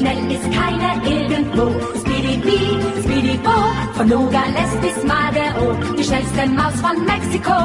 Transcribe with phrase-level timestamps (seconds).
[0.00, 1.66] schnell ist keiner irgendwo.
[2.00, 2.40] Speedy
[3.02, 3.56] Speedy Bo,
[3.94, 7.58] von Nogales bis Madero, die schnellste Maus von Mexiko.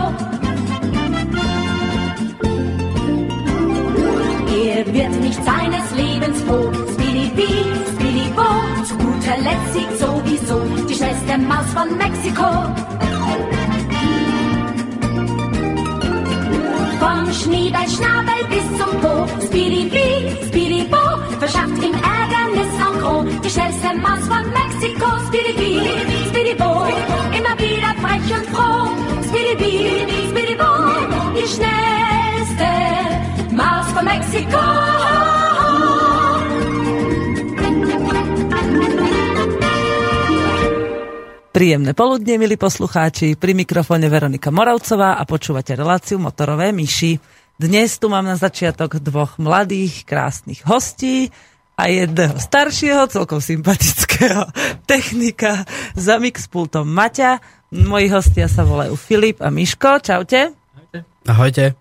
[4.68, 6.72] Er wird nicht seines Lebens froh.
[6.94, 8.50] Speedy Bee, Speedy Bo,
[8.84, 10.60] zu guter Letzt siegt sowieso
[10.90, 13.05] die schnellste Maus von Mexiko.
[17.00, 20.98] Vom Schneeballschnabel bis zum Po, Speedy Bee, Speedy Bo,
[21.40, 23.26] verschafft ihm Ärgernis en gros.
[23.44, 26.86] Die schnellste Maus von Mexiko, Speedy Bee, Speedy Bo,
[27.38, 28.90] immer wieder frech und froh.
[29.28, 30.72] Speedy Bee, Speedy Bo,
[31.36, 32.70] die schnellste
[33.56, 35.25] Maus von Mexiko.
[41.56, 43.40] Príjemné poludne, milí poslucháči.
[43.40, 47.16] Pri mikrofóne Veronika Moravcová a počúvate reláciu Motorové myši.
[47.56, 51.32] Dnes tu mám na začiatok dvoch mladých, krásnych hostí
[51.80, 54.52] a jedného staršieho, celkom sympatického
[54.92, 55.64] technika
[55.96, 57.40] za mixpultom Maťa.
[57.72, 60.04] Moji hostia sa volajú Filip a Miško.
[60.04, 60.52] Čaute.
[61.24, 61.72] Ahojte.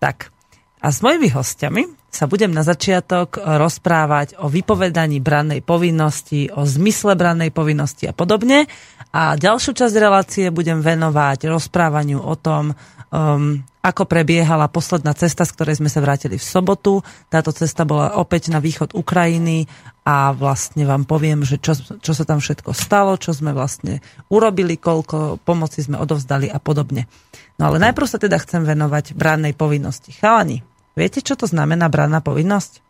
[0.00, 0.32] Tak,
[0.78, 7.18] a s mojimi hostiami sa budem na začiatok rozprávať o vypovedaní brannej povinnosti, o zmysle
[7.18, 8.70] brannej povinnosti a podobne.
[9.14, 12.76] A ďalšiu časť relácie budem venovať rozprávaniu o tom,
[13.08, 17.00] um, ako prebiehala posledná cesta, z ktorej sme sa vrátili v sobotu.
[17.32, 19.64] Táto cesta bola opäť na východ Ukrajiny
[20.04, 24.76] a vlastne vám poviem, že čo, čo sa tam všetko stalo, čo sme vlastne urobili,
[24.76, 27.08] koľko pomoci sme odovzdali a podobne.
[27.56, 30.12] No ale najprv sa teda chcem venovať brannej povinnosti.
[30.12, 30.60] Chalani,
[30.98, 32.82] Viete, čo to znamená branná povinnosť?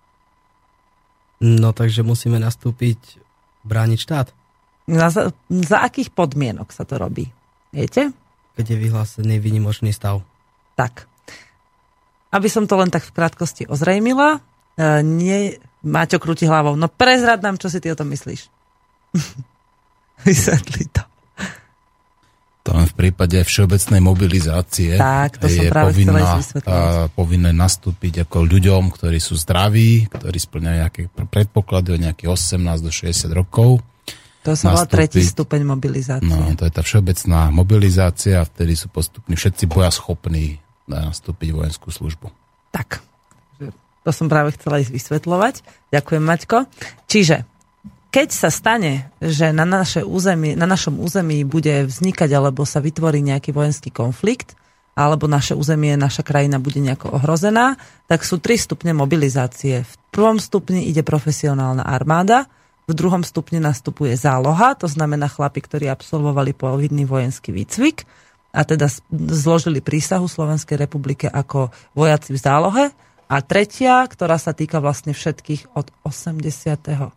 [1.44, 3.20] No takže musíme nastúpiť
[3.68, 4.28] brániť štát.
[4.88, 7.28] Na, za, za akých podmienok sa to robí?
[7.70, 8.10] Viete?
[8.56, 10.24] Keď je vyhlásený výnimočný stav.
[10.74, 11.04] Tak.
[12.32, 14.40] Aby som to len tak v krátkosti ozrejmila,
[14.76, 16.74] e, nie, Máťo krúti hlavou.
[16.74, 18.50] No prezrad nám, čo si ty o tom myslíš.
[20.26, 21.02] Vysvetli to.
[22.66, 26.36] To len v prípade všeobecnej mobilizácie tak, to je povinná,
[27.16, 32.92] povinné nastúpiť ako ľuďom, ktorí sú zdraví, ktorí splňajú nejaké predpoklady od nejakých 18 do
[32.92, 33.80] 60 rokov.
[34.48, 36.24] To sa volá tretí stupeň mobilizácie.
[36.24, 40.56] No, to je tá všeobecná mobilizácia vtedy sú postupní všetci boja schopní
[40.88, 42.32] nastúpiť vojenskú službu.
[42.72, 43.04] Tak,
[44.08, 45.54] to som práve chcela ísť vysvetľovať.
[45.92, 46.64] Ďakujem, Maťko.
[47.04, 47.44] Čiže
[48.08, 53.20] keď sa stane, že na, naše územie, na našom území bude vznikať alebo sa vytvorí
[53.20, 54.56] nejaký vojenský konflikt,
[54.98, 57.78] alebo naše územie, naša krajina bude nejako ohrozená,
[58.10, 59.86] tak sú tri stupne mobilizácie.
[59.86, 62.50] V prvom stupni ide profesionálna armáda,
[62.88, 68.08] v druhom stupni nastupuje záloha, to znamená chlapi, ktorí absolvovali povinný vojenský výcvik
[68.56, 72.84] a teda zložili prísahu Slovenskej republike ako vojaci v zálohe.
[73.28, 77.12] A tretia, ktorá sa týka vlastne všetkých od 80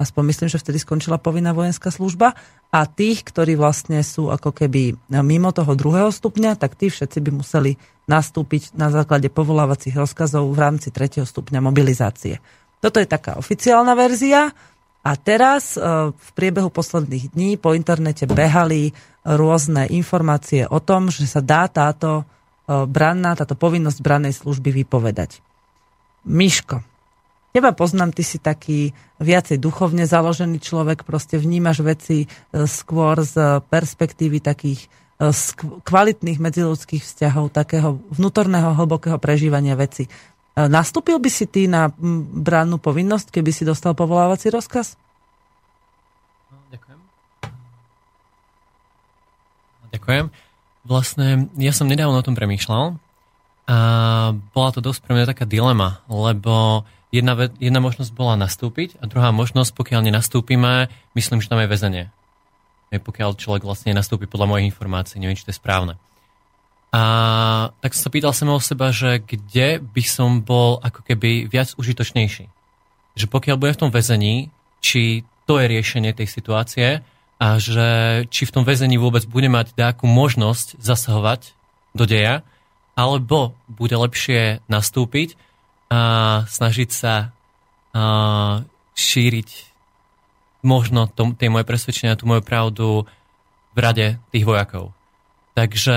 [0.00, 2.32] aspoň myslím, že vtedy skončila povinná vojenská služba,
[2.72, 7.30] a tých, ktorí vlastne sú ako keby mimo toho druhého stupňa, tak tí všetci by
[7.44, 7.76] museli
[8.08, 12.40] nastúpiť na základe povolávacích rozkazov v rámci tretieho stupňa mobilizácie.
[12.82, 14.50] Toto je taká oficiálna verzia
[15.06, 18.90] a teraz e, v priebehu posledných dní po internete behali
[19.22, 22.24] rôzne informácie o tom, že sa dá táto e,
[22.90, 25.38] branná, táto povinnosť brannej služby vypovedať.
[26.26, 26.82] Miško,
[27.52, 32.26] Teba poznám, ty si taký viacej duchovne založený človek, proste vnímaš veci e,
[32.66, 34.90] skôr z perspektívy takých
[35.86, 40.10] kvalitných medziludských vzťahov, takého vnútorného hlbokého prežívania veci.
[40.52, 41.88] E, nastúpil by si ty na
[42.32, 45.00] brannú povinnosť, keby si dostal povolávací rozkaz?
[46.72, 47.00] Ďakujem.
[49.96, 50.26] Ďakujem.
[50.82, 52.98] Vlastne, ja som nedávno o tom premýšľal
[53.70, 53.78] a
[54.34, 56.82] bola to dosť pre mňa taká dilema, lebo
[57.14, 62.04] jedna, jedna možnosť bola nastúpiť a druhá možnosť, pokiaľ nenastúpime, myslím, že tam je väzenie.
[62.92, 65.96] Pokiaľ človek vlastne nastúpi podľa mojich informácií, neviem, či to je správne.
[66.92, 67.02] A
[67.80, 72.52] tak som sa pýtal o seba, že kde by som bol ako keby viac užitočnejší.
[73.16, 74.52] Že pokiaľ bude v tom väzení,
[74.84, 76.88] či to je riešenie tej situácie
[77.40, 77.88] a že
[78.28, 81.56] či v tom väzení vôbec bude mať nejakú možnosť zasahovať
[81.96, 82.44] do deja,
[82.92, 85.40] alebo bude lepšie nastúpiť
[85.88, 87.32] a snažiť sa
[87.96, 89.48] a, šíriť
[90.62, 93.08] možno tom, tie moje presvedčenia, tú moju pravdu
[93.72, 94.92] v rade tých vojakov.
[95.56, 95.96] Takže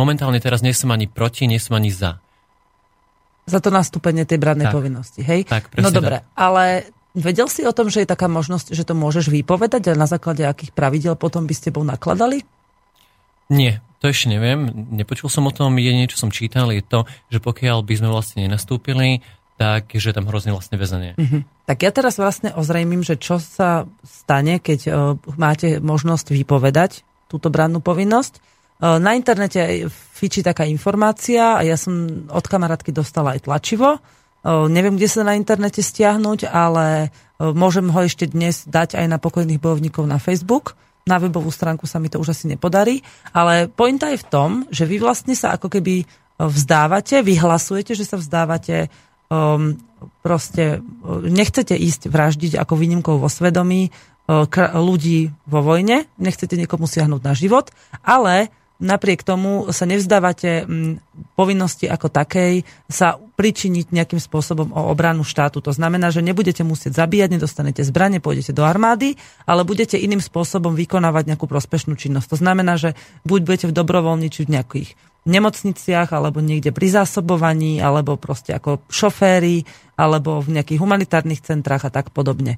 [0.00, 2.16] momentálne teraz nie som ani proti, nie som ani za.
[3.44, 4.76] Za to nastúpenie tej bradnej tak.
[4.76, 5.44] povinnosti, hej?
[5.44, 6.32] Tak, no dobre, tak.
[6.38, 10.08] ale vedel si o tom, že je taká možnosť, že to môžeš vypovedať a na
[10.08, 12.46] základe akých pravidel potom by ste tebou nakladali?
[13.50, 17.42] Nie, to ešte neviem, nepočul som o tom, je niečo som čítal, je to, že
[17.42, 19.26] pokiaľ by sme vlastne nenastúpili,
[19.60, 21.12] tak že tam hrozne vlastne väzenie.
[21.20, 21.68] Mhm.
[21.68, 24.94] Tak ja teraz vlastne ozrejmím, že čo sa stane, keď uh,
[25.36, 28.40] máte možnosť vypovedať túto brannú povinnosť.
[28.80, 34.00] Uh, na internete fičí taká informácia a ja som od kamarátky dostala aj tlačivo.
[34.40, 39.06] Uh, neviem, kde sa na internete stiahnuť, ale uh, môžem ho ešte dnes dať aj
[39.06, 40.80] na pokojných bojovníkov na Facebook.
[41.04, 43.04] Na webovú stránku sa mi to už asi nepodarí,
[43.36, 46.04] ale pointa je v tom, že vy vlastne sa ako keby
[46.40, 48.88] vzdávate, vyhlasujete, že sa vzdávate
[49.28, 49.76] um,
[50.24, 50.80] proste
[51.24, 53.92] nechcete ísť vraždiť ako výnimkou vo svedomí
[54.78, 57.74] ľudí vo vojne, nechcete niekomu siahnuť na život,
[58.06, 60.96] ale napriek tomu sa nevzdávate um,
[61.36, 65.60] povinnosti ako takej sa pričiniť nejakým spôsobom o obranu štátu.
[65.64, 70.72] To znamená, že nebudete musieť zabíjať, nedostanete zbranie, pôjdete do armády, ale budete iným spôsobom
[70.76, 72.34] vykonávať nejakú prospešnú činnosť.
[72.34, 72.96] To znamená, že
[73.28, 74.88] buď budete v dobrovoľniči v nejakých
[75.28, 79.68] nemocniciach, alebo niekde pri zásobovaní, alebo proste ako šoféry,
[80.00, 82.56] alebo v nejakých humanitárnych centrách a tak podobne.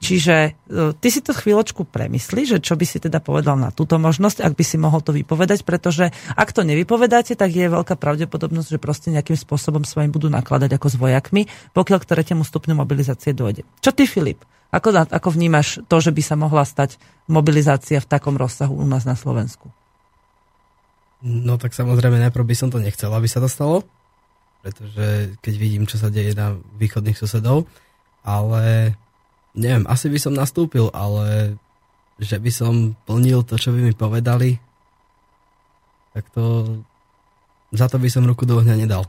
[0.00, 0.50] Čiže e,
[0.96, 4.56] ty si to chvíľočku premysli, že čo by si teda povedal na túto možnosť, ak
[4.56, 9.12] by si mohol to vypovedať, pretože ak to nevypovedáte, tak je veľká pravdepodobnosť, že proste
[9.12, 11.42] nejakým spôsobom s vami budú nakladať ako s vojakmi,
[11.76, 13.68] pokiaľ k tretiemu stupňu mobilizácie dojde.
[13.84, 14.40] Čo ty, Filip?
[14.72, 16.96] Ako, ako vnímaš to, že by sa mohla stať
[17.28, 19.68] mobilizácia v takom rozsahu u nás na Slovensku?
[21.20, 23.84] No tak samozrejme najprv by som to nechcel, aby sa to stalo,
[24.64, 27.68] pretože keď vidím, čo sa deje na východných susedov,
[28.24, 28.96] ale
[29.54, 31.56] neviem, asi by som nastúpil, ale
[32.20, 34.60] že by som plnil to, čo by mi povedali,
[36.12, 36.76] tak to
[37.70, 39.06] za to by som ruku do ohňa nedal.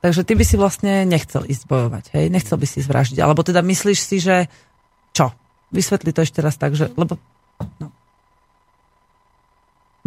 [0.00, 2.24] Takže ty by si vlastne nechcel ísť bojovať, hej?
[2.32, 3.18] Nechcel by si zvraždiť.
[3.20, 4.48] Alebo teda myslíš si, že
[5.12, 5.32] čo?
[5.72, 6.92] Vysvetli to ešte raz tak, že...
[6.94, 7.18] Lebo,
[7.82, 7.90] no.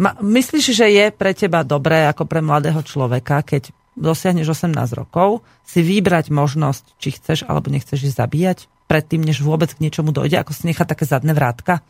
[0.00, 5.42] Ma, myslíš, že je pre teba dobré ako pre mladého človeka, keď dosiahneš 18 rokov,
[5.66, 8.58] si vybrať možnosť, či chceš alebo nechceš ísť zabíjať
[8.90, 11.82] predtým, než vôbec k niečomu dojde, ako si nechať také zadné vrátka?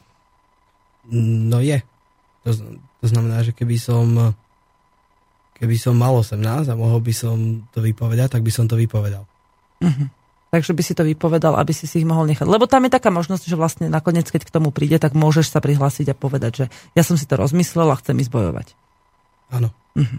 [1.12, 1.80] No je.
[2.44, 2.52] To,
[3.00, 4.36] to znamená, že keby som
[5.60, 9.28] keby som mal 18 a mohol by som to vypovedať, tak by som to vypovedal.
[9.84, 10.08] Uh-huh
[10.50, 12.44] takže by si to vypovedal, aby si si ich mohol nechať.
[12.44, 15.62] Lebo tam je taká možnosť, že vlastne nakoniec, keď k tomu príde, tak môžeš sa
[15.62, 16.64] prihlásiť a povedať, že
[16.98, 18.74] ja som si to rozmyslel a chcem ísť bojovať.
[19.54, 19.70] Áno.
[19.94, 20.18] Mhm.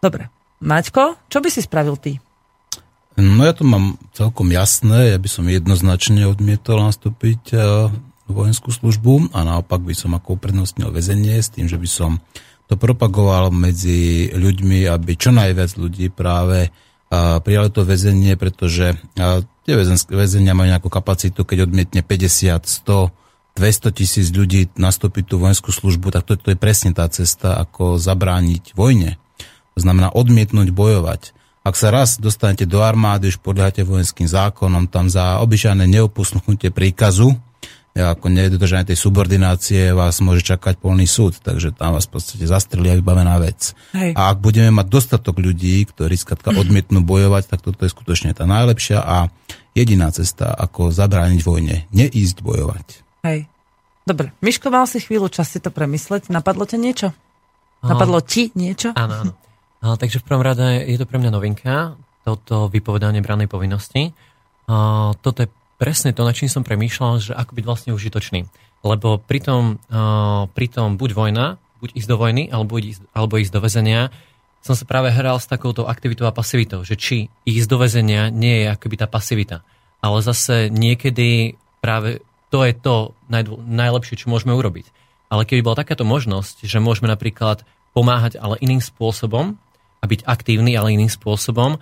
[0.00, 0.32] Dobre.
[0.62, 2.20] Maťko, čo by si spravil ty?
[3.14, 7.58] No ja to mám celkom jasné, ja by som jednoznačne odmietol nastúpiť e,
[8.26, 12.18] vojenskú službu a naopak by som ako uprednostnil väzenie s tým, že by som
[12.66, 16.72] to propagoval medzi ľuďmi, aby čo najviac ľudí práve
[17.44, 18.96] prijali to väzenie, pretože
[19.64, 19.74] tie
[20.10, 26.10] väzenia majú nejakú kapacitu, keď odmietne 50, 100, 200 tisíc ľudí nastúpiť tú vojenskú službu,
[26.10, 29.20] tak to, to je presne tá cesta, ako zabrániť vojne.
[29.74, 31.34] To znamená odmietnúť bojovať.
[31.64, 37.34] Ak sa raz dostanete do armády, už podľaháte vojenským zákonom, tam za obyčajné neopusnutie príkazu,
[37.94, 42.98] ako nedodržanie tej subordinácie vás môže čakať polný súd, takže tam vás v podstate zastrelia
[42.98, 43.70] vybavená vec.
[43.94, 44.18] Hej.
[44.18, 48.50] A ak budeme mať dostatok ľudí, ktorí skladka odmietnú bojovať, tak toto je skutočne tá
[48.50, 49.30] najlepšia a
[49.78, 51.86] jediná cesta, ako zabrániť vojne.
[51.94, 52.86] Neísť bojovať.
[53.30, 53.46] Hej.
[54.04, 56.28] Dobre, Miško, mal si chvíľu čas si to premysleť.
[56.28, 57.08] Napadlo ťa niečo?
[57.80, 58.90] Napadlo ti niečo?
[58.98, 59.32] Áno, áno.
[59.84, 64.16] Takže v prvom rade je to pre mňa novinka, toto vypovedanie branej povinnosti.
[64.64, 68.48] A, toto je presne to, na čím som premýšľal, že ako byť vlastne užitočný.
[68.80, 69.80] Lebo pritom,
[70.52, 74.08] pritom buď vojna, buď ísť do vojny, alebo ísť, alebo ísť do väzenia,
[74.64, 78.64] som sa práve hral s takouto aktivitou a pasivitou, že či ísť do väzenia nie
[78.64, 79.60] je akoby tá pasivita.
[80.00, 84.88] Ale zase niekedy práve to je to najdô, najlepšie, čo môžeme urobiť.
[85.28, 89.60] Ale keby bola takáto možnosť, že môžeme napríklad pomáhať, ale iným spôsobom
[90.04, 91.80] a byť aktívny, ale iným spôsobom,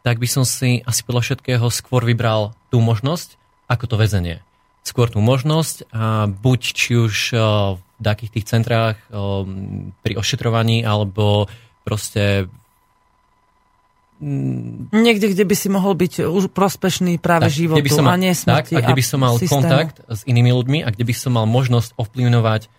[0.00, 3.36] tak by som si asi podľa všetkého skôr vybral tú možnosť,
[3.68, 4.40] ako to väzenie.
[4.80, 7.36] Skôr tú možnosť, a buď či už
[7.76, 8.96] v takých tých centrách
[10.00, 11.44] pri ošetrovaní, alebo
[11.84, 12.48] proste
[14.24, 18.16] mm, Niekde, kde by si mohol byť už prospešný práve tak, životu by som mal,
[18.16, 18.72] a nie smrti.
[18.72, 19.52] Tak, a kde by som mal systému.
[19.52, 22.72] kontakt s inými ľuďmi a kde by som mal možnosť ovplyvňovať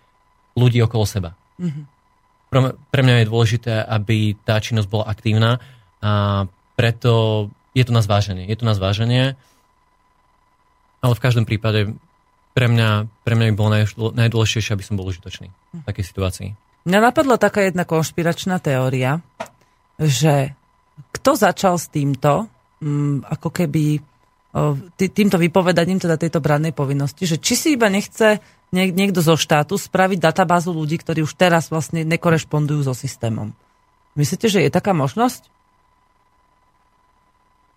[0.58, 1.38] ľudí okolo seba.
[1.62, 1.99] Mm-hmm.
[2.50, 5.62] Pre, mňa je dôležité, aby tá činnosť bola aktívna
[6.02, 8.50] a preto je to na zváženie.
[8.50, 9.38] Je to na zváženie,
[11.00, 11.94] ale v každom prípade
[12.50, 13.70] pre mňa, pre mňa by bolo
[14.18, 16.48] najdôležitejšie, aby som bol užitočný v takej situácii.
[16.90, 19.22] Mňa napadla taká jedna konšpiračná teória,
[20.00, 20.56] že
[21.14, 22.50] kto začal s týmto,
[22.82, 24.02] mm, ako keby
[24.98, 30.18] týmto vypovedaním teda tejto brannej povinnosti, že či si iba nechce niekto zo štátu spraviť
[30.22, 33.50] databázu ľudí, ktorí už teraz vlastne nekorešpondujú so systémom.
[34.14, 35.46] Myslíte, že je taká možnosť?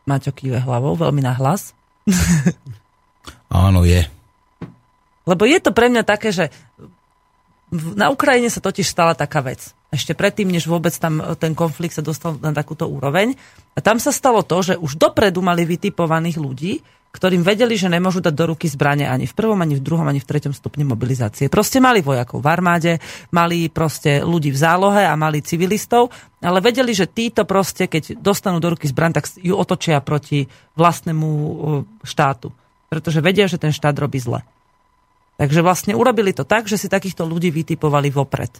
[0.05, 1.73] Maťo kýve hlavou, veľmi nahlas.
[3.50, 4.05] Áno, je.
[5.23, 6.51] Lebo je to pre mňa také, že
[7.73, 9.73] na Ukrajine sa totiž stala taká vec.
[9.89, 13.33] Ešte predtým, než vôbec tam ten konflikt sa dostal na takúto úroveň.
[13.73, 16.73] A tam sa stalo to, že už dopredu mali vytipovaných ľudí,
[17.13, 20.17] ktorým vedeli, že nemôžu dať do ruky zbranie ani v prvom, ani v druhom, ani
[20.17, 21.46] v treťom stupni mobilizácie.
[21.46, 22.98] Proste mali vojakov v armáde,
[23.29, 26.10] mali proste ľudí v zálohe a mali civilistov,
[26.41, 31.29] ale vedeli, že títo proste, keď dostanú do ruky zbraň, tak ju otočia proti vlastnému
[32.01, 32.50] štátu.
[32.89, 34.41] Pretože vedia, že ten štát robí zle.
[35.38, 38.58] Takže vlastne urobili to tak, že si takýchto ľudí vytipovali vopred.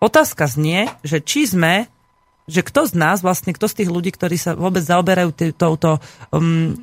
[0.00, 1.92] Otázka znie, že či sme
[2.42, 6.02] že kto z nás, vlastne kto z tých ľudí, ktorí sa vôbec zaoberajú touto
[6.34, 6.74] um,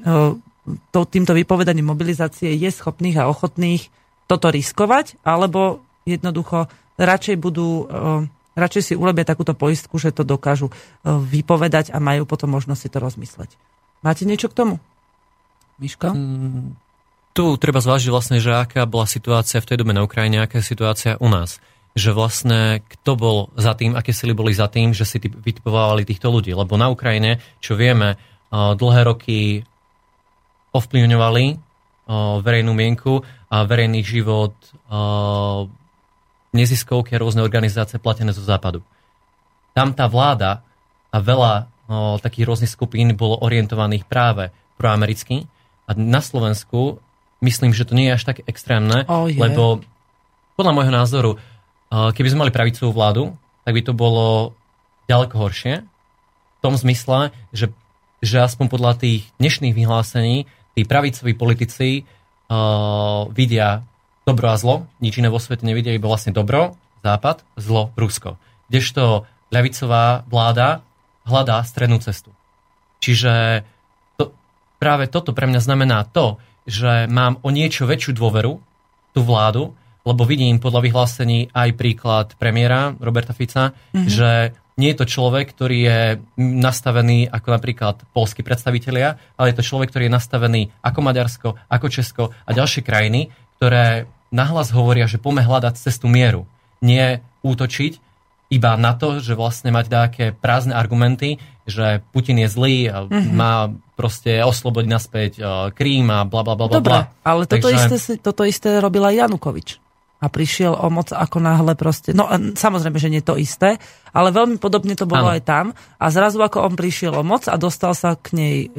[0.66, 3.90] to, týmto vypovedaním mobilizácie je schopných a ochotných
[4.30, 8.28] toto riskovať, alebo jednoducho radšej budú, eh,
[8.60, 12.90] radšej si urobia takúto poistku, že to dokážu eh, vypovedať a majú potom možnosť si
[12.92, 13.50] to rozmysleť.
[14.06, 14.76] Máte niečo k tomu?
[15.80, 16.12] Miško?
[16.12, 16.76] Mm,
[17.32, 20.72] tu treba zvážiť vlastne, že aká bola situácia v tej dobe na Ukrajine, aká je
[20.72, 21.64] situácia u nás.
[21.96, 26.30] Že vlastne kto bol za tým, aké sily boli za tým, že si vytipovali týchto
[26.30, 26.54] ľudí.
[26.54, 29.64] Lebo na Ukrajine, čo vieme, eh, dlhé roky
[30.76, 31.46] ovplyvňovali
[32.42, 34.54] verejnú mienku a verejný život
[36.50, 38.82] neziskovky a rôzne organizácie platené zo západu.
[39.78, 40.66] Tam tá vláda
[41.14, 41.70] a veľa
[42.22, 45.46] takých rôznych skupín bolo orientovaných práve proamericky
[45.90, 47.02] a na Slovensku
[47.42, 49.48] myslím, že to nie je až tak extrémne, oh, yeah.
[49.48, 49.82] lebo
[50.60, 51.32] podľa môjho názoru,
[51.90, 53.34] keby sme mali pravicovú vládu,
[53.66, 54.54] tak by to bolo
[55.08, 55.82] ďaleko horšie.
[55.82, 57.72] V tom zmysle, že,
[58.20, 63.84] že aspoň podľa tých dnešných vyhlásení tí pravicoví politici uh, vidia
[64.30, 68.38] dobro a zlo, nič iné vo svete nevidia, iba vlastne dobro, západ, zlo, Rusko.
[68.70, 70.86] Kdežto ľavicová vláda
[71.26, 72.30] hľadá strednú cestu.
[73.02, 73.66] Čiže
[74.18, 74.34] to,
[74.78, 76.38] práve toto pre mňa znamená to,
[76.70, 78.62] že mám o niečo väčšiu dôveru
[79.14, 79.74] tú vládu,
[80.06, 84.08] lebo vidím podľa vyhlásení aj príklad premiéra Roberta Fica, mm-hmm.
[84.10, 86.00] že nie je to človek, ktorý je
[86.40, 91.88] nastavený ako napríklad polskí predstavitelia, ale je to človek, ktorý je nastavený ako Maďarsko, ako
[91.92, 93.28] Česko a ďalšie krajiny,
[93.60, 96.48] ktoré nahlas hovoria, že poďme hľadať cestu mieru.
[96.80, 98.00] Nie útočiť
[98.50, 101.38] iba na to, že vlastne mať nejaké prázdne argumenty,
[101.70, 103.36] že Putin je zlý mm-hmm.
[103.36, 106.80] má proste oslobodiť naspäť uh, Krím a bla bla bla bla.
[106.80, 107.78] Dobre, ale toto, Takže...
[107.78, 109.89] isté, toto isté robila Janukovič
[110.20, 113.80] a prišiel o moc ako náhle proste, no samozrejme, že nie to isté,
[114.12, 115.36] ale veľmi podobne to bolo ano.
[115.40, 118.70] aj tam a zrazu ako on prišiel o moc a dostal sa k nej e,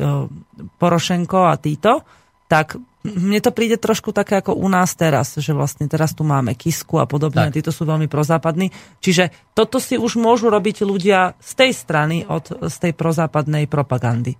[0.77, 2.05] Porošenko a títo,
[2.45, 6.53] tak mne to príde trošku také ako u nás teraz, že vlastne teraz tu máme
[6.53, 7.57] Kisku a podobne, tak.
[7.57, 8.69] títo sú veľmi prozápadní.
[9.01, 14.37] Čiže toto si už môžu robiť ľudia z tej strany, od, z tej prozápadnej propagandy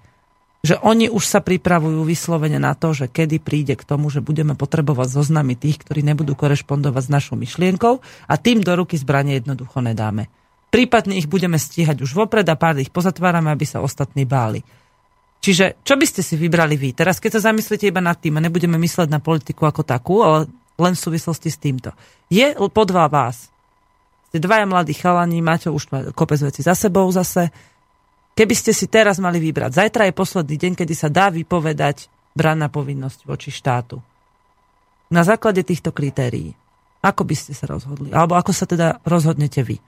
[0.61, 4.53] že oni už sa pripravujú vyslovene na to, že kedy príde k tomu, že budeme
[4.53, 7.95] potrebovať zoznamy tých, ktorí nebudú korešpondovať s našou myšlienkou
[8.29, 10.29] a tým do ruky zbranie jednoducho nedáme.
[10.69, 14.61] Prípadne ich budeme stíhať už vopred a pár ich pozatvárame, aby sa ostatní báli.
[15.41, 16.93] Čiže čo by ste si vybrali vy?
[16.93, 20.53] Teraz keď sa zamyslíte iba nad tým a nebudeme mysleť na politiku ako takú, ale
[20.77, 21.97] len v súvislosti s týmto.
[22.29, 23.49] Je podľa vás,
[24.29, 27.49] ste dvaja mladí chalani, máte už kopec veci za sebou zase,
[28.35, 32.71] Keby ste si teraz mali vybrať, zajtra je posledný deň, kedy sa dá vypovedať branná
[32.71, 34.01] povinnosť voči štátu.
[35.11, 36.55] Na základe týchto kritérií.
[37.01, 38.13] Ako by ste sa rozhodli?
[38.13, 39.81] Alebo ako sa teda rozhodnete vy?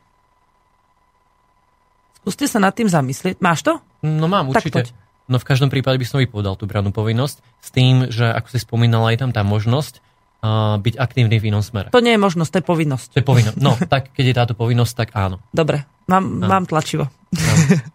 [2.22, 3.38] Skúste sa nad tým zamyslieť.
[3.38, 3.78] Máš to?
[4.02, 4.90] No mám, určite.
[5.30, 8.58] No v každom prípade by som vypovedal tú brannú povinnosť s tým, že ako si
[8.58, 10.02] spomínala, je tam tá možnosť
[10.42, 11.94] uh, byť aktívny v inom smere.
[11.94, 13.08] To nie je možnosť, to je povinnosť.
[13.14, 13.58] To je povinnosť.
[13.62, 15.38] No, tak keď je táto povinnosť, tak áno.
[15.54, 17.06] Dobre, mám, mám tlačivo.
[17.32, 17.52] No.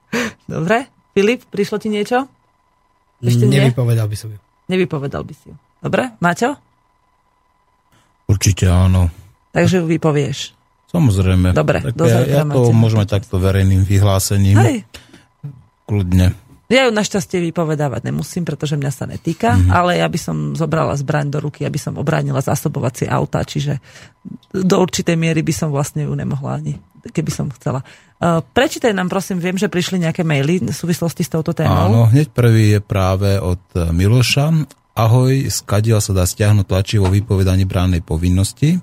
[0.60, 0.90] Dobre.
[1.18, 2.30] Filip, prišlo ti niečo?
[3.22, 4.40] Ešte Nevypovedal by som ju.
[4.70, 5.56] Nevypovedal by si ju.
[5.82, 6.54] Dobre, Maťo?
[8.28, 9.10] Určite áno.
[9.56, 10.54] Takže ju vypovieš.
[10.88, 11.52] Samozrejme.
[11.52, 14.58] Dobre, tak ja, ja to môžeme takto verejným vyhlásením.
[14.62, 14.78] Hej.
[15.88, 16.36] Kľudne.
[16.68, 19.72] Ja ju našťastie vypovedávať nemusím, pretože mňa sa netýka, mm-hmm.
[19.72, 23.80] ale ja by som zobrala zbraň do ruky, aby som obránila zásobovacie auta, čiže
[24.52, 26.76] do určitej miery by som vlastne ju nemohla ani,
[27.12, 27.84] keby som chcela.
[28.18, 31.90] Uh, prečítaj nám prosím, viem, že prišli nejaké maily v súvislosti s touto témou.
[31.90, 34.54] Áno, hneď prvý je práve od Miloša.
[34.98, 38.82] Ahoj, skadiaľ sa dá stiahnuť tlačivo vypovedanie bránnej povinnosti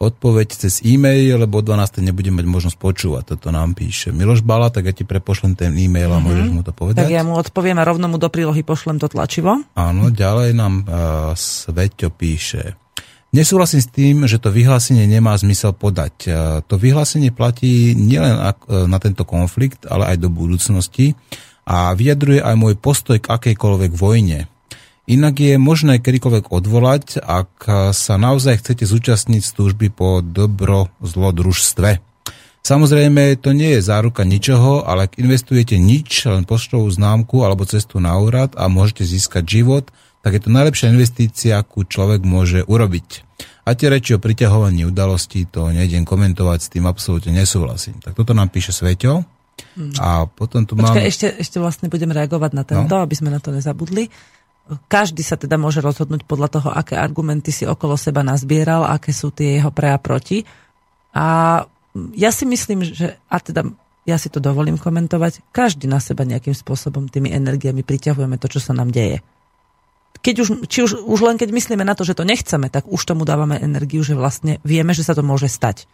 [0.00, 2.00] odpoveď cez e-mail, lebo o 12.
[2.00, 3.36] nebudem mať možnosť počúvať.
[3.36, 6.24] Toto nám píše Miloš Bala, tak ja ti prepošlem ten e-mail a mm-hmm.
[6.24, 7.04] môžeš mu to povedať.
[7.04, 9.60] Tak ja mu odpoviem a rovno mu do prílohy pošlem to tlačivo.
[9.76, 12.80] Áno, ďalej nám uh, Sveťo píše.
[13.30, 16.14] Nesúhlasím s tým, že to vyhlásenie nemá zmysel podať.
[16.26, 16.34] Uh,
[16.66, 18.50] to vyhlásenie platí nielen uh,
[18.90, 21.14] na tento konflikt, ale aj do budúcnosti.
[21.70, 24.50] a vyjadruje aj môj postoj k akejkoľvek vojne.
[25.10, 31.98] Inak je možné kedykoľvek odvolať, ak sa naozaj chcete zúčastniť služby po dobro-zlodružstve.
[32.60, 37.98] Samozrejme, to nie je záruka ničoho, ale ak investujete nič, len poštovú známku alebo cestu
[37.98, 43.08] na úrad a môžete získať život, tak je to najlepšia investícia, akú človek môže urobiť.
[43.64, 48.00] A tie reči o priťahovaní udalostí, to nejdem komentovať, s tým absolútne nesúhlasím.
[48.00, 49.24] Tak toto nám píše Sveťo.
[49.76, 49.92] Hmm.
[50.00, 51.12] A potom tu Počkaj, mám...
[51.12, 53.04] ešte, ešte vlastne budem reagovať na tento, no?
[53.04, 54.08] aby sme na to nezabudli
[54.86, 59.34] každý sa teda môže rozhodnúť podľa toho, aké argumenty si okolo seba nazbieral, aké sú
[59.34, 60.46] tie jeho pre a proti.
[61.10, 61.58] A
[62.14, 63.66] ja si myslím, že, a teda
[64.06, 68.60] ja si to dovolím komentovať, každý na seba nejakým spôsobom tými energiami priťahujeme to, čo
[68.62, 69.22] sa nám deje.
[70.20, 73.00] Keď už, či už, už len keď myslíme na to, že to nechceme, tak už
[73.06, 75.88] tomu dávame energiu, že vlastne vieme, že sa to môže stať.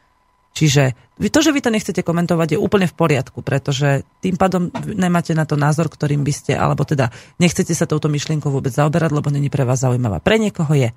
[0.56, 0.96] Čiže
[1.28, 5.44] to, že vy to nechcete komentovať, je úplne v poriadku, pretože tým pádom nemáte na
[5.44, 9.52] to názor, ktorým by ste, alebo teda nechcete sa touto myšlienkou vôbec zaoberať, lebo není
[9.52, 10.24] pre vás zaujímavá.
[10.24, 10.96] Pre niekoho je.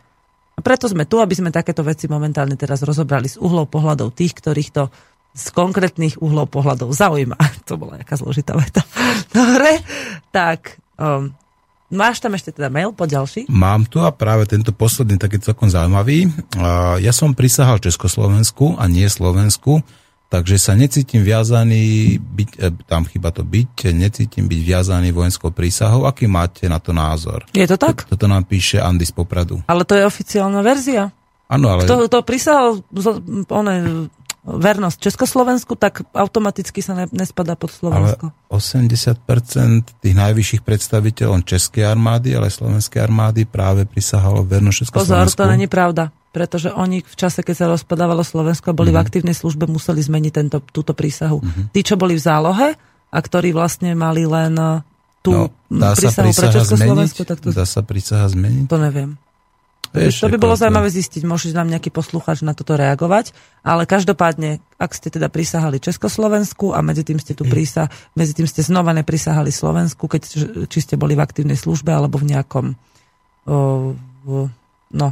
[0.56, 4.32] A preto sme tu, aby sme takéto veci momentálne teraz rozobrali z uhlov pohľadov tých,
[4.40, 4.84] ktorých to
[5.36, 7.36] z konkrétnych uhlov pohľadov zaujíma.
[7.68, 8.82] To bola jaká zložitá veta.
[9.36, 9.84] Dobre,
[10.32, 11.36] tak um,
[11.90, 13.50] Máš tam ešte teda mail po ďalší?
[13.50, 16.30] Mám tu a práve tento posledný taký celkom zaujímavý.
[17.02, 19.82] Ja som prisahal Československu a nie Slovensku,
[20.30, 26.06] takže sa necítim viazaný, byť, e, tam chyba to byť, necítim byť viazaný vojenskou prísahou.
[26.06, 27.50] Aký máte na to názor?
[27.58, 28.06] Je to tak?
[28.06, 29.66] Toto nám píše Andy z Popradu.
[29.66, 31.10] Ale to je oficiálna verzia.
[31.50, 31.90] Áno, ale...
[31.90, 32.86] Kto to prisahal,
[33.50, 34.06] one,
[34.50, 38.34] vernosť Československu, tak automaticky sa ne, nespadá pod Slovensko.
[38.34, 45.38] Ale 80% tých najvyšších predstaviteľov Českej armády, ale Slovenskej armády práve prisahalo vernosť Československu.
[45.38, 46.10] Pozor, to není pravda.
[46.30, 48.98] Pretože oni v čase, keď sa rozpadávalo Slovensko boli mm-hmm.
[48.98, 49.06] v mhm.
[49.06, 51.42] aktívnej službe, museli zmeniť tento, túto prísahu.
[51.42, 51.66] Mm-hmm.
[51.74, 52.70] Tí, čo boli v zálohe
[53.10, 54.86] a ktorí vlastne mali len uh,
[55.26, 57.50] tú no, dá prísahu sa pre Československo, tak to...
[57.50, 58.70] Dá sa prísaha zmeniť?
[58.70, 59.18] To neviem.
[59.90, 63.34] Vieš, to by bolo zaujímavé zistiť, môže nám nejaký posluchač na toto reagovať,
[63.66, 68.46] ale každopádne, ak ste teda prisahali Československu a medzi tým ste tu prísa, medzi tým
[68.46, 70.22] ste znova neprisahali Slovensku, keď,
[70.70, 72.66] či ste boli v aktívnej službe alebo v nejakom
[73.50, 73.58] o,
[74.30, 74.46] o,
[74.94, 75.10] no.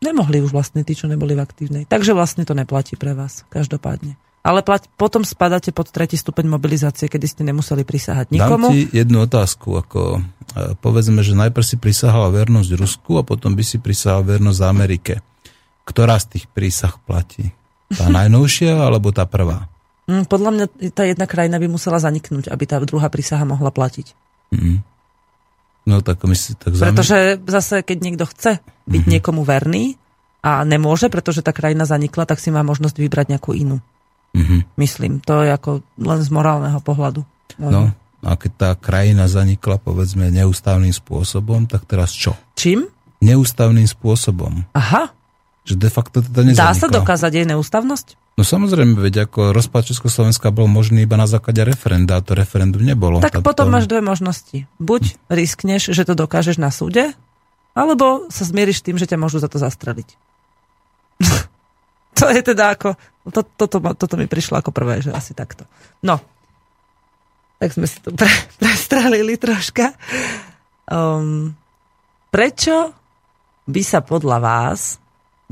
[0.00, 1.82] Nemohli už vlastne tí, čo neboli v aktívnej.
[1.84, 7.12] Takže vlastne to neplatí pre vás, každopádne ale plať, potom spadáte pod tretí stupeň mobilizácie,
[7.12, 8.72] kedy ste nemuseli prisahať nikomu.
[8.72, 9.76] Dám ti jednu otázku.
[9.84, 10.24] Ako,
[10.56, 15.14] e, povedzme, že najprv si prisahala vernosť Rusku a potom by si prisahala vernosť Amerike.
[15.84, 17.52] Ktorá z tých prísah platí?
[17.92, 19.68] Tá najnovšia alebo tá prvá?
[20.08, 24.16] Mm, podľa mňa tá jedna krajina by musela zaniknúť, aby tá druhá prísaha mohla platiť.
[24.56, 24.80] Mm.
[25.84, 26.96] No tak si tak zamer...
[26.96, 29.12] Pretože zase, keď niekto chce byť mm-hmm.
[29.20, 30.00] niekomu verný
[30.40, 33.84] a nemôže, pretože tá krajina zanikla, tak si má možnosť vybrať nejakú inú.
[34.30, 34.60] Mm-hmm.
[34.78, 37.26] Myslím, to je ako len z morálneho pohľadu.
[37.58, 37.90] No,
[38.20, 42.36] a keď tá krajina zanikla, povedzme, neústavným spôsobom, tak teraz čo?
[42.54, 42.86] Čím?
[43.24, 44.64] Neústavným spôsobom.
[44.76, 45.12] Aha.
[45.64, 46.68] Že de facto teda nezanikla.
[46.68, 48.06] Dá sa dokázať jej neústavnosť?
[48.40, 52.80] No samozrejme, veď ako rozpad Československa bol možný iba na základe referenda, a to referendum
[52.80, 53.20] nebolo.
[53.20, 53.72] Tak, tak potom to...
[53.76, 54.64] máš dve možnosti.
[54.80, 55.14] Buď hm.
[55.28, 57.12] riskneš, že to dokážeš na súde,
[57.76, 60.08] alebo sa zmieriš tým, že ťa môžu za to zastreliť.
[62.20, 62.94] to je teda ako...
[63.30, 65.64] To, toto, toto mi prišlo ako prvé, že asi takto.
[66.04, 66.20] No.
[67.60, 68.28] Tak sme si to pre,
[68.60, 69.92] prestrelili troška.
[70.88, 71.56] Um,
[72.32, 72.92] prečo
[73.68, 75.00] by sa podľa vás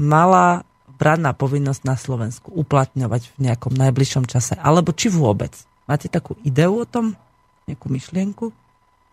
[0.00, 0.64] mala
[0.98, 4.58] bránna povinnosť na Slovensku uplatňovať v nejakom najbližšom čase?
[4.58, 5.54] Alebo či vôbec?
[5.86, 7.14] Máte takú ideu o tom?
[7.70, 8.50] Nejakú myšlienku?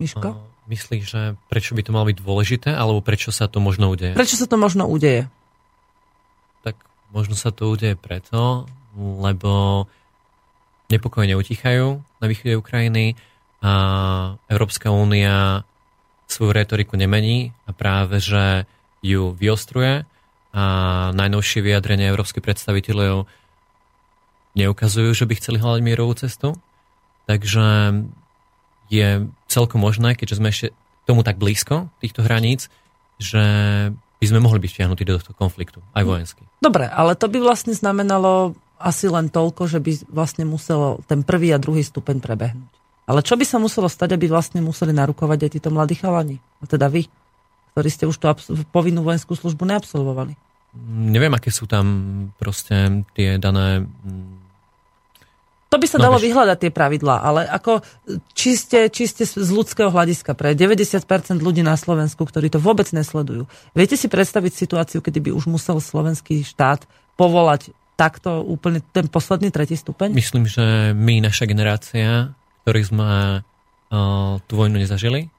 [0.01, 0.27] Miško?
[0.33, 4.17] Uh, myslíš, že prečo by to malo byť dôležité, alebo prečo sa to možno udeje?
[4.17, 5.29] Prečo sa to možno udeje?
[7.15, 8.67] Možno sa to udeje preto,
[8.99, 9.87] lebo
[10.91, 13.15] nepokoje neutichajú na východe Ukrajiny
[13.63, 13.73] a
[14.51, 15.63] Európska únia
[16.27, 18.67] svoju retoriku nemení a práve, že
[18.99, 20.03] ju vyostruje
[20.55, 20.63] a
[21.15, 23.27] najnovšie vyjadrenia európskych predstaviteľov
[24.55, 26.55] neukazujú, že by chceli hľadať mierovú cestu.
[27.27, 27.95] Takže
[28.87, 29.07] je
[29.51, 30.67] celkom možné, keďže sme ešte
[31.03, 32.71] tomu tak blízko, týchto hraníc,
[33.19, 33.43] že
[34.25, 36.09] by sme mohli byť vtiahnutí do tohto konfliktu, aj hm.
[36.09, 36.41] vojensky.
[36.57, 41.53] Dobre, ale to by vlastne znamenalo asi len toľko, že by vlastne muselo ten prvý
[41.55, 42.73] a druhý stupeň prebehnúť.
[43.05, 46.41] Ale čo by sa muselo stať, aby vlastne museli narukovať aj títo mladí chalani?
[46.59, 47.05] A teda vy,
[47.77, 50.33] ktorí ste už tú povinnú vojenskú službu neabsolvovali.
[50.89, 51.85] Neviem, aké sú tam
[52.35, 54.44] proste tie dané mm,
[55.75, 56.31] to by sa no, dalo vieš.
[56.31, 57.83] vyhľadať tie pravidlá, ale ako
[58.31, 61.03] čiste, čiste z ľudského hľadiska pre 90%
[61.43, 63.43] ľudí na Slovensku, ktorí to vôbec nesledujú.
[63.75, 66.87] Viete si predstaviť situáciu, kedy by už musel slovenský štát
[67.19, 70.15] povolať takto úplne ten posledný tretí stupeň?
[70.15, 72.31] Myslím, že my, naša generácia,
[72.63, 75.31] ktorí sme uh, tú vojnu nezažili,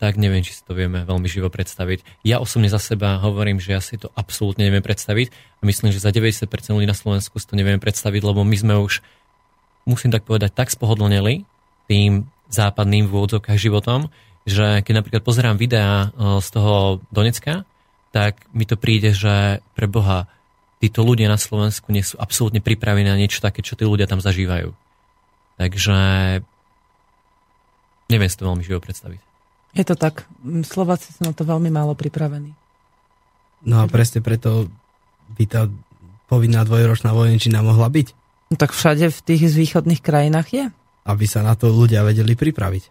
[0.00, 2.24] tak neviem, či si to vieme veľmi živo predstaviť.
[2.24, 5.28] Ja osobne za seba hovorím, že ja si to absolútne neviem predstaviť
[5.60, 8.74] a myslím, že za 90% ľudí na Slovensku si to nevieme predstaviť, lebo my sme
[8.80, 9.04] už,
[9.88, 11.44] musím tak povedať, tak spohodlneli
[11.90, 14.10] tým západným vôdzokách životom,
[14.48, 17.68] že keď napríklad pozerám videá z toho Donecka,
[18.10, 20.26] tak mi to príde, že pre Boha
[20.80, 24.18] títo ľudia na Slovensku nie sú absolútne pripravení na niečo také, čo tí ľudia tam
[24.18, 24.72] zažívajú.
[25.60, 25.98] Takže
[28.10, 29.20] neviem si to veľmi živo predstaviť.
[29.76, 30.26] Je to tak.
[30.66, 32.56] Slováci sú na to veľmi málo pripravení.
[33.62, 34.66] No a presne preto
[35.36, 35.70] by tá
[36.26, 38.16] povinná dvojročná vojenčina mohla byť.
[38.50, 40.64] No tak všade v tých východných krajinách je.
[41.06, 42.84] Aby sa na to ľudia vedeli pripraviť.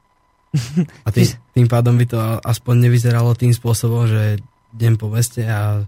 [1.05, 4.39] A tým, tým pádom by to aspoň nevyzeralo tým spôsobom, že
[4.73, 5.83] idem po meste a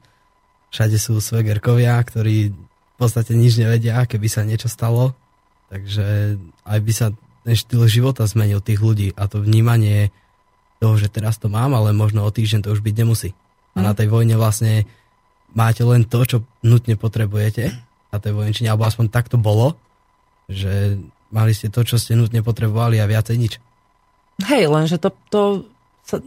[0.69, 5.17] všade sú svegerkovia, ktorí v podstate nič nevedia, keby sa niečo stalo.
[5.71, 7.07] Takže aj by sa
[7.41, 10.13] ten štýl života zmenil tých ľudí a to vnímanie
[10.83, 13.31] toho, že teraz to mám, ale možno o týždeň to už byť nemusí.
[13.77, 13.97] A na mhm.
[13.97, 14.83] tej vojne vlastne
[15.55, 19.79] máte len to, čo nutne potrebujete na tej vojenčine, alebo aspoň tak to bolo,
[20.51, 20.99] že
[21.31, 23.53] mali ste to, čo ste nutne potrebovali a viacej nič.
[24.43, 25.41] Hej, lenže to, to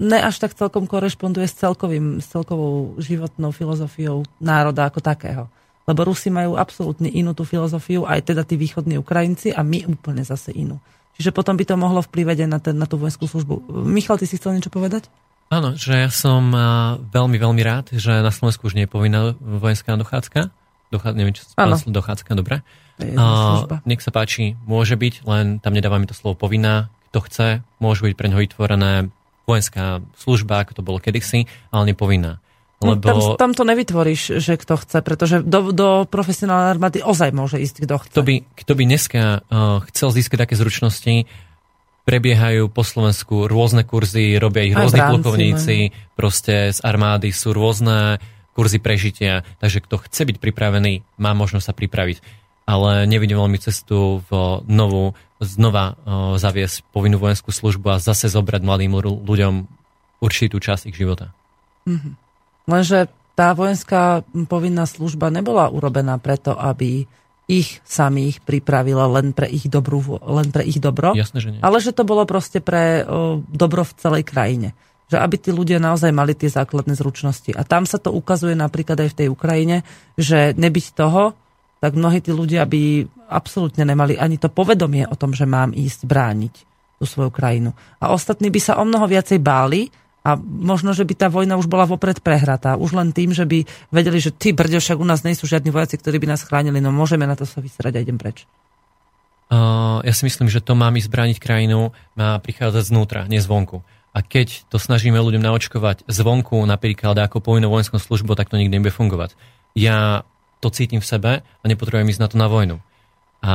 [0.01, 5.45] ne až tak celkom korešponduje s, celkovým, s celkovou životnou filozofiou národa ako takého.
[5.85, 10.25] Lebo Rusi majú absolútne inú tú filozofiu, aj teda tí východní Ukrajinci a my úplne
[10.25, 10.81] zase inú.
[11.21, 13.85] Čiže potom by to mohlo vplývať aj na, ten, na tú vojenskú službu.
[13.85, 15.13] Michal, ty si chcel niečo povedať?
[15.53, 16.51] Áno, že ja som
[17.13, 20.49] veľmi, veľmi rád, že na Slovensku už nie je povinná vojenská dochádzka.
[20.95, 22.63] Dochá, neviem, čo sa dochádzka, dobre.
[23.03, 26.95] Uh, nech sa páči, môže byť, len tam nedávame to slovo povinná.
[27.11, 27.49] Kto chce,
[27.83, 29.11] môže byť pre ňoho vytvorené
[29.51, 32.39] vojenská služba, ako to bolo kedysi, ale nepovinná.
[32.79, 33.35] No, lebo...
[33.35, 37.83] Tam, tam to nevytvoríš, že kto chce, pretože do, do profesionálnej armády ozaj môže ísť
[37.83, 38.15] kto chce.
[38.15, 41.27] Kto by, kto by dneska uh, chcel získať také zručnosti,
[42.05, 45.77] prebiehajú po Slovensku rôzne kurzy, robia ich rôzni plukovníci,
[46.15, 48.21] proste z armády sú rôzne
[48.55, 52.23] kurzy prežitia, takže kto chce byť pripravený, má možnosť sa pripraviť.
[52.65, 54.31] Ale nevidím veľmi cestu v
[54.65, 55.13] novú,
[55.43, 55.95] znova uh,
[56.41, 59.69] zaviesť povinnú vojenskú službu a zase zobrať mladým ľuďom
[60.25, 61.37] určitú časť ich života.
[61.85, 62.13] Mm-hmm.
[62.65, 67.05] Lenže tá vojenská povinná služba nebola urobená preto, aby
[67.45, 71.61] ich samých pripravila len pre ich, dobrú, len pre ich dobro, Jasne, že nie.
[71.61, 74.73] ale že to bolo proste pre o, dobro v celej krajine.
[75.13, 77.53] Že aby tí ľudia naozaj mali tie základné zručnosti.
[77.53, 79.85] A tam sa to ukazuje napríklad aj v tej Ukrajine,
[80.17, 81.37] že nebyť toho,
[81.85, 86.09] tak mnohí tí ľudia by absolútne nemali ani to povedomie o tom, že mám ísť
[86.09, 86.55] brániť
[86.97, 87.77] tú svoju krajinu.
[88.01, 89.93] A ostatní by sa o mnoho viacej báli,
[90.25, 92.81] a možno, že by tá vojna už bola vopred prehratá.
[92.81, 95.69] Už len tým, že by vedeli, že ty brďo, však u nás nie sú žiadni
[95.69, 98.49] vojaci, ktorí by nás chránili, no môžeme na to sa vysrať a idem preč.
[99.53, 103.85] Uh, ja si myslím, že to mám ísť brániť krajinu, má prichádzať znútra, nie zvonku.
[104.15, 108.79] A keď to snažíme ľuďom naočkovať zvonku, napríklad ako povinnú vojenskou službu, tak to nikdy
[108.79, 109.35] nebude fungovať.
[109.75, 110.23] Ja
[110.63, 112.79] to cítim v sebe a nepotrebujem ísť na to na vojnu.
[113.43, 113.55] A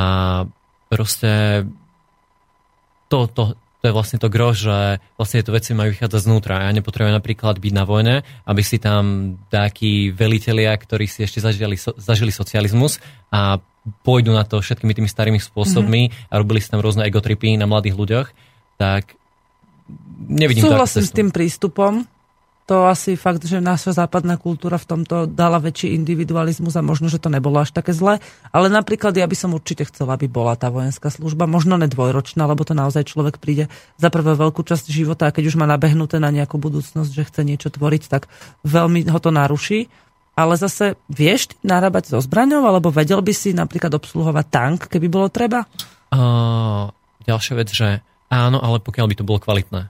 [0.91, 1.63] proste
[3.07, 6.67] to, to, to je vlastne to gro, že vlastne tieto veci majú vychádzať znútra.
[6.67, 11.79] Ja nepotrebujem napríklad byť na vojne, aby si tam takí velitelia, ktorí si ešte zažili,
[11.79, 12.99] zažili socializmus
[13.31, 13.63] a
[14.03, 16.29] pôjdu na to všetkými tými starými spôsobmi mm-hmm.
[16.29, 18.27] a robili si tam rôzne egotripy na mladých ľuďoch,
[18.75, 19.15] tak
[20.27, 22.03] nevidím Súhlasím s tým prístupom,
[22.69, 27.17] to asi fakt, že naša západná kultúra v tomto dala väčší individualizmus a možno, že
[27.17, 28.21] to nebolo až také zlé.
[28.53, 32.45] Ale napríklad ja by som určite chcela, aby bola tá vojenská služba, možno ne dvojročná,
[32.45, 36.21] lebo to naozaj človek príde za prvé veľkú časť života a keď už má nabehnuté
[36.21, 38.29] na nejakú budúcnosť, že chce niečo tvoriť, tak
[38.61, 39.89] veľmi ho to naruší.
[40.37, 45.33] Ale zase vieš narábať so zbraňou, alebo vedel by si napríklad obsluhovať tank, keby bolo
[45.33, 45.65] treba?
[46.13, 46.85] Uh,
[47.25, 49.89] ďalšia vec, že áno, ale pokiaľ by to bolo kvalitné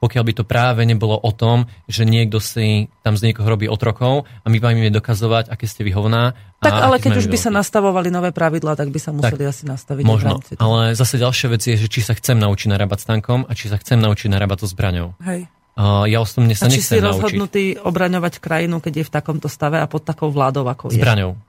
[0.00, 4.24] pokiaľ by to práve nebolo o tom, že niekto si tam z niekoho robí otrokov
[4.42, 6.32] a my vám im dokazovať, aké ste vyhovná.
[6.64, 9.64] Tak ale keď už by sa nastavovali nové pravidlá, tak by sa museli tak, asi
[9.68, 10.04] nastaviť.
[10.08, 13.52] Možno, ale zase ďalšia vec je, že či sa chcem naučiť narábať s tankom a
[13.52, 15.12] či sa chcem naučiť narábať so zbraňou.
[15.20, 15.48] Hej.
[15.80, 17.00] Uh, ja osobne sa a si naučiť.
[17.00, 21.00] rozhodnutý obraňovať krajinu, keď je v takomto stave a pod takou vládou, ako je?
[21.00, 21.40] Zbraňou.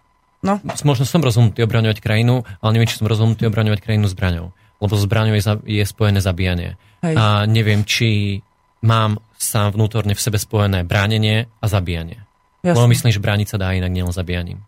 [0.41, 0.57] No.
[0.63, 4.55] Možno som rozhodnutý obraňovať krajinu, ale neviem, či som rozhodnutý obraňovať krajinu zbraňou.
[4.81, 5.43] Lebo zbraňou je,
[5.79, 6.75] je spojené zabíjanie.
[7.05, 7.15] Hej.
[7.15, 8.41] A neviem, či
[8.81, 12.25] mám sám vnútorne v sebe spojené bránenie a zabíjanie.
[12.61, 12.77] Jasne.
[12.77, 14.61] Lebo myslím, že brániť sa dá inak nielen zabíjaním.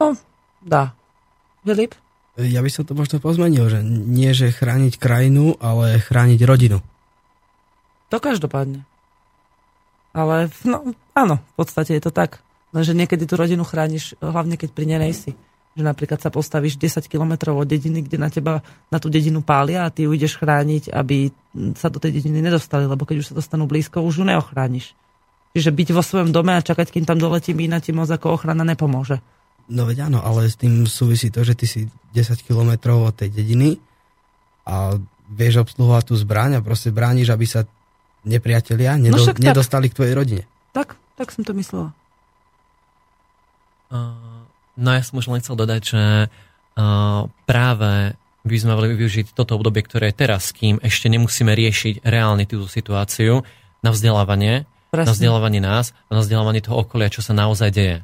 [0.00, 0.16] No,
[0.64, 0.92] dá.
[1.64, 1.96] Filip?
[2.38, 6.78] Ja by som to možno pozmenil, že nie, že chrániť krajinu, ale chrániť rodinu.
[8.08, 8.86] To každopádne.
[10.14, 12.40] Ale no, áno, v podstate je to tak.
[12.70, 15.32] Lenže niekedy tú rodinu chrániš, hlavne keď pri nej nejsi.
[15.74, 19.86] Že napríklad sa postavíš 10 kilometrov od dediny, kde na teba, na tú dedinu pália
[19.86, 21.30] a ty ju ideš chrániť, aby
[21.78, 24.94] sa do tej dediny nedostali, lebo keď už sa dostanú blízko, už ju neochrániš.
[25.54, 28.62] Čiže byť vo svojom dome a čakať, kým tam doletí mína, ti moc ako ochrana
[28.62, 29.18] nepomôže.
[29.68, 31.80] No veď áno, ale s tým súvisí to, že ty si
[32.16, 33.76] 10 kilometrov od tej dediny
[34.64, 34.96] a
[35.28, 37.68] vieš obsluhovať tú zbraň a proste brániš, aby sa
[38.24, 39.44] nepriatelia nedo, No však tak.
[39.44, 40.42] nedostali k tvojej rodine.
[40.72, 41.92] Tak, tak som to myslela.
[43.88, 44.12] Uh,
[44.78, 48.14] no ja som už len chcel dodať, že uh, práve
[48.46, 52.70] by sme mali využiť toto obdobie, ktoré je teraz, kým ešte nemusíme riešiť reálne túto
[52.70, 53.44] situáciu
[53.84, 55.12] na vzdelávanie, na Presne.
[55.12, 57.96] vzdelávanie nás a na vzdelávanie toho okolia, čo sa naozaj deje.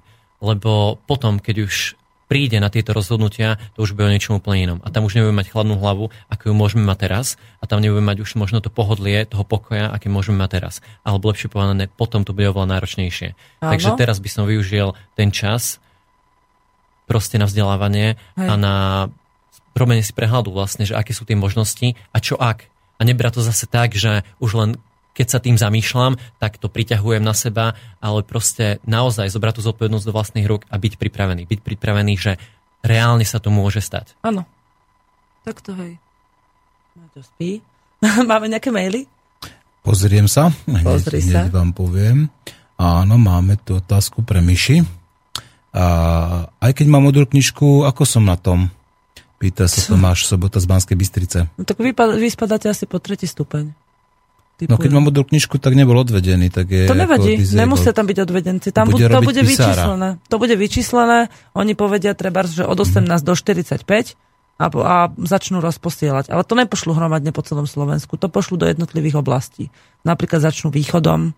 [0.44, 1.96] Lebo potom, keď už
[2.28, 4.78] príde na tieto rozhodnutia, to už bude o niečom úplne inom.
[4.82, 7.26] A tam už nebudeme mať chladnú hlavu, ako ju môžeme mať teraz,
[7.60, 10.74] a tam nebudeme mať už možno to pohodlie toho pokoja, aké môžeme mať teraz.
[11.04, 13.38] Alebo lepšie povedané, potom to bude oveľa náročnejšie.
[13.62, 13.70] Áno.
[13.70, 15.83] Takže teraz by som využil ten čas
[17.04, 18.48] proste na vzdelávanie Hej.
[18.48, 18.74] a na
[19.74, 22.70] robenie si prehľadu vlastne, že aké sú tie možnosti a čo ak.
[22.96, 24.70] A nebrať to zase tak, že už len
[25.14, 30.06] keď sa tým zamýšľam, tak to priťahujem na seba, ale proste naozaj zobrať tú zodpovednosť
[30.10, 31.46] do vlastných rúk a byť pripravený.
[31.46, 32.32] Byť pripravený, že
[32.82, 34.18] reálne sa to môže stať.
[34.26, 34.42] Áno.
[35.46, 36.02] Tak to hej.
[36.98, 37.62] Maťo spí.
[38.30, 39.06] Máme nejaké maily?
[39.86, 41.46] Pozriem sa, hneď, Pozri sa.
[41.46, 42.32] hneď vám poviem.
[42.80, 45.03] Áno, máme tu otázku pre Myši.
[45.74, 45.84] A
[46.62, 48.70] aj keď mám modrú knižku, ako som na tom?
[49.42, 51.38] Pýta sa Tomáš Sobota z Banskej Bystrice.
[51.58, 53.74] No tak vy, vy spadáte asi po tretí stupeň.
[54.70, 56.46] No keď mám modrú knižku, tak nebol odvedený.
[56.46, 58.70] Tak je To nevadí, nemusia tam byť odvedenci.
[58.70, 59.74] Tam Bude to bude pisára.
[59.74, 60.08] vyčíslené.
[60.30, 61.18] To bude vyčíslené,
[61.58, 63.82] oni povedia treba, že od 18 do 45
[64.62, 66.30] a, a začnú rozposielať.
[66.30, 69.74] Ale to nepošlu hromadne po celom Slovensku, to pošlu do jednotlivých oblastí.
[70.06, 71.34] Napríklad začnú východom,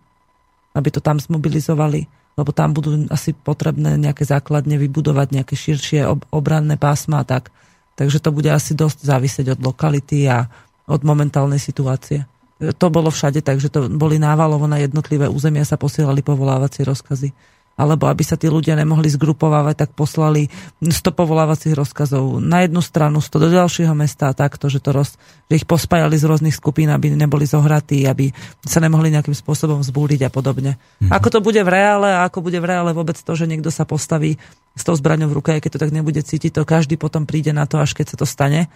[0.77, 2.05] aby to tam zmobilizovali,
[2.37, 7.49] lebo tam budú asi potrebné nejaké základne vybudovať nejaké širšie ob- obranné pásma tak.
[7.97, 10.45] Takže to bude asi dosť závisieť od lokality a
[10.85, 12.29] od momentálnej situácie.
[12.61, 17.33] To bolo všade, takže to boli návalovo na jednotlivé územia sa posielali povolávacie rozkazy.
[17.77, 20.49] Alebo aby sa tí ľudia nemohli zgrupovávať, tak poslali
[20.81, 25.21] 100 povolávacích rozkazov na jednu stranu, 100 do ďalšieho mesta a takto, že, to roz,
[25.53, 28.33] že ich pospájali z rôznych skupín, aby neboli zohratí, aby
[28.65, 30.81] sa nemohli nejakým spôsobom vzbúriť a podobne.
[30.81, 31.13] Mm-hmm.
[31.13, 33.85] Ako to bude v reále a ako bude v reále vôbec to, že niekto sa
[33.85, 34.41] postaví
[34.73, 37.53] s tou zbraňou v ruke, aj keď to tak nebude cítiť, to každý potom príde
[37.53, 38.73] na to, až keď sa to stane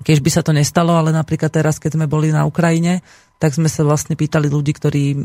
[0.00, 3.04] keď by sa to nestalo, ale napríklad teraz, keď sme boli na Ukrajine,
[3.40, 5.18] tak sme sa vlastne pýtali ľudí, ktorí m,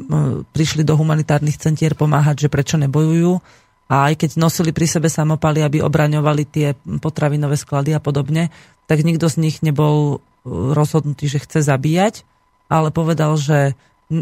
[0.56, 3.44] prišli do humanitárnych centier pomáhať, že prečo nebojujú.
[3.92, 6.74] A aj keď nosili pri sebe samopaly, aby obraňovali tie
[7.04, 8.50] potravinové sklady a podobne,
[8.88, 12.24] tak nikto z nich nebol e, rozhodnutý, že chce zabíjať,
[12.72, 13.78] ale povedal, že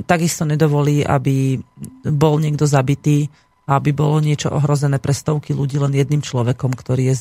[0.10, 1.62] takisto nedovolí, aby
[2.10, 3.29] bol niekto zabitý,
[3.69, 7.15] aby bolo niečo ohrozené pre stovky ľudí len jedným človekom, ktorý je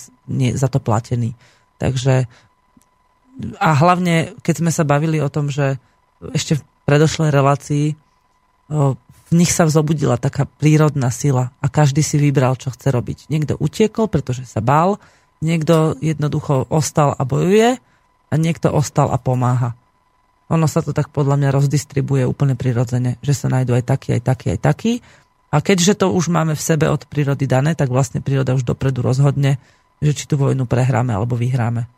[0.59, 1.39] za to platený.
[1.79, 2.27] Takže
[3.59, 5.79] a hlavne, keď sme sa bavili o tom, že
[6.31, 7.87] ešte v predošlej relácii
[9.33, 13.33] v nich sa vzobudila taká prírodná sila a každý si vybral, čo chce robiť.
[13.33, 15.01] Niekto utiekol, pretože sa bál,
[15.41, 17.81] niekto jednoducho ostal a bojuje
[18.29, 19.75] a niekto ostal a pomáha.
[20.53, 24.23] Ono sa to tak podľa mňa rozdistribuje úplne prirodzene, že sa nájdú aj takí, aj
[24.23, 24.93] takí, aj takí.
[25.53, 29.01] A keďže to už máme v sebe od prírody dané, tak vlastne príroda už dopredu
[29.01, 29.57] rozhodne,
[30.05, 31.89] že či tú vojnu prehráme alebo vyhráme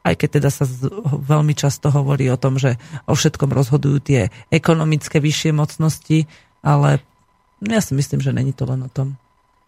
[0.00, 0.64] aj keď teda sa
[1.04, 6.24] veľmi často hovorí o tom, že o všetkom rozhodujú tie ekonomické vyššie mocnosti,
[6.64, 7.04] ale
[7.60, 9.20] ja si myslím, že není to len o tom.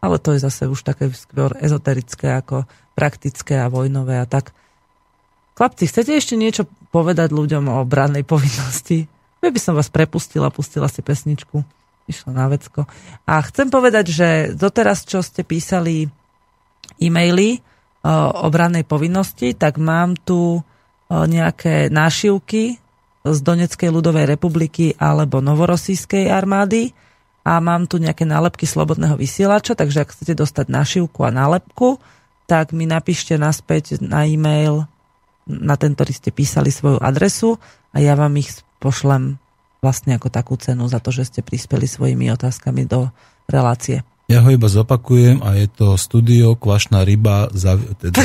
[0.03, 2.65] Ale to je zase už také skôr ezoterické ako
[2.97, 4.57] praktické a vojnové a tak.
[5.55, 9.07] Chlapci, chcete ešte niečo povedať ľuďom o brannej povinnosti?
[9.45, 11.61] Ja by som vás prepustila, pustila si pesničku.
[12.09, 12.89] Išla na vecko.
[13.29, 16.11] A chcem povedať, že doteraz, čo ste písali
[16.99, 17.63] e-maily,
[18.43, 20.59] obrannej povinnosti, tak mám tu
[21.11, 22.83] nejaké nášivky
[23.23, 26.91] z Doneckej ľudovej republiky alebo Novorosijskej armády
[27.47, 32.03] a mám tu nejaké nálepky slobodného vysielača, takže ak chcete dostať nášivku a nálepku,
[32.51, 34.91] tak mi napíšte naspäť na e-mail
[35.47, 37.59] na ten, ktorý ste písali svoju adresu
[37.95, 39.39] a ja vám ich pošlem
[39.83, 43.11] vlastne ako takú cenu za to, že ste prispeli svojimi otázkami do
[43.51, 44.07] relácie.
[44.33, 48.25] Ja ho iba zopakujem a je to studio Kvašná ryba za, teda,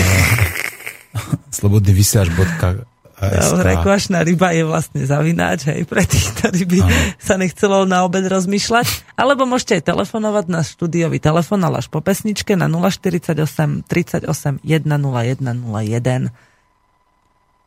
[1.59, 6.93] slobodný vysiač bodka Dobre, kvašná ryba je vlastne zavináč, hej, pre tých, ktorí by Áno.
[7.17, 9.17] sa nechcelo na obed rozmýšľať.
[9.17, 14.61] Alebo môžete aj telefonovať na štúdiový telefon, ale až po pesničke na 048 38 101
[14.61, 16.29] 0101.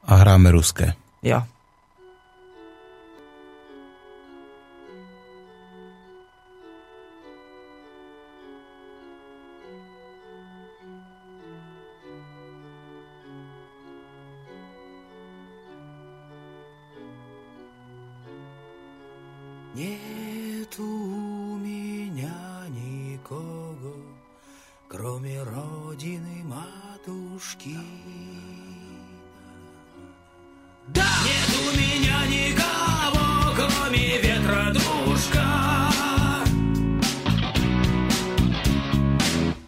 [0.07, 0.94] A hráme ruské.
[1.26, 1.42] Jo.
[32.80, 34.72] Никого, кроме ветра.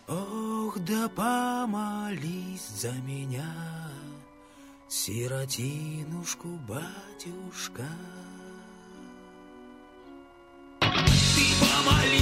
[0.08, 3.54] Ох, да помолись за меня,
[4.88, 7.86] сиротинушку, батюшка.
[10.80, 12.21] Ты помолись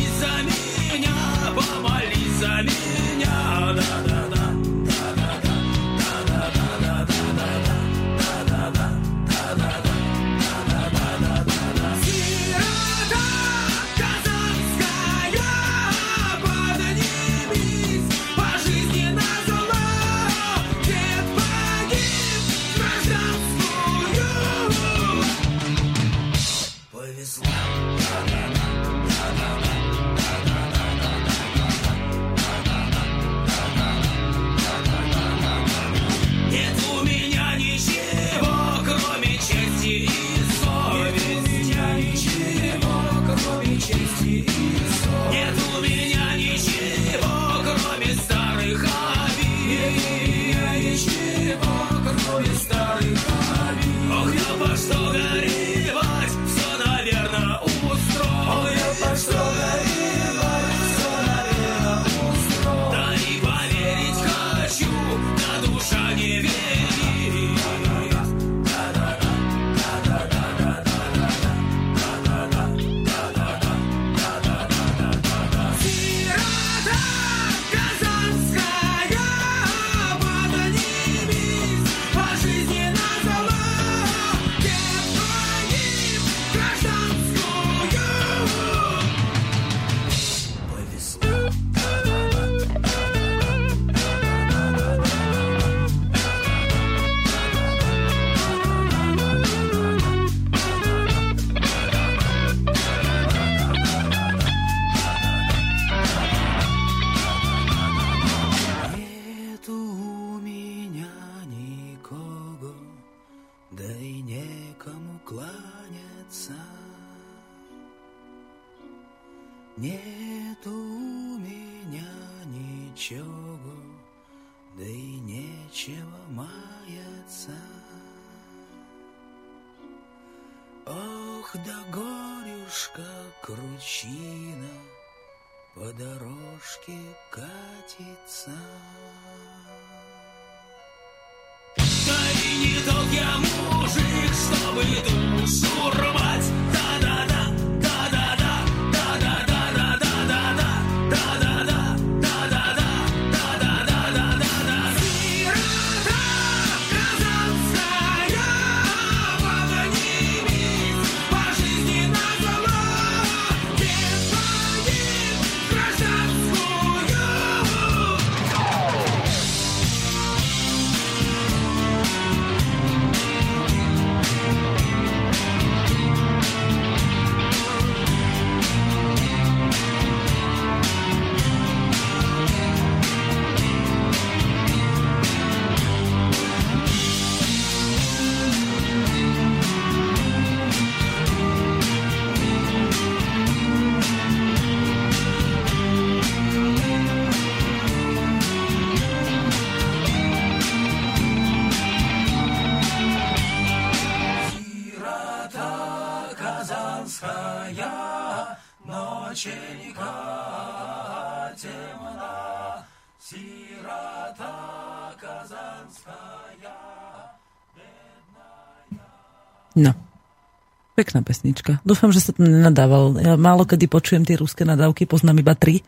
[221.11, 221.83] Pekná pesnička.
[221.83, 223.19] Dúfam, že sa tam nenadával.
[223.19, 225.83] Ja málo kedy počujem tie ruské nadávky, poznám iba tri.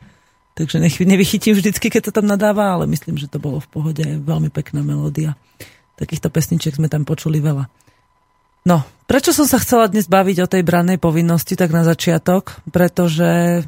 [0.58, 4.02] Takže nech, nevychytím vždycky, keď sa tam nadáva, ale myslím, že to bolo v pohode.
[4.02, 5.38] Veľmi pekná melódia.
[5.94, 7.70] Takýchto pesničiek sme tam počuli veľa.
[8.66, 12.58] No, prečo som sa chcela dnes baviť o tej brannej povinnosti tak na začiatok?
[12.74, 13.62] Pretože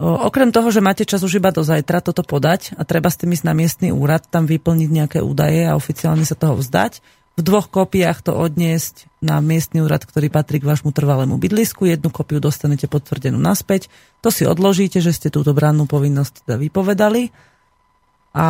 [0.00, 3.36] okrem toho, že máte čas už iba do zajtra toto podať a treba s tým
[3.36, 7.04] ísť na miestny úrad, tam vyplniť nejaké údaje a oficiálne sa toho vzdať,
[7.38, 11.86] v dvoch kópiách to odniesť na miestny úrad, ktorý patrí k vášmu trvalému bydlisku.
[11.86, 13.86] Jednu kópiu dostanete potvrdenú naspäť.
[14.26, 17.30] To si odložíte, že ste túto brannú povinnosť teda vypovedali.
[18.34, 18.46] A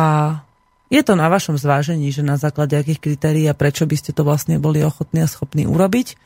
[0.89, 4.25] je to na vašom zvážení, že na základe akých kritérií a prečo by ste to
[4.25, 6.17] vlastne boli ochotní a schopní urobiť.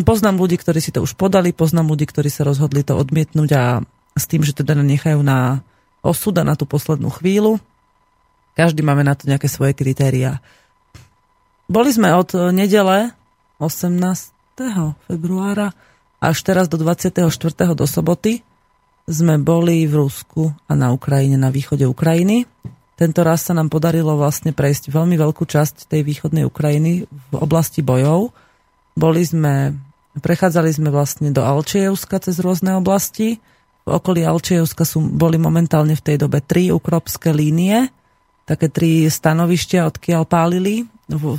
[0.00, 3.84] Poznám ľudí, ktorí si to už podali, poznám ľudí, ktorí sa rozhodli to odmietnúť a
[4.16, 5.60] s tým, že teda nechajú na
[6.00, 7.60] osud a na tú poslednú chvíľu.
[8.56, 10.40] Každý máme na to nejaké svoje kritériá.
[11.68, 13.12] Boli sme od nedele
[13.60, 14.00] 18.
[15.04, 15.76] februára
[16.16, 17.28] až teraz do 24.
[17.76, 18.40] do soboty
[19.04, 22.48] sme boli v Rusku a na Ukrajine, na východe Ukrajiny.
[22.96, 27.84] Tento raz sa nám podarilo vlastne prejsť veľmi veľkú časť tej východnej Ukrajiny v oblasti
[27.84, 28.32] bojov.
[28.96, 29.76] Boli sme,
[30.16, 33.44] prechádzali sme vlastne do Alčievska cez rôzne oblasti.
[33.84, 37.92] V okolí Alčievska sú, boli momentálne v tej dobe tri ukropské línie,
[38.48, 41.36] také tri stanovištia, odkiaľ pálili v,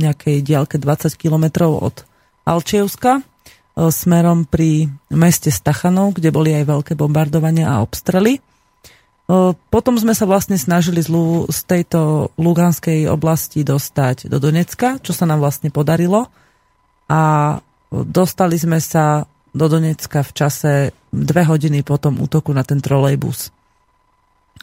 [0.00, 1.96] nejakej diaľke 20 kilometrov od
[2.48, 3.22] Alčievska e,
[3.92, 8.40] smerom pri meste Stachanov, kde boli aj veľké bombardovania a obstrely.
[8.40, 8.40] E,
[9.52, 15.44] potom sme sa vlastne snažili z tejto Luganskej oblasti dostať do Donecka, čo sa nám
[15.44, 16.32] vlastne podarilo.
[17.12, 17.20] A
[17.92, 20.72] dostali sme sa do Donecka v čase
[21.12, 23.57] dve hodiny po tom útoku na ten trolejbus.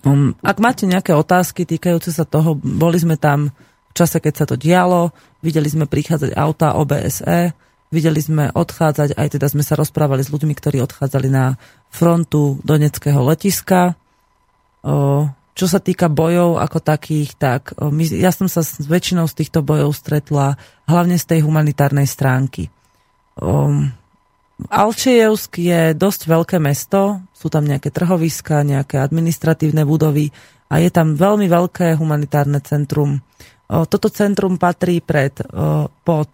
[0.06, 3.50] Um, ak máte nejaké otázky týkajúce sa toho, boli sme tam
[3.90, 5.10] v čase, keď sa to dialo,
[5.42, 7.58] videli sme prichádzať auta OBSE,
[7.90, 11.58] videli sme odchádzať, aj teda sme sa rozprávali s ľuďmi, ktorí odchádzali na
[11.90, 13.98] frontu Doneckého letiska.
[15.56, 19.64] Čo sa týka bojov ako takých, tak my, ja som sa s väčšinou z týchto
[19.64, 22.68] bojov stretla hlavne z tej humanitárnej stránky.
[24.56, 30.32] O, Alčiejevsk je dosť veľké mesto, sú tam nejaké trhoviska, nejaké administratívne budovy
[30.72, 33.20] a je tam veľmi veľké humanitárne centrum.
[33.66, 35.34] Toto centrum patrí pred,
[36.06, 36.32] pod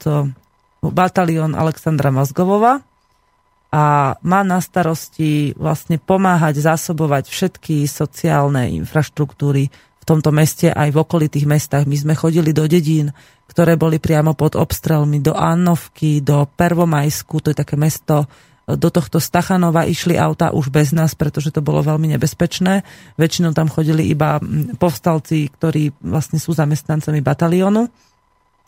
[0.83, 2.83] batalión Alexandra Mazgovova
[3.71, 9.71] a má na starosti vlastne pomáhať zásobovať všetky sociálne infraštruktúry
[10.01, 11.85] v tomto meste aj v okolitých mestách.
[11.85, 13.13] My sme chodili do dedín,
[13.45, 18.25] ktoré boli priamo pod obstrelmi do Annovky, do Pervomajsku, to je také mesto,
[18.65, 22.85] do tohto Stachanova išli auta už bez nás, pretože to bolo veľmi nebezpečné.
[23.19, 24.39] Väčšinou tam chodili iba
[24.77, 27.89] povstalci, ktorí vlastne sú zamestnancami bataliónu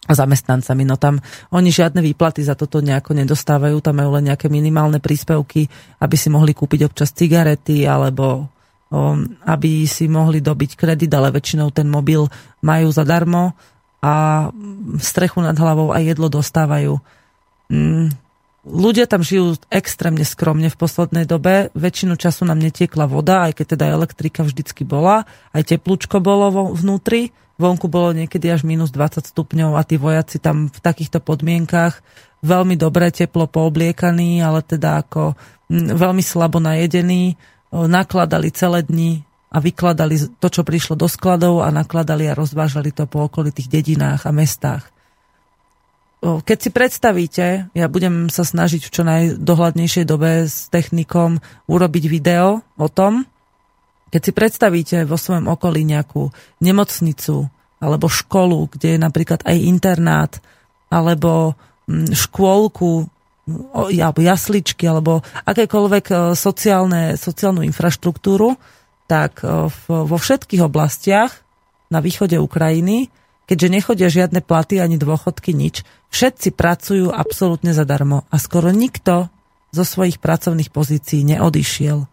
[0.03, 0.83] zamestnancami.
[0.83, 1.23] No tam
[1.55, 5.71] oni žiadne výplaty za toto nejako nedostávajú, tam majú len nejaké minimálne príspevky,
[6.03, 8.51] aby si mohli kúpiť občas cigarety alebo
[9.43, 12.29] aby si mohli dobiť kredit, ale väčšinou ten mobil
[12.61, 13.57] majú zadarmo
[14.03, 14.47] a
[14.99, 16.99] strechu nad hlavou a jedlo dostávajú.
[17.71, 18.13] Mm,
[18.67, 21.73] ľudia tam žijú extrémne skromne v poslednej dobe.
[21.73, 25.25] Väčšinu času nám netiekla voda, aj keď teda elektrika vždycky bola.
[25.55, 27.31] Aj teplúčko bolo vnútri.
[27.57, 32.01] Vonku bolo niekedy až minus 20 stupňov a tí vojaci tam v takýchto podmienkach
[32.43, 35.33] veľmi dobre teplo poobliekaní, ale teda ako
[35.71, 37.39] mm, veľmi slabo najedení,
[37.73, 43.05] nakladali celé dni a vykladali to, čo prišlo do skladov a nakladali a rozvážali to
[43.05, 44.93] po okolitých dedinách a mestách.
[46.23, 47.45] Keď si predstavíte,
[47.75, 53.27] ja budem sa snažiť v čo najdohľadnejšej dobe s technikom urobiť video o tom,
[54.07, 56.31] keď si predstavíte vo svojom okolí nejakú
[56.63, 57.51] nemocnicu
[57.83, 60.31] alebo školu, kde je napríklad aj internát,
[60.87, 61.59] alebo
[61.89, 63.11] mm, škôlku,
[63.47, 68.55] alebo jasličky, alebo akékoľvek e, sociálne, sociálnu infraštruktúru,
[69.03, 71.43] tak e, vo všetkých oblastiach
[71.91, 73.11] na východe Ukrajiny,
[73.43, 75.83] keďže nechodia žiadne platy ani dôchodky, nič,
[76.15, 79.27] všetci pracujú absolútne zadarmo a skoro nikto
[79.75, 82.07] zo svojich pracovných pozícií neodišiel.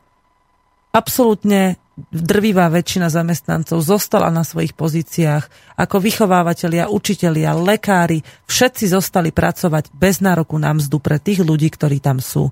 [0.90, 9.92] Absolútne drvivá väčšina zamestnancov zostala na svojich pozíciách ako vychovávateľia, učitelia, lekári, všetci zostali pracovať
[9.92, 12.48] bez nároku na mzdu pre tých ľudí, ktorí tam sú.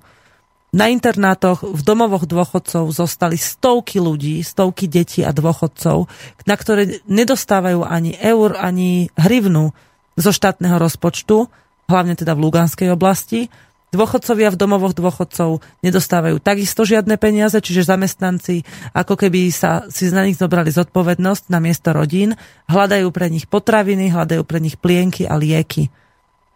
[0.68, 6.04] Na internátoch v domovoch dôchodcov zostali stovky ľudí, stovky detí a dôchodcov,
[6.44, 9.72] na ktoré nedostávajú ani eur, ani hrivnu
[10.20, 11.48] zo štátneho rozpočtu,
[11.88, 13.48] hlavne teda v Luganskej oblasti.
[13.88, 18.62] Dôchodcovia v domovoch dôchodcov nedostávajú takisto žiadne peniaze, čiže zamestnanci
[18.92, 22.36] ako keby sa si na nich zobrali zodpovednosť na miesto rodín,
[22.68, 25.88] hľadajú pre nich potraviny, hľadajú pre nich plienky a lieky.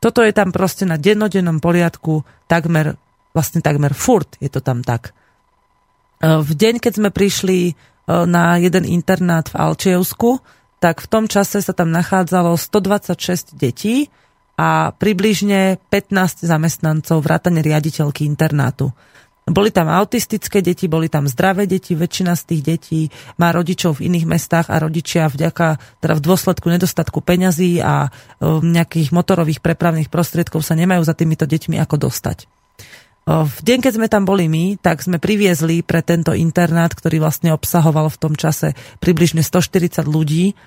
[0.03, 2.21] Toto je tam proste na dennodennom poriadku
[2.51, 3.01] takmer
[3.33, 5.11] vlastne takmer furt je to tam tak.
[6.21, 7.73] E, v deň, keď sme prišli e,
[8.29, 10.45] na jeden internát v Alčievsku,
[10.79, 14.13] tak v tom čase sa tam nachádzalo 126 detí
[14.57, 18.93] a približne 15 zamestnancov vrátane riaditeľky internátu.
[19.43, 23.01] Boli tam autistické deti, boli tam zdravé deti, väčšina z tých detí
[23.43, 28.07] má rodičov v iných mestách a rodičia vďaka, teda v dôsledku nedostatku peňazí a
[28.39, 32.47] um, nejakých motorových prepravných prostriedkov sa nemajú za týmito deťmi ako dostať.
[33.23, 37.55] V deň, keď sme tam boli my, tak sme priviezli pre tento internát, ktorý vlastne
[37.55, 40.59] obsahoval v tom čase približne 140 ľudí,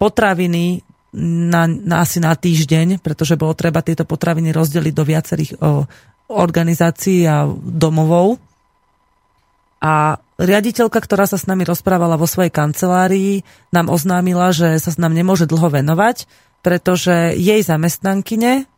[0.00, 0.80] potraviny
[1.14, 5.84] na, na asi na týždeň, pretože bolo treba tieto potraviny rozdeliť do viacerých o,
[6.30, 8.38] organizácií a domovov.
[9.80, 13.42] A riaditeľka, ktorá sa s nami rozprávala vo svojej kancelárii,
[13.74, 16.28] nám oznámila, že sa s nám nemôže dlho venovať,
[16.60, 18.68] pretože jej zamestnankyne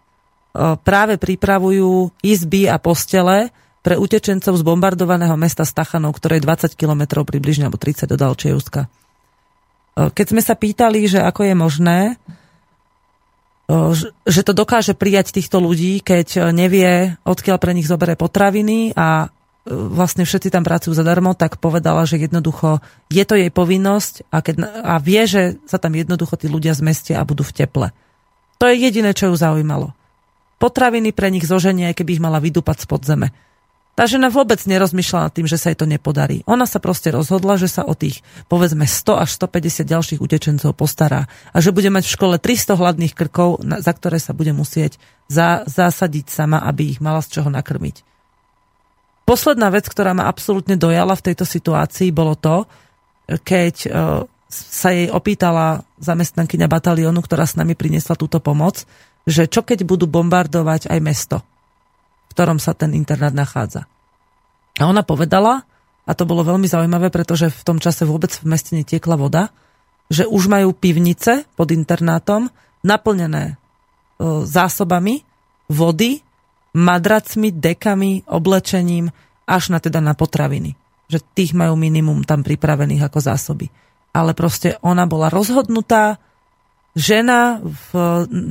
[0.84, 3.50] práve pripravujú izby a postele
[3.82, 8.86] pre utečencov z bombardovaného mesta Stachanov, ktoré je 20 km približne, alebo 30 do Dalčievska.
[9.92, 12.00] Keď sme sa pýtali, že ako je možné,
[14.26, 19.32] že to dokáže prijať týchto ľudí, keď nevie, odkiaľ pre nich zoberie potraviny a
[19.70, 24.54] vlastne všetci tam pracujú zadarmo, tak povedala, že jednoducho je to jej povinnosť a, keď,
[24.82, 27.86] a vie, že sa tam jednoducho tí ľudia zmestia a budú v teple.
[28.58, 29.94] To je jediné, čo ju zaujímalo.
[30.58, 33.28] Potraviny pre nich zoženie, keby ich mala vydúpať z podzeme.
[33.92, 36.40] Tá žena vôbec nerozmýšľala nad tým, že sa jej to nepodarí.
[36.48, 41.28] Ona sa proste rozhodla, že sa o tých, povedzme, 100 až 150 ďalších utečencov postará
[41.52, 44.96] a že bude mať v škole 300 hladných krkov, za ktoré sa bude musieť
[45.28, 48.00] za, zasadiť sama, aby ich mala z čoho nakrmiť.
[49.28, 52.64] Posledná vec, ktorá ma absolútne dojala v tejto situácii, bolo to,
[53.44, 53.88] keď e,
[54.48, 58.88] sa jej opýtala zamestnankyňa bataliónu, ktorá s nami priniesla túto pomoc,
[59.28, 61.44] že čo keď budú bombardovať aj mesto
[62.32, 63.84] ktorom sa ten internát nachádza.
[64.80, 65.68] A ona povedala,
[66.02, 69.52] a to bolo veľmi zaujímavé, pretože v tom čase vôbec v meste netiekla voda,
[70.10, 72.50] že už majú pivnice pod internátom
[72.82, 73.54] naplnené e,
[74.42, 75.22] zásobami
[75.70, 76.20] vody,
[76.74, 79.08] madracmi, dekami, oblečením,
[79.46, 80.74] až na teda na potraviny.
[81.08, 83.68] Že tých majú minimum tam pripravených ako zásoby.
[84.12, 86.20] Ale proste ona bola rozhodnutá,
[86.92, 87.90] žena v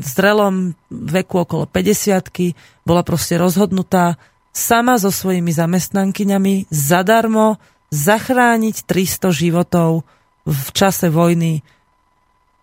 [0.02, 4.18] zrelom veku okolo 50 bola proste rozhodnutá
[4.52, 7.62] sama so svojimi zamestnankyňami zadarmo
[7.92, 10.04] zachrániť 300 životov
[10.48, 11.62] v čase vojny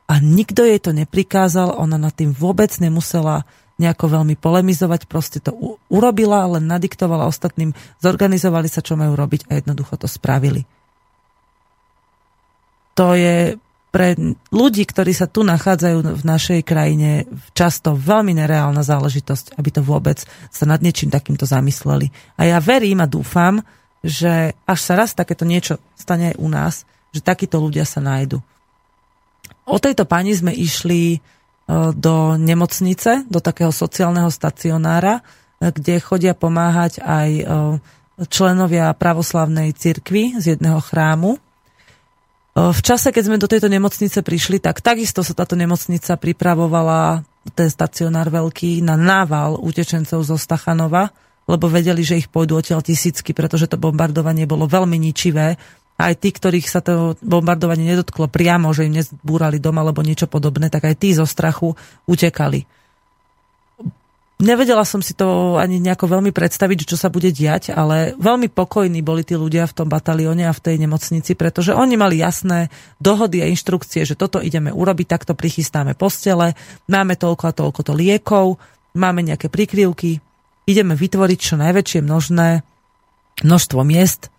[0.09, 3.45] a nikto jej to neprikázal, ona nad tým vôbec nemusela
[3.79, 9.61] nejako veľmi polemizovať, proste to urobila, len nadiktovala ostatným, zorganizovali sa, čo majú robiť a
[9.61, 10.66] jednoducho to spravili.
[12.99, 13.55] To je
[13.89, 14.14] pre
[14.53, 17.24] ľudí, ktorí sa tu nachádzajú v našej krajine,
[17.57, 20.20] často veľmi nereálna záležitosť, aby to vôbec
[20.53, 22.12] sa nad niečím takýmto zamysleli.
[22.36, 23.64] A ja verím a dúfam,
[24.05, 26.74] že až sa raz takéto niečo stane aj u nás,
[27.11, 28.45] že takíto ľudia sa nájdu.
[29.68, 31.18] O tejto pani sme išli e,
[31.97, 37.45] do nemocnice, do takého sociálneho stacionára, e, kde chodia pomáhať aj e,
[38.28, 41.41] členovia pravoslavnej cirkvi z jedného chrámu,
[42.57, 47.23] v čase, keď sme do tejto nemocnice prišli, tak takisto sa táto nemocnica pripravovala,
[47.55, 51.13] ten stacionár veľký, na nával utečencov zo Stachanova,
[51.49, 55.57] lebo vedeli, že ich pôjdu odtiaľ tisícky, pretože to bombardovanie bolo veľmi ničivé.
[55.99, 60.69] Aj tí, ktorých sa to bombardovanie nedotklo priamo, že im nezbúrali dom alebo niečo podobné,
[60.71, 61.75] tak aj tí zo strachu
[62.07, 62.78] utekali.
[64.39, 69.03] Nevedela som si to ani nejako veľmi predstaviť, čo sa bude diať, ale veľmi pokojní
[69.03, 72.70] boli tí ľudia v tom batalióne a v tej nemocnici, pretože oni mali jasné
[73.03, 76.55] dohody a inštrukcie, že toto ideme urobiť, takto prichystáme postele,
[76.86, 78.62] máme toľko a toľko to liekov,
[78.95, 80.22] máme nejaké prikryvky,
[80.70, 82.62] ideme vytvoriť čo najväčšie množné
[83.43, 84.30] množstvo miest,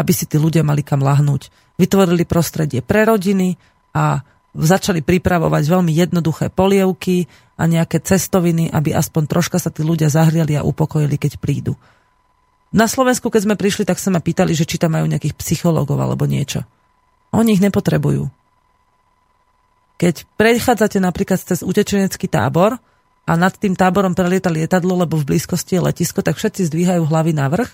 [0.00, 1.52] aby si tí ľudia mali kam lahnúť.
[1.76, 3.60] Vytvorili prostredie pre rodiny
[3.92, 7.24] a začali pripravovať veľmi jednoduché polievky
[7.56, 11.72] a nejaké cestoviny, aby aspoň troška sa tí ľudia zahriali a upokojili, keď prídu.
[12.72, 16.00] Na Slovensku, keď sme prišli, tak sa ma pýtali, že či tam majú nejakých psychológov
[16.00, 16.64] alebo niečo.
[17.32, 18.28] Oni ich nepotrebujú.
[20.00, 22.80] Keď prechádzate napríklad cez utečenecký tábor
[23.28, 27.32] a nad tým táborom prelieta lietadlo, lebo v blízkosti je letisko, tak všetci zdvíhajú hlavy
[27.36, 27.70] na vrch.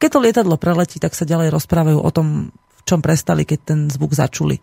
[0.00, 3.80] Keď to lietadlo preletí, tak sa ďalej rozprávajú o tom, v čom prestali, keď ten
[3.92, 4.58] zvuk začuli.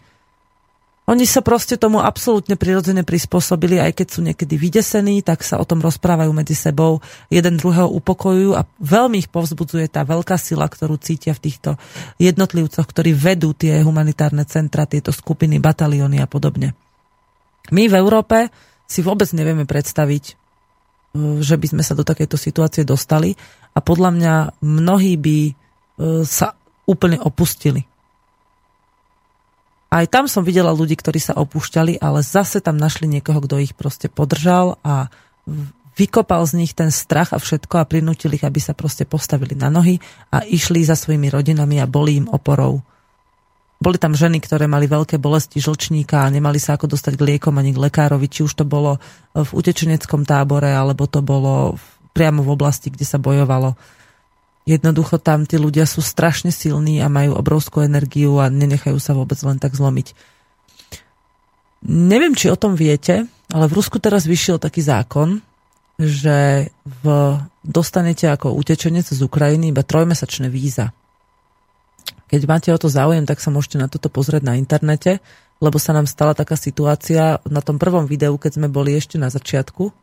[1.06, 5.66] Oni sa proste tomu absolútne prirodzene prispôsobili, aj keď sú niekedy vydesení, tak sa o
[5.66, 6.98] tom rozprávajú medzi sebou,
[7.30, 11.78] jeden druhého upokojujú a veľmi ich povzbudzuje tá veľká sila, ktorú cítia v týchto
[12.18, 16.74] jednotlivcoch, ktorí vedú tie humanitárne centra, tieto skupiny, batalióny a podobne.
[17.70, 18.50] My v Európe
[18.90, 20.34] si vôbec nevieme predstaviť, e,
[21.46, 23.38] že by sme sa do takejto situácie dostali
[23.74, 24.34] a podľa mňa
[24.66, 25.54] mnohí by e,
[26.26, 26.58] sa
[26.90, 27.86] úplne opustili
[29.96, 33.72] aj tam som videla ľudí, ktorí sa opúšťali, ale zase tam našli niekoho, kto ich
[33.72, 35.08] proste podržal a
[35.96, 39.72] vykopal z nich ten strach a všetko a prinútil ich, aby sa proste postavili na
[39.72, 40.04] nohy
[40.36, 42.84] a išli za svojimi rodinami a boli im oporou.
[43.80, 47.56] Boli tam ženy, ktoré mali veľké bolesti žlčníka a nemali sa ako dostať k liekom
[47.56, 49.00] ani k lekárovi, či už to bolo
[49.32, 51.80] v utečeneckom tábore, alebo to bolo
[52.12, 53.76] priamo v oblasti, kde sa bojovalo
[54.66, 59.38] Jednoducho tam tí ľudia sú strašne silní a majú obrovskú energiu a nenechajú sa vôbec
[59.46, 60.18] len tak zlomiť.
[61.86, 65.42] Neviem, či o tom viete, Ale v Rusku teraz vyšiel taký zákon,
[66.02, 67.06] že v,
[67.62, 70.92] dostanete ako utečenec z Ukrajiny iba trojmesačné víza.
[72.26, 75.22] Keď máte o to záujem, tak sa môžete na toto pozrieť na internete,
[75.62, 79.30] lebo sa nám stala taká situácia na tom prvom videu, keď sme boli ešte na
[79.30, 79.94] začiatku,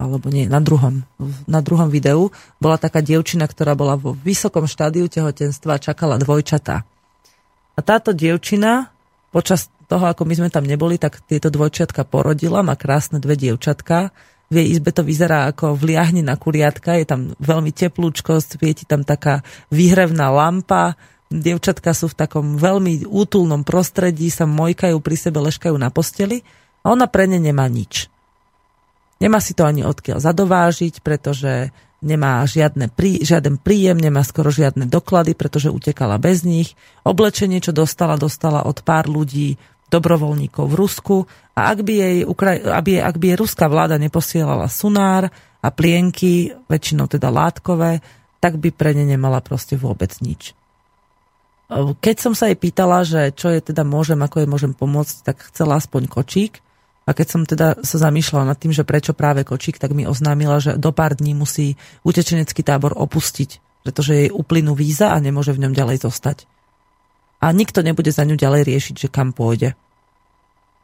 [0.00, 1.04] alebo nie, na druhom,
[1.44, 6.88] na druhom videu, bola taká dievčina, ktorá bola vo vysokom štádiu tehotenstva a čakala dvojčatá.
[7.76, 8.88] A táto dievčina
[9.28, 14.08] počas toho, ako my sme tam neboli, tak tieto dvojčiatka porodila, má krásne dve dievčatka,
[14.50, 18.82] v jej izbe to vyzerá ako v liahni na kuriatka, je tam veľmi teplúčko, svieti
[18.82, 20.98] tam taká výhrevná lampa,
[21.30, 26.42] dievčatka sú v takom veľmi útulnom prostredí, sa mojkajú pri sebe, leškajú na posteli
[26.82, 28.10] a ona pre ne nemá nič.
[29.20, 34.88] Nemá si to ani odkiaľ zadovážiť, pretože nemá žiadne prí, žiaden príjem, nemá skoro žiadne
[34.88, 36.72] doklady, pretože utekala bez nich.
[37.04, 39.60] Oblečenie, čo dostala, dostala od pár ľudí
[39.92, 41.16] dobrovoľníkov v Rusku
[41.52, 45.28] a ak by jej, Ukraj- aby, ak by jej ruská vláda neposielala sunár
[45.60, 48.00] a plienky, väčšinou teda látkové,
[48.40, 50.56] tak by pre ne nemala proste vôbec nič.
[52.00, 55.36] Keď som sa jej pýtala, že čo je teda môžem, ako jej môžem pomôcť, tak
[55.52, 56.58] chcela aspoň kočík.
[57.10, 60.62] A keď som teda sa zamýšľala nad tým, že prečo práve kočík, tak mi oznámila,
[60.62, 61.74] že do pár dní musí
[62.06, 66.46] utečenecký tábor opustiť, pretože jej uplynú víza a nemôže v ňom ďalej zostať
[67.40, 69.72] a nikto nebude za ňu ďalej riešiť, že kam pôjde.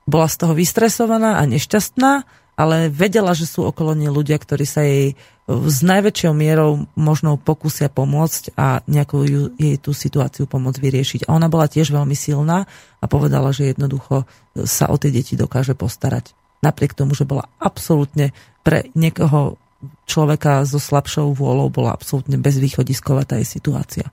[0.09, 2.25] Bola z toho vystresovaná a nešťastná,
[2.57, 5.13] ale vedela, že sú okolo nej ľudia, ktorí sa jej
[5.47, 11.21] s najväčšou mierou možno pokúsia pomôcť a nejakú ju, jej tú situáciu pomôcť vyriešiť.
[11.29, 12.67] A ona bola tiež veľmi silná
[12.99, 14.27] a povedala, že jednoducho
[14.67, 16.35] sa o tie deti dokáže postarať.
[16.67, 18.35] Napriek tomu, že bola absolútne
[18.67, 19.61] pre niekoho
[20.09, 24.11] človeka so slabšou vôľou bola absolútne bezvýchodisková tá jej situácia.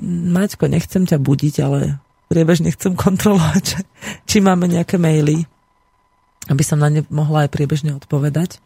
[0.00, 2.00] Maťko, nechcem ťa budiť, ale
[2.32, 3.84] priebežne chcem kontrolovať,
[4.24, 5.44] či máme nejaké maily,
[6.50, 8.58] aby som na ne mohla aj priebežne odpovedať.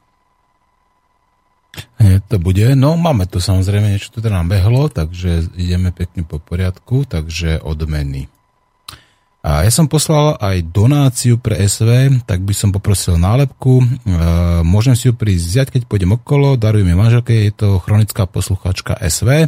[2.01, 2.73] Nie, to bude.
[2.73, 8.33] No, máme tu samozrejme niečo, tu nám behlo, takže ideme pekne po poriadku, takže odmeny.
[9.47, 13.79] A ja som poslal aj donáciu pre SV, tak by som poprosil nálepku.
[13.79, 13.87] E,
[14.67, 18.99] môžem si ju prísť vziať, keď pôjdem okolo, darujem mi manželke, je to chronická posluchačka
[18.99, 19.47] SV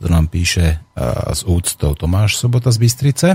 [0.00, 3.28] to nám píše uh, s úctou Tomáš Sobota z Bystrice.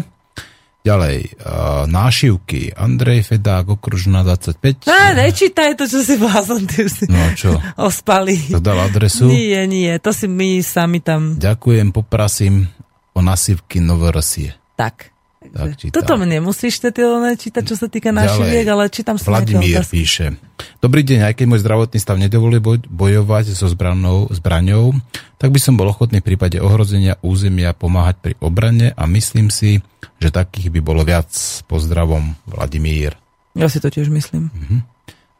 [0.85, 4.85] Ďalej, uh, nášivky, Andrej Fedák, okružná 25.
[4.85, 7.57] Ne, nečítaj to, čo si blázon, ty už si no, čo?
[7.89, 8.53] ospali.
[8.53, 9.25] To dal adresu?
[9.25, 11.41] Nie, nie, to si my sami tam...
[11.41, 12.69] Ďakujem, poprasím
[13.17, 14.53] o nasivky Novorosie.
[14.77, 15.14] Tak.
[15.53, 15.95] Tak, čítam.
[16.01, 20.39] Toto mne musíš čítať, čo sa týka našiviek, ale čítam sa Vladimír píše.
[20.79, 24.95] Dobrý deň, aj keď môj zdravotný stav nedovolí bojovať so zbranou, zbraňou,
[25.35, 29.83] tak by som bol ochotný v prípade ohrozenia územia pomáhať pri obrane a myslím si,
[30.17, 31.29] že takých by bolo viac.
[31.67, 33.13] Pozdravom, Vladimír.
[33.53, 34.51] Ja si to tiež myslím.
[34.51, 34.79] Uh-huh.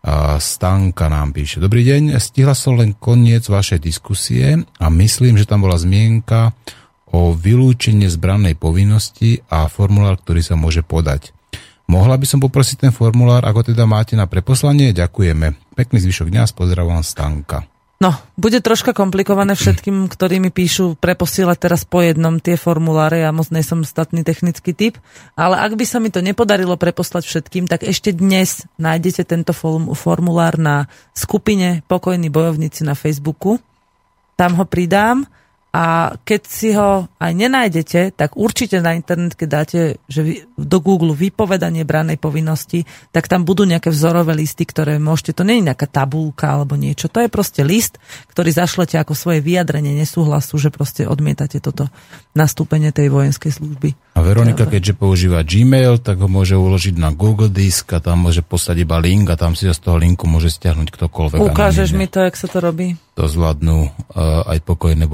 [0.06, 1.58] A Stanka nám píše.
[1.58, 6.54] Dobrý deň, stihla som len koniec vašej diskusie a myslím, že tam bola zmienka
[7.16, 11.32] o vylúčenie zbrannej povinnosti a formulár, ktorý sa môže podať.
[11.88, 14.92] Mohla by som poprosiť ten formulár, ako teda máte na preposlanie?
[14.92, 15.78] Ďakujeme.
[15.80, 17.64] Pekný zvyšok dňa, pozdravujem Stanka.
[17.96, 23.32] No, bude troška komplikované všetkým, ktorí mi píšu preposielať teraz po jednom tie formuláre, ja
[23.32, 25.00] moc som statný technický typ,
[25.40, 29.56] ale ak by sa mi to nepodarilo preposlať všetkým, tak ešte dnes nájdete tento
[29.96, 33.62] formulár na skupine Pokojní bojovníci na Facebooku.
[34.36, 35.24] Tam ho pridám
[35.76, 40.80] a keď si ho aj nenájdete, tak určite na internet, keď dáte že vy, do
[40.80, 45.68] Google vypovedanie branej povinnosti, tak tam budú nejaké vzorové listy, ktoré môžete, to nie je
[45.68, 48.00] nejaká tabulka alebo niečo, to je proste list,
[48.32, 51.92] ktorý zašlete ako svoje vyjadrenie nesúhlasu, že proste odmietate toto
[52.32, 54.16] nastúpenie tej vojenskej služby.
[54.16, 58.40] A Veronika, keďže používa Gmail, tak ho môže uložiť na Google disk a tam môže
[58.48, 61.44] poslať iba link a tam si z toho linku môže stiahnuť ktokoľvek.
[61.44, 62.96] Ukážeš mi to, jak sa to robí?
[63.20, 65.08] To zvládnu uh, aj pokojné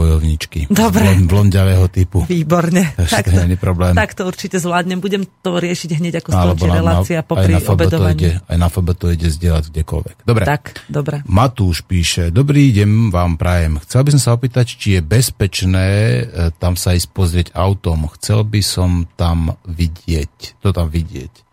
[0.52, 0.68] bojovničky.
[0.68, 1.04] Dobre.
[1.08, 2.20] Blond, blondiavého typu.
[2.28, 2.91] Výborne.
[2.95, 3.95] tak to, je problém.
[3.95, 4.99] Tak to určite zvládnem.
[4.99, 8.20] Budem to riešiť hneď, ako skončí relácia popri aj na obedovaní.
[8.20, 10.16] Ide, aj na FB to ide zdieľať kdekoľvek.
[10.28, 10.43] Dobre.
[10.43, 11.16] Tak, dobre.
[11.28, 13.80] Matúš píše, dobrý deň vám prajem.
[13.88, 16.22] Chcel by som sa opýtať, či je bezpečné e,
[16.60, 18.12] tam sa ísť pozrieť autom.
[18.20, 20.62] Chcel by som tam vidieť.
[20.62, 21.47] To tam vidieť.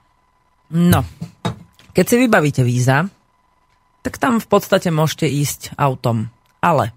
[0.68, 1.00] No,
[1.96, 3.08] keď si vybavíte víza,
[4.04, 6.28] tak tam v podstate môžete ísť autom.
[6.58, 6.92] Ale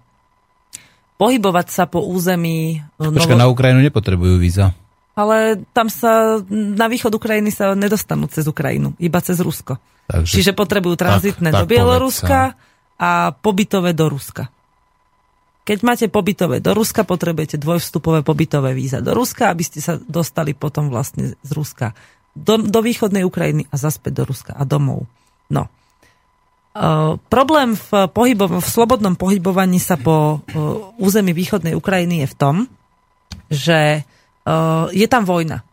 [1.16, 2.80] pohybovať sa po území...
[2.98, 3.42] E, Počka, novo...
[3.42, 4.76] na Ukrajinu nepotrebujú víza.
[5.12, 9.76] Ale tam sa, na východ Ukrajiny sa nedostanú cez Ukrajinu, iba cez Rusko.
[10.08, 12.56] Takže, Čiže potrebujú tranzitné tak, do Bieloruska
[12.96, 14.48] a pobytové do Ruska.
[15.62, 20.58] Keď máte pobytové do Ruska, potrebujete dvojvstupové pobytové víza do Ruska, aby ste sa dostali
[20.58, 21.94] potom vlastne z Ruska
[22.34, 25.06] do, do východnej Ukrajiny a zaspäť do Ruska a domov.
[25.52, 25.68] No.
[26.72, 32.38] Uh, problém v, pohybo- v slobodnom pohybovaní sa po uh, území východnej Ukrajiny je v
[32.40, 32.56] tom,
[33.52, 35.68] že uh, je tam vojna.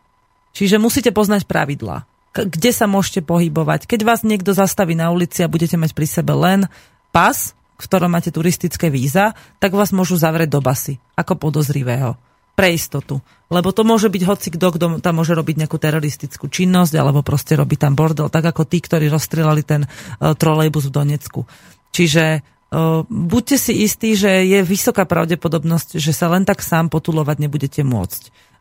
[0.52, 2.04] Čiže musíte poznať pravidlá.
[2.36, 3.88] K- kde sa môžete pohybovať.
[3.88, 6.68] Keď vás niekto zastaví na ulici a budete mať pri sebe len
[7.16, 12.20] pas, v ktorom máte turistické víza, tak vás môžu zavrieť do basy ako podozrivého
[12.60, 13.24] pre istotu.
[13.48, 17.56] Lebo to môže byť hoci kto, kto tam môže robiť nejakú teroristickú činnosť alebo proste
[17.56, 21.48] robiť tam bordel, tak ako tí, ktorí rozstrelali ten uh, trolejbus v Donecku.
[21.88, 27.48] Čiže uh, buďte si istí, že je vysoká pravdepodobnosť, že sa len tak sám potulovať
[27.48, 28.52] nebudete môcť.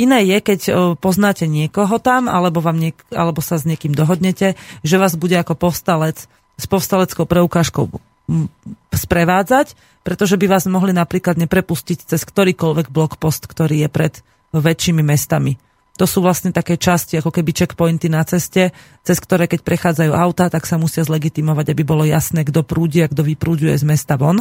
[0.00, 4.56] Iné je, keď uh, poznáte niekoho tam, alebo, vám niek- alebo sa s niekým dohodnete,
[4.80, 6.24] že vás bude ako povstalec
[6.56, 7.92] s povstaleckou preukážkou
[8.92, 14.14] sprevádzať, pretože by vás mohli napríklad neprepustiť cez ktorýkoľvek blokpost, ktorý je pred
[14.52, 15.56] väčšími mestami.
[16.00, 18.72] To sú vlastne také časti, ako keby checkpointy na ceste,
[19.04, 23.10] cez ktoré keď prechádzajú auta, tak sa musia zlegitimovať, aby bolo jasné, kto prúdi a
[23.12, 24.40] kto vyprúďuje z mesta von.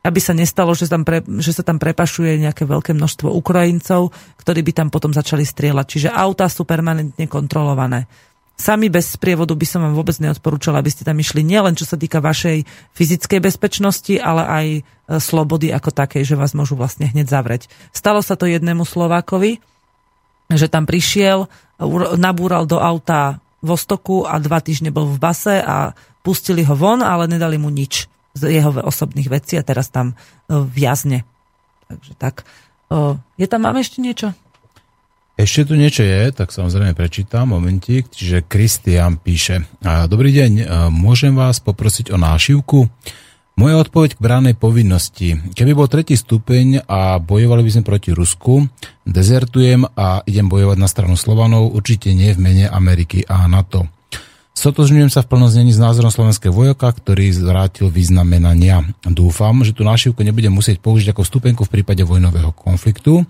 [0.00, 4.62] Aby sa nestalo, že, tam pre, že sa tam prepašuje nejaké veľké množstvo Ukrajincov, ktorí
[4.64, 5.86] by tam potom začali strieľať.
[5.86, 8.08] Čiže auta sú permanentne kontrolované.
[8.56, 12.00] Sami bez sprievodu by som vám vôbec neodporúčala, aby ste tam išli nielen čo sa
[12.00, 12.64] týka vašej
[12.96, 14.80] fyzickej bezpečnosti, ale aj e,
[15.20, 17.68] slobody ako takej, že vás môžu vlastne hneď zavrieť.
[17.92, 19.60] Stalo sa to jednému Slovákovi,
[20.48, 21.52] že tam prišiel,
[22.16, 25.92] nabúral do auta vo stoku a dva týždne bol v base a
[26.24, 30.14] pustili ho von, ale nedali mu nič z jeho osobných vecí a teraz tam e,
[30.64, 31.28] viazne.
[31.92, 32.48] Takže tak.
[32.88, 34.32] E, je tam, máme ešte niečo?
[35.36, 38.08] Ešte tu niečo je, tak samozrejme prečítam, momentík.
[38.08, 39.68] Čiže Kristian píše.
[39.84, 42.88] Dobrý deň, môžem vás poprosiť o nášivku?
[43.60, 45.36] Moja odpoveď k bránej povinnosti.
[45.52, 48.64] Keby bol tretí stupeň a bojovali by sme proti Rusku,
[49.04, 53.92] dezertujem a idem bojovať na stranu Slovanov, určite nie v mene Ameriky a NATO.
[54.56, 58.88] Sotožňujem sa v plnoznení s názorom slovenského vojaka, ktorý zvrátil významenania.
[59.04, 63.28] Dúfam, že tú nášivku nebudem musieť použiť ako vstupenku v prípade vojnového konfliktu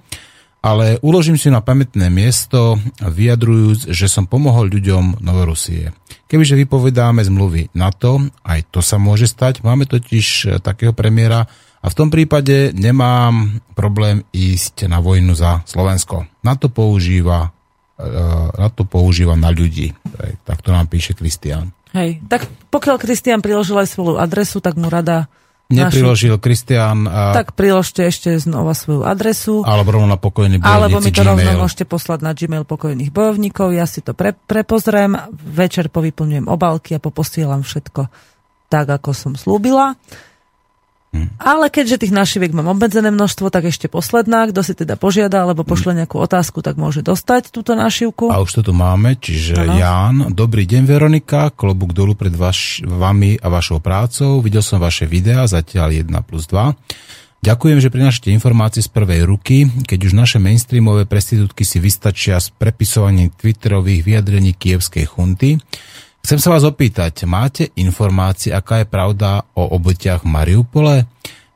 [0.66, 5.94] ale uložím si na pamätné miesto, vyjadrujúc, že som pomohol ľuďom Novorusie.
[6.26, 11.46] Kebyže vypovedáme zmluvy NATO, aj to sa môže stať, máme totiž e, takého premiéra
[11.78, 16.26] a v tom prípade nemám problém ísť na vojnu za Slovensko.
[16.42, 17.54] Na to používa,
[17.94, 18.10] e,
[18.58, 19.94] na to používa na ľudí.
[20.42, 21.70] Tak to nám píše Kristián.
[21.94, 25.30] Hej, tak pokiaľ Kristián priložil aj svoju adresu, tak mu rada
[25.66, 27.10] Nepriložil Kristian.
[27.10, 27.34] A...
[27.34, 29.66] Tak priložte ešte znova svoju adresu.
[29.66, 31.30] Alebo rovno na pokojný bojovníci Alebo mi to Gmail.
[31.34, 33.74] rovno môžete poslať na Gmail pokojných bojovníkov.
[33.74, 38.06] Ja si to pre, prepozriem, večer povyplňujem obálky a poposielam všetko
[38.70, 39.98] tak, ako som slúbila.
[41.36, 44.48] Ale keďže tých našiviek mám obmedzené množstvo, tak ešte posledná.
[44.50, 48.28] Kto si teda požiada alebo pošle nejakú otázku, tak môže dostať túto našivku.
[48.28, 49.76] A už to tu máme, čiže ano.
[49.78, 50.16] Ján.
[50.36, 51.48] Dobrý deň, Veronika.
[51.54, 54.44] Klobúk dolu pred vaš, vami a vašou prácou.
[54.44, 56.74] Videl som vaše videá, zatiaľ 1 plus 2.
[57.46, 62.50] Ďakujem, že prinášate informácie z prvej ruky, keď už naše mainstreamové prestitútky si vystačia s
[62.50, 65.60] prepisovaním twitterových vyjadrení kievskej chunty.
[66.26, 71.06] Chcem sa vás opýtať, máte informácie, aká je pravda o obetiach Mariupole?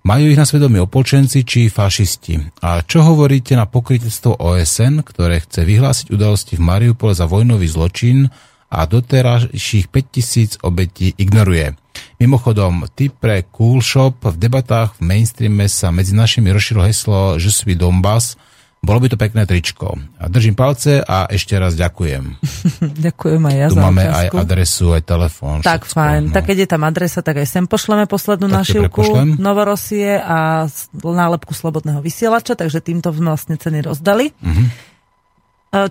[0.06, 2.62] Majú ich na svedomí opolčenci či fašisti?
[2.62, 8.30] A čo hovoríte na pokrytectvo OSN, ktoré chce vyhlásiť udalosti v Mariupole za vojnový zločin
[8.70, 11.74] a doterajších 5000 obetí ignoruje?
[12.22, 17.50] Mimochodom, typ pre Cool Shop v debatách v mainstreame sa medzi našimi rozšírilo heslo Je
[17.50, 18.38] suis Donbass,
[18.80, 19.92] bolo by to pekné tričko.
[20.18, 22.40] Držím palce a ešte raz ďakujem.
[23.06, 24.16] Ďakujem aj ja Tu za máme otázku.
[24.16, 25.56] aj adresu, aj telefón.
[25.60, 26.22] Tak všetko, fajn.
[26.24, 26.32] no.
[26.32, 29.04] Tak keď je tam adresa, tak aj sem pošleme poslednú Tak našivku.
[29.36, 30.64] Novorosie a
[30.96, 34.32] nálepku Slobodného vysielača, takže týmto sme vlastne ceny rozdali.
[34.40, 34.64] Mhm.
[34.64, 34.70] E,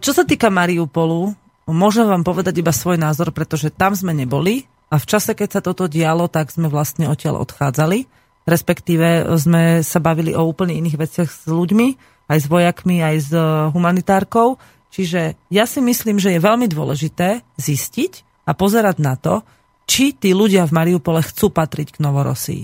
[0.01, 1.37] Čo sa týka Mariupolu,
[1.69, 5.61] môžem vám povedať iba svoj názor, pretože tam sme neboli a v čase, keď sa
[5.61, 8.09] toto dialo, tak sme vlastne odtiaľ odchádzali.
[8.49, 13.29] Respektíve sme sa bavili o úplne iných veciach s ľuďmi, aj s vojakmi, aj s
[13.33, 13.41] e,
[13.73, 14.61] humanitárkou.
[14.93, 19.41] Čiže ja si myslím, že je veľmi dôležité zistiť a pozerať na to,
[19.89, 22.63] či tí ľudia v Mariupole chcú patriť k Novorosii.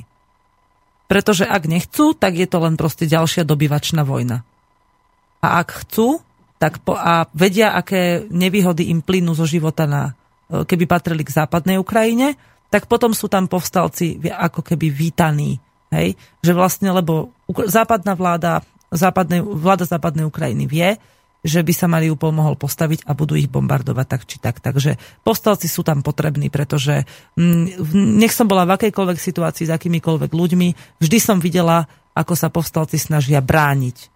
[1.09, 4.45] Pretože ak nechcú, tak je to len proste ďalšia dobyvačná vojna.
[5.41, 6.21] A ak chcú,
[6.61, 10.13] tak po, a vedia, aké nevýhody im plynú zo života, na,
[10.49, 12.37] e, keby patrili k západnej Ukrajine,
[12.69, 15.61] tak potom sú tam povstalci ako keby vítaní.
[15.93, 16.17] Hej?
[16.41, 17.33] Že vlastne, lebo
[17.69, 20.97] západná vláda, západnej, vláda západnej Ukrajiny vie,
[21.45, 24.57] že by sa Mariupol mohol postaviť a budú ich bombardovať tak či tak.
[24.57, 27.05] Takže povstalci sú tam potrební, pretože
[27.37, 27.85] mm,
[28.17, 31.85] nech som bola v akejkoľvek situácii s akýmikoľvek ľuďmi, vždy som videla,
[32.17, 34.09] ako sa povstalci snažia brániť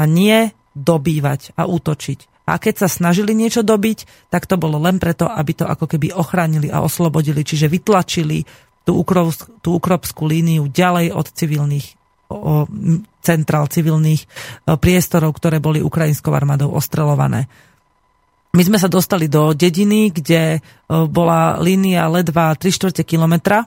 [0.00, 2.48] a nie dobývať a útočiť.
[2.48, 6.10] a keď sa snažili niečo dobiť, tak to bolo len preto, aby to ako keby
[6.10, 8.42] ochránili a oslobodili, čiže vytlačili
[8.82, 12.01] tú, ukrovsk, tú ukropskú líniu ďalej od civilných
[13.22, 14.26] centrál civilných
[14.78, 17.46] priestorov, ktoré boli ukrajinskou armádou ostrelované.
[18.52, 23.64] My sme sa dostali do dediny, kde bola línia ledva 3 čtvrte kilometra,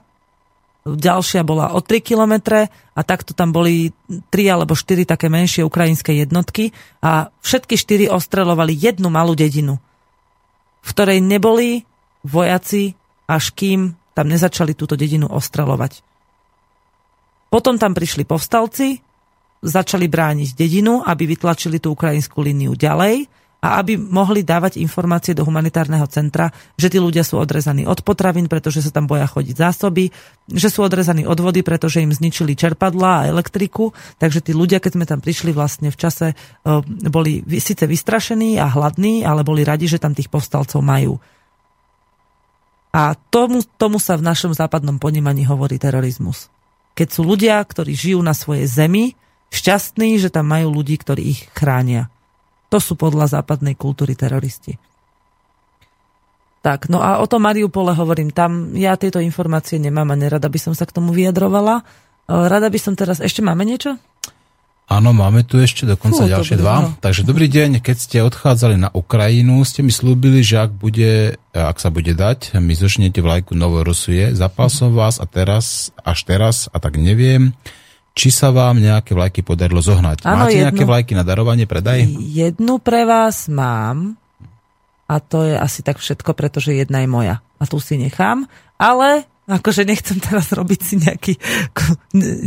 [0.86, 3.89] ďalšia bola o 3 kilometre a takto tam boli
[4.30, 6.70] 3 alebo 4 také menšie ukrajinské jednotky
[7.01, 9.82] a všetky 4 ostrelovali jednu malú dedinu,
[10.86, 11.82] v ktorej neboli
[12.22, 12.93] vojaci,
[13.26, 16.05] až kým tam nezačali túto dedinu ostrelovať.
[17.55, 18.99] Potom tam prišli povstalci,
[19.63, 23.31] začali brániť dedinu, aby vytlačili tú ukrajinskú líniu ďalej
[23.63, 28.51] a aby mohli dávať informácie do humanitárneho centra, že tí ľudia sú odrezaní od potravín,
[28.51, 30.11] pretože sa tam boja chodiť zásoby,
[30.51, 34.91] že sú odrezaní od vody, pretože im zničili čerpadla a elektriku, takže tí ľudia, keď
[34.91, 36.35] sme tam prišli vlastne v čase, e,
[37.07, 41.23] boli síce vystrašení a hladní, ale boli radi, že tam tých povstalcov majú.
[42.91, 46.51] A tomu, tomu sa v našom západnom ponímaní hovorí terorizmus.
[46.95, 49.19] Keď sú ľudia, ktorí žijú na svojej zemi,
[49.51, 52.07] šťastní, že tam majú ľudí, ktorí ich chránia.
[52.71, 54.79] To sú podľa západnej kultúry teroristi.
[56.65, 60.57] Tak, no a o tom Mariupole hovorím, tam ja tieto informácie nemám a nerada by
[60.57, 61.79] som sa k tomu vyjadrovala.
[61.79, 61.83] E,
[62.25, 64.01] rada by som teraz, ešte máme niečo?
[64.86, 66.75] Áno, máme tu ešte dokonca Fú, ďalšie dva.
[66.77, 66.88] no.
[67.01, 71.81] Takže dobrý deň, keď ste odchádzali na Ukrajinu, ste mi slúbili, že ak, bude, ak
[71.81, 74.38] sa bude dať, mi zožnete vlajku Novorosuje.
[74.38, 77.57] Zapal som vás a teraz, až teraz, a tak neviem,
[78.13, 80.21] či sa vám nejaké vlajky podarilo zohnať.
[80.21, 80.65] Áno, Máte jednu.
[80.69, 82.05] nejaké vlajky na darovanie, predaj?
[82.21, 84.21] Jednu pre vás mám
[85.09, 87.36] a to je asi tak všetko, pretože jedna je moja.
[87.57, 88.45] A tu si nechám,
[88.77, 91.33] ale akože nechcem teraz robiť si nejaký,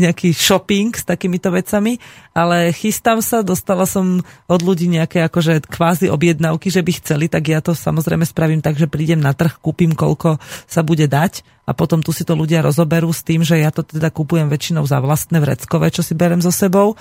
[0.03, 2.03] nejaký shopping s takýmito vecami,
[2.35, 4.19] ale chystám sa, dostala som
[4.51, 8.75] od ľudí nejaké akože kvázi objednávky, že by chceli, tak ja to samozrejme spravím tak,
[8.75, 12.65] že prídem na trh, kúpim koľko sa bude dať a potom tu si to ľudia
[12.65, 16.43] rozoberú s tým, že ja to teda kúpujem väčšinou za vlastné vreckové, čo si berem
[16.43, 16.99] so sebou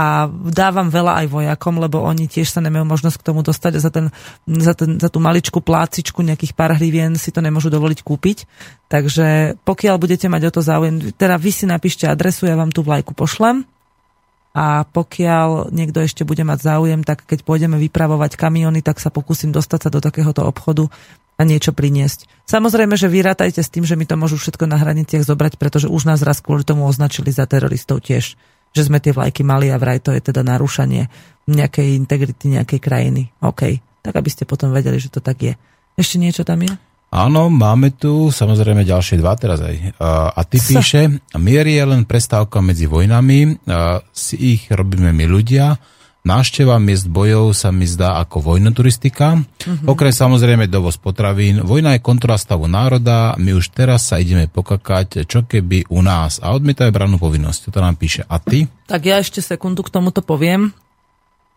[0.00, 3.80] a dávam veľa aj vojakom, lebo oni tiež sa nemajú možnosť k tomu dostať a
[3.84, 4.06] za, ten,
[4.48, 8.48] za, ten, za tú maličku plácičku nejakých pár hrivien si to nemôžu dovoliť kúpiť.
[8.88, 12.80] Takže pokiaľ budete mať o to záujem, teda vy si napíšte adresu, ja vám tú
[12.80, 13.68] vlajku pošlem
[14.56, 19.52] a pokiaľ niekto ešte bude mať záujem, tak keď pôjdeme vypravovať kamiony, tak sa pokúsim
[19.52, 20.88] dostať sa do takéhoto obchodu
[21.36, 22.24] a niečo priniesť.
[22.48, 26.08] Samozrejme, že vyrátajte s tým, že mi to môžu všetko na hraniciach zobrať, pretože už
[26.08, 28.34] nás raz kvôli tomu označili za teroristov tiež
[28.70, 31.10] že sme tie vlajky mali a vraj to je teda narúšanie
[31.50, 33.22] nejakej integrity nejakej krajiny.
[33.42, 33.82] OK.
[34.00, 35.54] Tak aby ste potom vedeli, že to tak je.
[35.98, 36.72] Ešte niečo tam je?
[37.10, 39.98] Áno, máme tu samozrejme ďalšie dva teraz aj.
[39.98, 40.78] A, a ty Sa.
[40.78, 41.10] píše,
[41.42, 45.74] mier je len prestávka medzi vojnami, a si ich robíme my ľudia,
[46.20, 49.40] Návšteva miest bojov sa mi zdá ako vojnoturistika.
[49.40, 49.96] Uh-huh.
[49.96, 51.64] Okrem samozrejme dovoz potravín.
[51.64, 53.32] Vojna je kontrola stavu národa.
[53.40, 56.36] My už teraz sa ideme pokakať, čo keby u nás.
[56.44, 57.72] A odmietajú brannú povinnosť.
[57.72, 58.28] Toto nám píše.
[58.28, 58.68] A ty?
[58.84, 60.76] Tak ja ešte sekundu k tomuto poviem.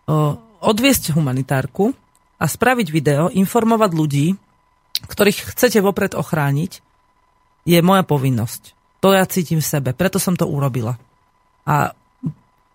[0.08, 1.92] O, odviesť humanitárku
[2.40, 4.28] a spraviť video, informovať ľudí,
[5.04, 6.80] ktorých chcete vopred ochrániť,
[7.68, 8.76] je moja povinnosť.
[9.04, 10.96] To ja cítim v sebe, preto som to urobila.
[11.68, 11.92] A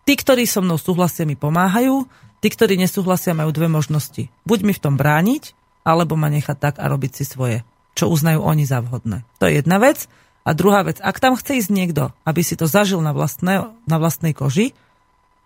[0.09, 2.09] tí, ktorí so mnou súhlasia, mi pomáhajú,
[2.41, 4.33] tí, ktorí nesúhlasia, majú dve možnosti.
[4.49, 5.53] Buď mi v tom brániť,
[5.85, 7.61] alebo ma nechať tak a robiť si svoje,
[7.93, 9.29] čo uznajú oni za vhodné.
[9.37, 10.09] To je jedna vec.
[10.49, 13.97] A druhá vec, ak tam chce ísť niekto, aby si to zažil na, vlastné, na
[14.01, 14.73] vlastnej koži,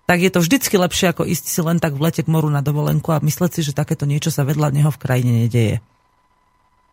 [0.06, 2.62] tak je to vždycky lepšie, ako ísť si len tak v lete k moru na
[2.62, 5.82] dovolenku a mysleť si, že takéto niečo sa vedľa neho v krajine nedeje.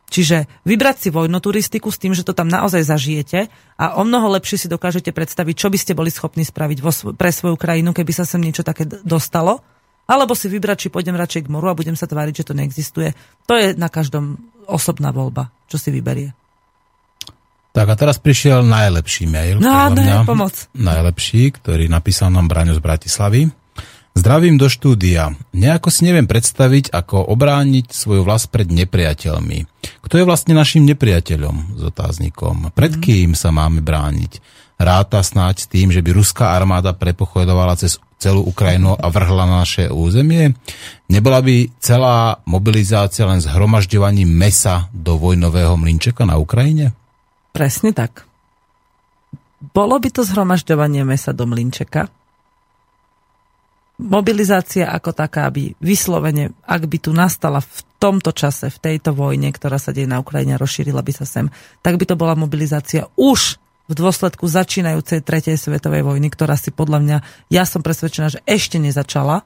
[0.09, 3.45] Čiže vybrať si vojnoturistiku s tým, že to tam naozaj zažijete
[3.77, 7.29] a o mnoho lepšie si dokážete predstaviť, čo by ste boli schopní spraviť vo, pre
[7.29, 9.61] svoju krajinu, keby sa sem niečo také dostalo.
[10.09, 13.13] Alebo si vybrať, či pôjdem radšej k moru a budem sa tváriť, že to neexistuje.
[13.45, 16.33] To je na každom osobná voľba, čo si vyberie.
[17.69, 19.61] Tak a teraz prišiel najlepší mail.
[19.61, 20.25] No, no, mňa.
[20.25, 20.65] pomoc.
[20.73, 23.41] Najlepší, ktorý napísal nám Braňo z Bratislavy.
[24.17, 25.37] Zdravím do štúdia.
[25.55, 29.65] Nejako si neviem predstaviť, ako obrániť svoju vlast pred nepriateľmi.
[30.03, 32.73] Kto je vlastne našim nepriateľom s otáznikom?
[32.75, 33.01] Pred Mhm.
[33.01, 34.41] kým sa máme brániť?
[34.79, 39.63] Ráta snáď s tým, že by ruská armáda prepochodovala cez celú Ukrajinu a vrhla na
[39.63, 40.55] naše územie?
[41.07, 46.95] Nebola by celá mobilizácia len zhromažďovaním mesa do vojnového mlinčeka na Ukrajine?
[47.51, 48.23] Presne tak.
[49.59, 52.07] Bolo by to zhromažďovanie mesa do mlinčeka.
[53.99, 59.51] Mobilizácia ako taká by vyslovene, ak by tu nastala v tomto čase, v tejto vojne,
[59.51, 61.51] ktorá sa deje na Ukrajine, rozšírila by sa sem,
[61.83, 66.99] tak by to bola mobilizácia už v dôsledku začínajúcej tretej svetovej vojny, ktorá si podľa
[67.03, 67.17] mňa,
[67.51, 69.43] ja som presvedčená, že ešte nezačala.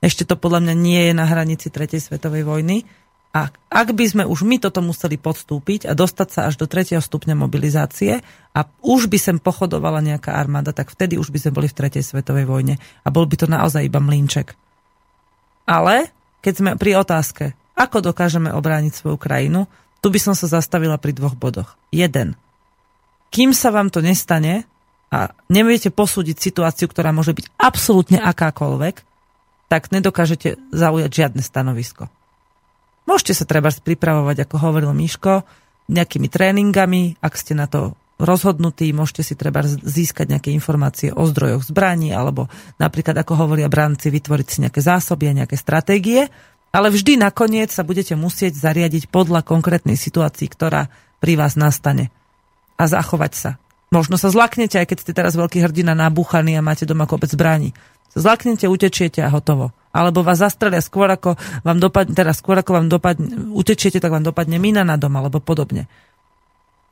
[0.00, 2.88] Ešte to podľa mňa nie je na hranici tretej svetovej vojny.
[3.36, 7.04] A ak by sme už my toto museli podstúpiť a dostať sa až do tretieho
[7.04, 8.24] stupňa mobilizácie
[8.56, 12.00] a už by sem pochodovala nejaká armáda, tak vtedy už by sme boli v tretej
[12.00, 12.80] svetovej vojne.
[13.04, 14.56] A bol by to naozaj iba mlínček.
[15.68, 16.08] Ale
[16.40, 19.68] keď sme pri otázke, ako dokážeme obrániť svoju krajinu,
[20.00, 21.76] tu by som sa zastavila pri dvoch bodoch.
[21.92, 22.40] Jeden.
[23.28, 24.64] Kým sa vám to nestane
[25.12, 29.04] a neviete posúdiť situáciu, ktorá môže byť absolútne akákoľvek,
[29.68, 32.08] tak nedokážete zaujať žiadne stanovisko.
[33.06, 35.46] Môžete sa treba pripravovať, ako hovoril Miško,
[35.86, 41.68] nejakými tréningami, ak ste na to rozhodnutí, môžete si treba získať nejaké informácie o zdrojoch
[41.68, 42.50] zbraní, alebo
[42.80, 46.26] napríklad, ako hovoria branci, vytvoriť si nejaké zásoby a nejaké stratégie,
[46.72, 50.90] ale vždy nakoniec sa budete musieť zariadiť podľa konkrétnej situácii, ktorá
[51.22, 52.10] pri vás nastane
[52.76, 53.50] a zachovať sa.
[53.94, 57.70] Možno sa zlaknete, aj keď ste teraz veľký hrdina nabúchaný a máte doma kopec zbraní.
[58.16, 62.88] Zlaknete, utečiete a hotovo alebo vás zastrelia skôr ako vám dopadne, teda skôr ako vám
[62.92, 65.88] dopadne, utečiete, tak vám dopadne mina na dom alebo podobne.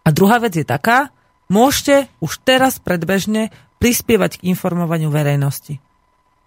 [0.05, 1.13] A druhá vec je taká,
[1.53, 5.77] môžete už teraz predbežne prispievať k informovaniu verejnosti.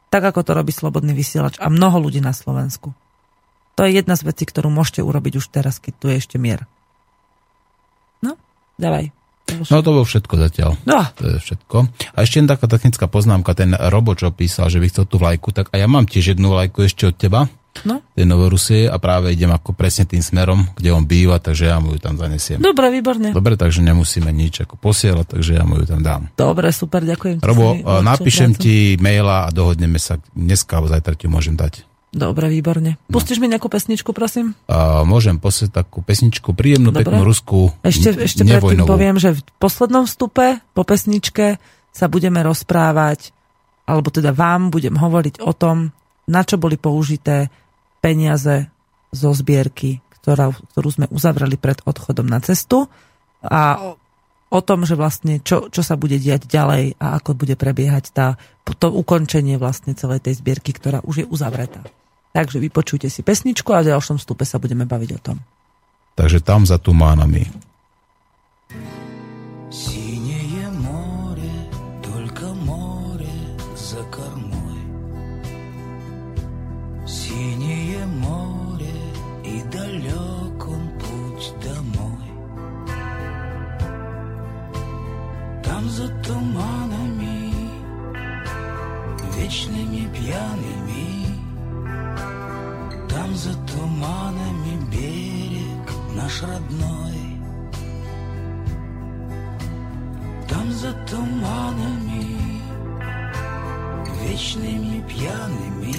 [0.09, 2.97] Tak ako to robí Slobodný vysielač a mnoho ľudí na Slovensku.
[3.77, 6.65] To je jedna z vecí, ktorú môžete urobiť už teraz, keď tu je ešte mier.
[8.25, 8.33] No,
[8.81, 9.16] dávaj.
[9.47, 10.71] No to bolo všetko zatiaľ.
[10.83, 11.01] No.
[11.17, 11.77] To je všetko.
[12.13, 13.55] A ešte jedna taká technická poznámka.
[13.55, 16.51] Ten Robo, čo písal, že by chcel tú vlajku, tak a ja mám tiež jednu
[16.51, 17.47] vlajku ešte od teba.
[17.85, 18.01] No.
[18.17, 21.93] Tej Novorusie a práve idem ako presne tým smerom, kde on býva, takže ja mu
[21.93, 22.57] ju tam zanesiem.
[22.57, 23.29] Dobre, výborne.
[23.29, 26.33] Dobre, takže nemusíme nič ako posielať, takže ja mu ju tam dám.
[26.33, 27.37] Dobre, super, ďakujem.
[27.37, 31.85] Robo, mi napíšem ti maila a dohodneme sa dneska alebo zajtra ti môžem dať.
[32.07, 32.95] Dobre, výborne.
[33.11, 34.55] Pustíš mi nejakú pesničku, prosím?
[34.71, 37.03] A môžem posielať takú pesničku, príjemnú, Dobre.
[37.03, 41.59] peknú ruskú, Ešte, ešte predtým poviem, že v poslednom vstupe po pesničke
[41.91, 43.35] sa budeme rozprávať,
[43.83, 45.91] alebo teda vám budem hovoriť o tom,
[46.31, 47.51] na čo boli použité
[47.99, 48.71] peniaze
[49.11, 52.87] zo zbierky, ktorá, ktorú sme uzavreli pred odchodom na cestu
[53.43, 53.95] a
[54.47, 58.39] o tom, že vlastne čo, čo sa bude diať ďalej a ako bude prebiehať tá,
[58.63, 61.83] to ukončenie vlastne celej tej zbierky, ktorá už je uzavretá.
[62.36, 65.36] Takže vypočujte si pesničku a v ďalšom vstupe sa budeme baviť o tom.
[66.16, 67.48] Takže tam za туманами.
[69.72, 71.52] Синее море,
[72.04, 73.36] только море
[73.76, 74.80] за кормой.
[77.08, 78.96] Синее море
[79.44, 82.28] и далек он путь домой.
[85.64, 87.52] Там за туманами,
[89.36, 90.75] вечными пьяными, там
[93.37, 95.85] за туманами берег
[96.15, 97.21] наш родной.
[100.49, 102.25] Там за туманами,
[104.23, 105.95] вечными пьяными,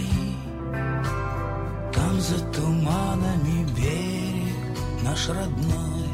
[1.94, 6.08] Там за туманами берег наш родной.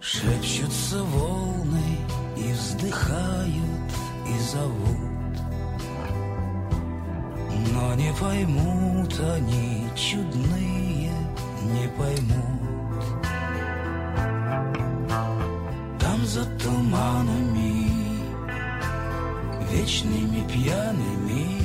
[0.00, 1.98] Шепчутся волны
[2.36, 3.90] и вздыхают
[4.26, 5.11] и зовут,
[7.72, 11.10] Но не поймут они, чудные,
[11.62, 12.52] не поймут.
[15.98, 17.88] Там за туманами,
[19.70, 21.62] вечными пьяными,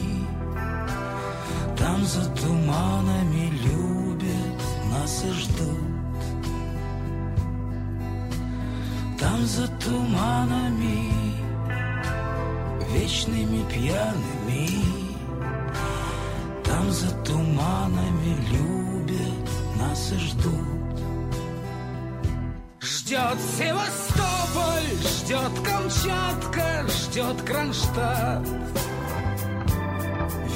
[1.77, 4.61] Там за туманами любят
[4.91, 5.97] нас и ждут.
[9.19, 11.11] Там за туманами,
[12.91, 14.96] вечными пьяными,
[16.77, 19.49] Там за туманами любят
[19.79, 20.99] нас и ждут.
[22.79, 28.47] Ждет Севастополь, ждет Камчатка, ждет Кронштадт.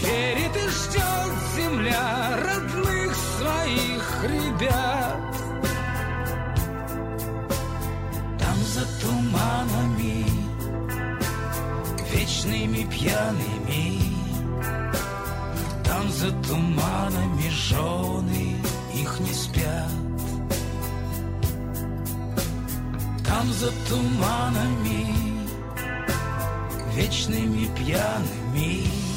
[0.03, 5.33] Верит и ждет земля родных своих ребят.
[8.37, 10.27] Там за туманами,
[12.13, 14.00] вечными пьяными,
[16.21, 18.55] за туманами жены
[18.93, 19.89] их не спят.
[23.25, 25.07] Там за туманами,
[26.93, 29.10] вечными пьяными.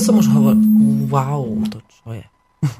[0.00, 0.64] Som už hovoril...
[1.12, 2.24] Wow, to čo je?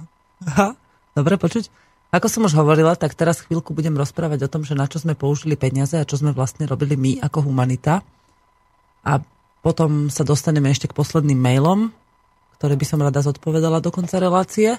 [0.50, 0.72] Aha,
[1.14, 1.68] Dobre počuť?
[2.10, 5.14] Ako som už hovorila, tak teraz chvíľku budem rozprávať o tom, že na čo sme
[5.14, 8.02] použili peniaze a čo sme vlastne robili my ako humanita.
[9.06, 9.22] A
[9.62, 11.94] potom sa dostaneme ešte k posledným mailom,
[12.58, 14.74] ktoré by som rada zodpovedala do konca relácie.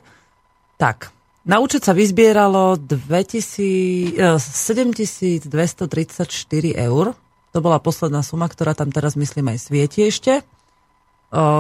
[0.76, 1.16] Tak,
[1.48, 7.16] na účet sa vyzbieralo 2000, eh, 7234 eur.
[7.52, 10.44] To bola posledná suma, ktorá tam teraz myslím aj svieti ešte.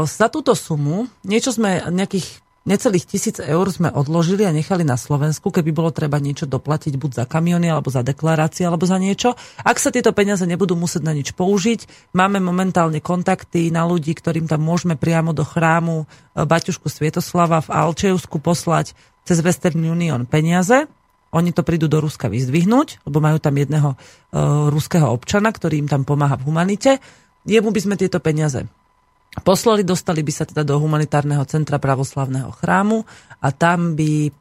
[0.03, 5.49] Za túto sumu, niečo sme, nejakých necelých tisíc eur sme odložili a nechali na Slovensku,
[5.49, 9.33] keby bolo treba niečo doplatiť buď za kamiony, alebo za deklarácie, alebo za niečo.
[9.63, 14.45] Ak sa tieto peniaze nebudú musieť na nič použiť, máme momentálne kontakty na ľudí, ktorým
[14.45, 18.93] tam môžeme priamo do chrámu e, Baťušku Svietoslava v Alčejusku poslať
[19.25, 20.85] cez Western Union peniaze.
[21.31, 25.87] Oni to prídu do Ruska vyzdvihnúť, lebo majú tam jedného uh, ruského občana, ktorý im
[25.87, 26.99] tam pomáha v humanite.
[27.47, 28.67] Jemu by sme tieto peniaze
[29.39, 33.07] poslali, dostali by sa teda do humanitárneho centra pravoslavného chrámu
[33.39, 34.31] a tam by e,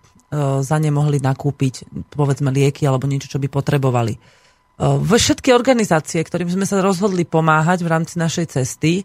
[0.66, 4.18] za ne mohli nakúpiť povedzme lieky alebo niečo, čo by potrebovali.
[4.18, 4.20] E,
[5.06, 9.04] všetky organizácie, ktorým sme sa rozhodli pomáhať v rámci našej cesty, e,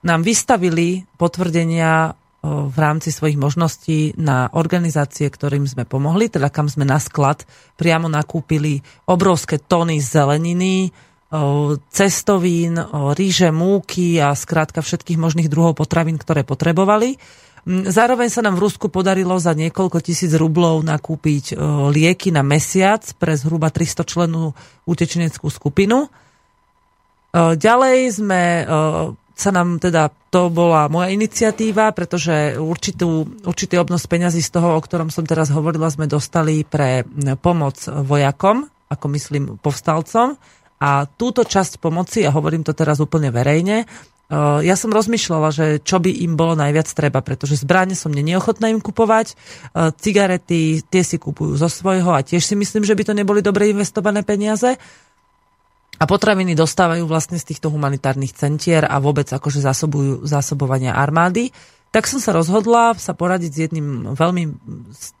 [0.00, 6.88] nám vystavili potvrdenia v rámci svojich možností na organizácie, ktorým sme pomohli, teda kam sme
[6.88, 7.44] na sklad
[7.76, 10.88] priamo nakúpili obrovské tony zeleniny,
[11.94, 12.74] cestovín,
[13.14, 17.14] ríže, múky a skrátka všetkých možných druhov potravín, ktoré potrebovali.
[17.70, 21.54] Zároveň sa nám v Rusku podarilo za niekoľko tisíc rublov nakúpiť
[21.92, 24.56] lieky na mesiac pre zhruba 300 členú
[24.88, 26.08] utečeneckú skupinu.
[27.36, 28.64] Ďalej sme
[29.36, 34.80] sa nám teda, to bola moja iniciatíva, pretože určitú, určitý obnos peňazí z toho, o
[34.80, 37.04] ktorom som teraz hovorila, sme dostali pre
[37.38, 40.34] pomoc vojakom, ako myslím povstalcom.
[40.80, 45.66] A túto časť pomoci, a hovorím to teraz úplne verejne, eh, ja som rozmýšľala, že
[45.84, 51.02] čo by im bolo najviac treba, pretože zbranie som neochotná im kupovať, eh, cigarety tie
[51.04, 54.80] si kupujú zo svojho a tiež si myslím, že by to neboli dobre investované peniaze.
[56.00, 61.52] A potraviny dostávajú vlastne z týchto humanitárnych centier a vôbec akože zásobujú zásobovania armády
[61.90, 64.44] tak som sa rozhodla sa poradiť s jedným veľmi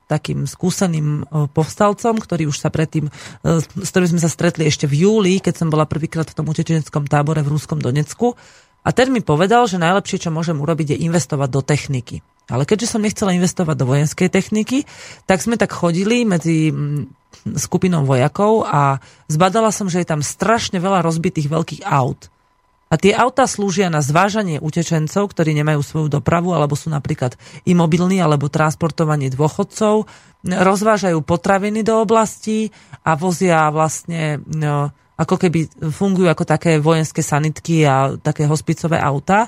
[0.06, 4.86] takým skúseným e, povstalcom, ktorý už sa predtým, e, s ktorým sme sa stretli ešte
[4.86, 8.38] v júli, keď som bola prvýkrát v tom utečeneckom tábore v Rúskom Donecku.
[8.86, 12.22] A ten mi povedal, že najlepšie, čo môžem urobiť, je investovať do techniky.
[12.50, 14.88] Ale keďže som nechcela investovať do vojenskej techniky,
[15.26, 16.74] tak sme tak chodili medzi
[17.54, 18.98] skupinou vojakov a
[19.30, 22.32] zbadala som, že je tam strašne veľa rozbitých veľkých aut.
[22.90, 28.18] A tie autá slúžia na zvážanie utečencov, ktorí nemajú svoju dopravu, alebo sú napríklad imobilní,
[28.18, 30.10] alebo transportovanie dôchodcov,
[30.42, 32.74] rozvážajú potraviny do oblasti
[33.06, 39.46] a vozia vlastne, no, ako keby fungujú ako také vojenské sanitky a také hospicové auta.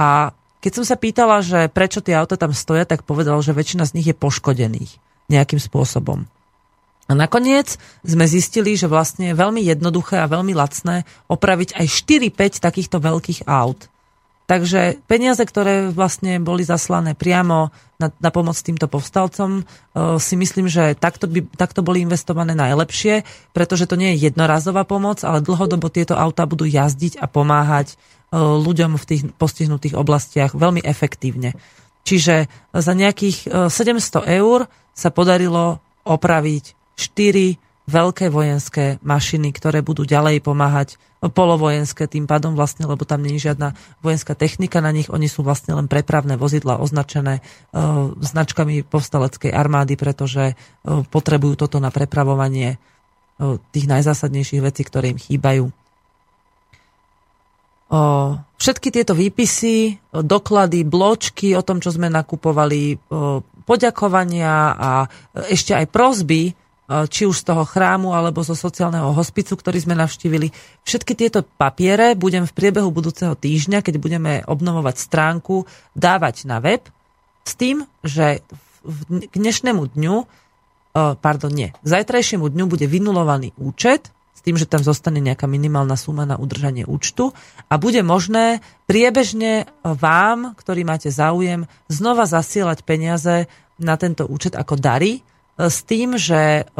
[0.00, 0.32] A
[0.64, 4.00] keď som sa pýtala, že prečo tie auta tam stoja, tak povedal, že väčšina z
[4.00, 4.96] nich je poškodených
[5.28, 6.24] nejakým spôsobom.
[7.10, 7.74] A nakoniec
[8.06, 13.50] sme zistili, že vlastne je veľmi jednoduché a veľmi lacné opraviť aj 4-5 takýchto veľkých
[13.50, 13.90] aut.
[14.46, 17.70] Takže peniaze, ktoré vlastne boli zaslané priamo
[18.02, 23.22] na, na pomoc týmto povstalcom, e, si myslím, že takto, by, takto boli investované najlepšie,
[23.54, 27.96] pretože to nie je jednorazová pomoc, ale dlhodobo tieto auta budú jazdiť a pomáhať e,
[28.38, 31.54] ľuďom v tých postihnutých oblastiach veľmi efektívne.
[32.02, 33.70] Čiže za nejakých 700
[34.26, 34.66] e, eur
[34.98, 37.48] sa podarilo opraviť štyri
[37.90, 43.50] veľké vojenské mašiny, ktoré budú ďalej pomáhať polovojenské tým pádom vlastne, lebo tam nie je
[43.50, 49.52] žiadna vojenská technika na nich, oni sú vlastne len prepravné vozidla označené uh, značkami povstaleckej
[49.52, 55.68] armády, pretože uh, potrebujú toto na prepravovanie uh, tých najzásadnejších vecí, ktoré im chýbajú.
[57.90, 63.02] Uh, všetky tieto výpisy, doklady, bločky o tom, čo sme nakupovali,
[63.66, 64.90] poďakovania a
[65.50, 66.54] ešte aj prozby
[66.90, 70.50] či už z toho chrámu alebo zo sociálneho hospicu, ktorý sme navštívili.
[70.82, 76.82] Všetky tieto papiere budem v priebehu budúceho týždňa, keď budeme obnovovať stránku, dávať na web
[77.46, 78.42] S tým, že
[79.06, 80.26] k dnešnému dňu, e,
[81.14, 86.00] pardon, nie, k zajtrajšiemu dňu bude vynulovaný účet s tým, že tam zostane nejaká minimálna
[86.00, 87.36] suma na udržanie účtu
[87.68, 93.46] a bude možné priebežne vám, ktorí máte záujem, znova zasielať peniaze
[93.76, 95.29] na tento účet ako dary e,
[95.68, 96.72] s tým, že e,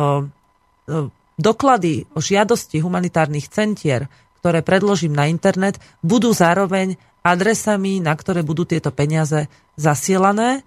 [1.37, 4.09] doklady o žiadosti humanitárnych centier,
[4.41, 10.65] ktoré predložím na internet, budú zároveň adresami, na ktoré budú tieto peniaze zasielané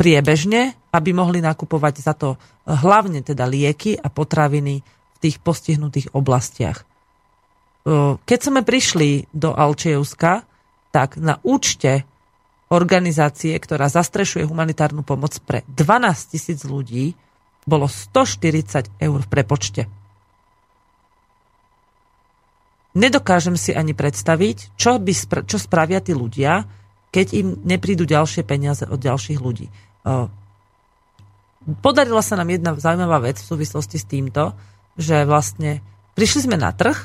[0.00, 6.86] priebežne, aby mohli nakupovať za to hlavne teda lieky a potraviny v tých postihnutých oblastiach.
[8.22, 10.46] Keď sme prišli do Alčejovska,
[10.94, 12.06] tak na účte
[12.68, 17.16] organizácie, ktorá zastrešuje humanitárnu pomoc pre 12 tisíc ľudí,
[17.64, 19.82] bolo 140 eur v prepočte.
[22.96, 25.12] Nedokážem si ani predstaviť, čo, by,
[25.44, 26.64] čo spravia tí ľudia,
[27.12, 29.68] keď im neprídu ďalšie peniaze od ďalších ľudí.
[31.84, 34.56] Podarila sa nám jedna zaujímavá vec v súvislosti s týmto,
[34.96, 35.84] že vlastne
[36.16, 36.96] prišli sme na trh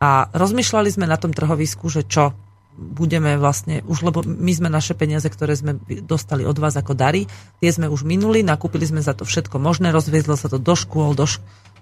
[0.00, 2.36] a rozmýšľali sme na tom trhovisku, že čo
[2.76, 7.28] budeme vlastne, už lebo my sme naše peniaze, ktoré sme dostali od vás ako dary,
[7.60, 11.12] tie sme už minuli, nakúpili sme za to všetko možné, rozviezlo sa to do škôl,
[11.12, 11.28] do,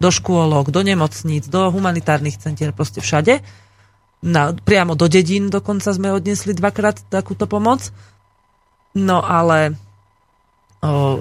[0.03, 3.45] do škôlok, do nemocníc, do humanitárnych centier, proste všade.
[4.19, 7.95] Na, priamo do dedín dokonca sme odnesli dvakrát takúto pomoc.
[8.99, 9.79] No ale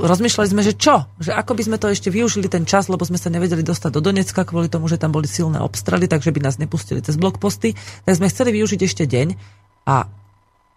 [0.06, 1.10] rozmýšľali sme, že čo?
[1.18, 4.02] Že ako by sme to ešte využili ten čas, lebo sme sa nevedeli dostať do
[4.06, 7.74] Donecka kvôli tomu, že tam boli silné obstrely, takže by nás nepustili cez blokposty.
[8.06, 9.28] Tak sme chceli využiť ešte deň
[9.90, 10.06] a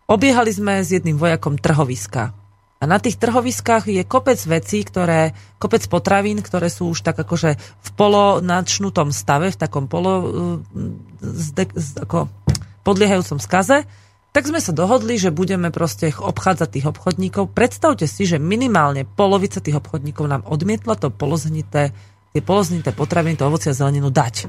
[0.09, 2.33] obiehali sme s jedným vojakom trhoviska.
[2.81, 7.61] A na tých trhoviskách je kopec vecí, ktoré, kopec potravín, ktoré sú už tak akože
[7.61, 10.25] v polo nadšnutom stave, v takom polo uh,
[11.21, 12.33] zde, z, ako
[12.81, 13.85] podliehajúcom skaze,
[14.31, 17.51] tak sme sa dohodli, že budeme proste obchádzať tých obchodníkov.
[17.51, 21.91] Predstavte si, že minimálne polovica tých obchodníkov nám odmietla to poloznité,
[22.31, 24.47] tie poloznité potraviny, to ovocia a zeleninu dať.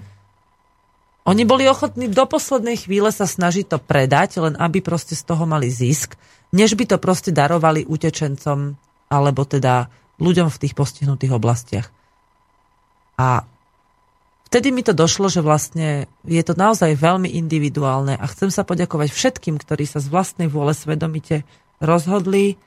[1.26, 5.45] Oni boli ochotní do poslednej chvíle sa snažiť to predať, len aby proste z toho
[5.45, 6.18] mali zisk,
[6.53, 8.78] než by to proste darovali utečencom
[9.12, 11.88] alebo teda ľuďom v tých postihnutých oblastiach.
[13.22, 13.45] A
[14.52, 19.07] vtedy mi to došlo, že vlastne je to naozaj veľmi individuálne a chcem sa poďakovať
[19.07, 21.48] všetkým, ktorí sa z vlastnej vôle svedomite
[21.80, 22.60] rozhodli,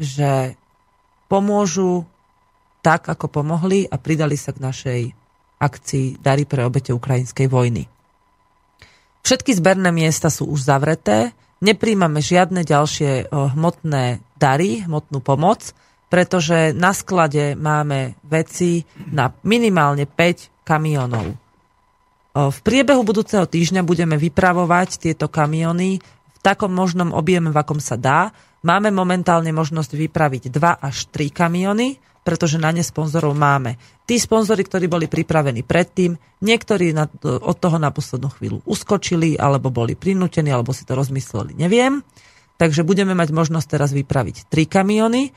[0.00, 0.56] že
[1.28, 2.08] pomôžu
[2.80, 5.00] tak, ako pomohli a pridali sa k našej
[5.60, 7.84] akcii Dary pre obete ukrajinskej vojny.
[9.20, 15.76] Všetky zberné miesta sú už zavreté, nepríjmame žiadne ďalšie hmotné dary, hmotnú pomoc,
[16.08, 21.34] pretože na sklade máme veci na minimálne 5 kamionov.
[22.30, 27.98] V priebehu budúceho týždňa budeme vypravovať tieto kamiony v takom možnom objeme, v akom sa
[27.98, 28.30] dá.
[28.62, 33.80] Máme momentálne možnosť vypraviť 2 až 3 kamiony, pretože na ne sponzorov máme.
[34.06, 36.14] Tí sponzory, ktorí boli pripravení predtým,
[36.44, 36.94] niektorí
[37.24, 42.04] od toho na poslednú chvíľu uskočili, alebo boli prinútení, alebo si to rozmysleli, neviem.
[42.60, 45.32] Takže budeme mať možnosť teraz vypraviť tri kamiony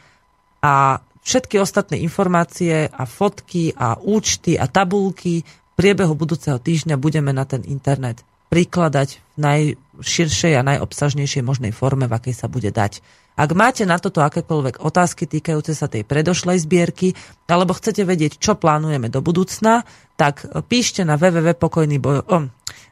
[0.60, 7.34] a všetky ostatné informácie a fotky a účty a tabulky v priebehu budúceho týždňa budeme
[7.34, 8.22] na ten internet
[8.54, 13.02] prikladať v najširšej a najobsažnejšej možnej forme, v akej sa bude dať.
[13.34, 17.18] Ak máte na toto akékoľvek otázky týkajúce sa tej predošlej zbierky,
[17.50, 21.98] alebo chcete vedieť, čo plánujeme do budúcna, tak píšte na www.pokojný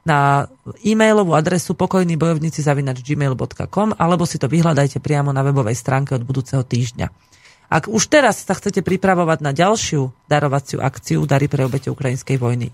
[0.01, 0.49] na
[0.81, 2.65] e-mailovú adresu pokojnýbojovníci
[3.05, 7.30] gmail.com alebo si to vyhľadajte priamo na webovej stránke od budúceho týždňa.
[7.71, 12.67] Ak už teraz sa chcete pripravovať na ďalšiu darovaciu akciu Dary pre obete ukrajinskej vojny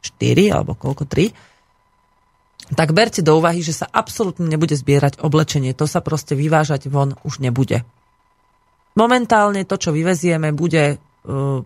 [0.00, 5.76] 4 alebo koľko 3, tak berte do úvahy, že sa absolútne nebude zbierať oblečenie.
[5.76, 7.84] To sa proste vyvážať von už nebude.
[8.96, 11.60] Momentálne to, čo vyvezieme, bude, uh,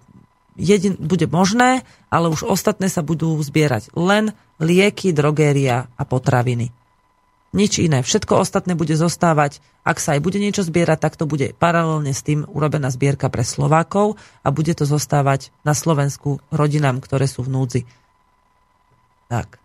[0.58, 6.81] jedin, bude možné, ale už ostatné sa budú zbierať len lieky, drogéria a potraviny.
[7.52, 8.00] Nič iné.
[8.00, 9.60] Všetko ostatné bude zostávať.
[9.84, 13.44] Ak sa aj bude niečo zbierať, tak to bude paralelne s tým urobená zbierka pre
[13.44, 17.82] Slovákov a bude to zostávať na Slovensku rodinám, ktoré sú v núdzi.
[19.28, 19.60] Tak.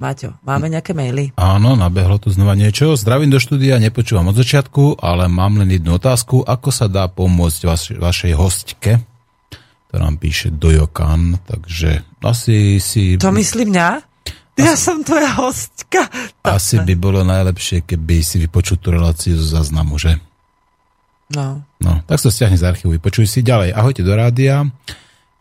[0.00, 1.36] Maťo, máme nejaké maily?
[1.36, 2.96] Áno, nabehlo tu znova niečo.
[2.96, 6.48] Zdravím do štúdia, nepočúvam od začiatku, ale mám len jednu otázku.
[6.48, 9.04] Ako sa dá pomôcť vaš, vašej hostke?
[9.92, 13.20] To nám píše Dojokan, takže asi si...
[13.20, 14.13] To myslí mňa?
[14.54, 16.06] Ja som tvoja hostka.
[16.46, 20.14] Asi by bolo najlepšie, keby si vypočul tú reláciu zo záznamu, že?
[21.34, 21.66] No.
[21.82, 23.74] No, tak sa stiahni z archívu, vypočuj si ďalej.
[23.74, 24.62] Ahojte do rádia.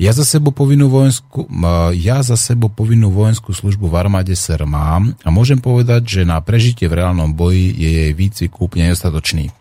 [0.01, 1.45] Ja za sebou povinnú vojenskú,
[1.93, 6.41] ja za sebou povinnú vojenskú službu v armáde SR mám a môžem povedať, že na
[6.41, 9.53] prežitie v reálnom boji je jej výcvik úplne nedostatočný.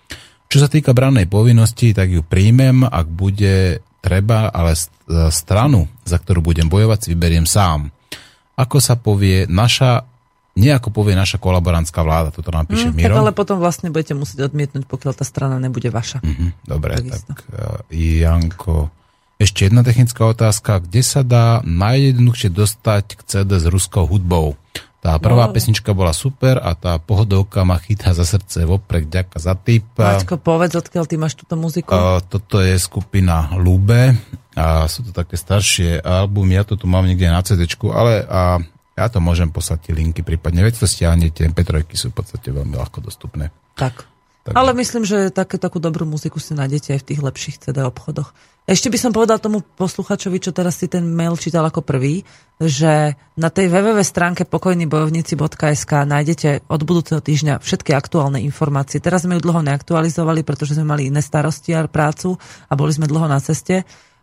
[0.49, 4.91] Čo sa týka brannej povinnosti, tak ju príjmem, ak bude treba, ale st-
[5.29, 7.93] stranu, za ktorú budem bojovať, si vyberiem sám.
[8.63, 10.07] Ako sa povie, naša,
[10.55, 13.19] nie ako povie naša kolaborantská vláda, toto nám píše tak Miro.
[13.19, 16.23] ale potom vlastne budete musieť odmietnúť, pokiaľ tá strana nebude vaša.
[16.23, 17.35] Mhm, dobre, Takisto.
[17.35, 18.95] tak uh, Janko.
[19.43, 20.79] Ešte jedna technická otázka.
[20.87, 24.55] Kde sa dá najjednoduchšie dostať k CD s ruskou hudbou?
[25.03, 25.53] Tá prvá No.
[25.53, 29.11] pesnička bola super a tá pohodovka ma chytá za srdce vopred.
[29.11, 29.83] Ďaká za tip.
[29.99, 31.91] Maťko, povedz, odkiaľ ty máš túto muziku.
[31.91, 34.15] A toto je skupina Lube
[34.55, 38.63] a sú to také staršie albumy, ja to tu mám niekde na CD, ale a
[38.95, 42.79] ja to môžem poslať tie linky, prípadne veď to stiahnete, MP3 sú v podstate veľmi
[42.79, 43.51] ľahko dostupné.
[43.75, 44.07] Tak.
[44.43, 44.59] Tak.
[44.59, 48.35] Ale myslím, že také, takú dobrú muziku si nájdete aj v tých lepších CD obchodoch.
[48.63, 52.23] Ešte by som povedal tomu posluchačovi, čo teraz si ten mail čítal ako prvý,
[52.63, 59.03] že na tej www stránke pokojnybojovníci.sk nájdete od budúceho týždňa všetky aktuálne informácie.
[59.03, 62.39] Teraz sme ju dlho neaktualizovali, pretože sme mali iné starosti a prácu
[62.71, 63.83] a boli sme dlho na ceste.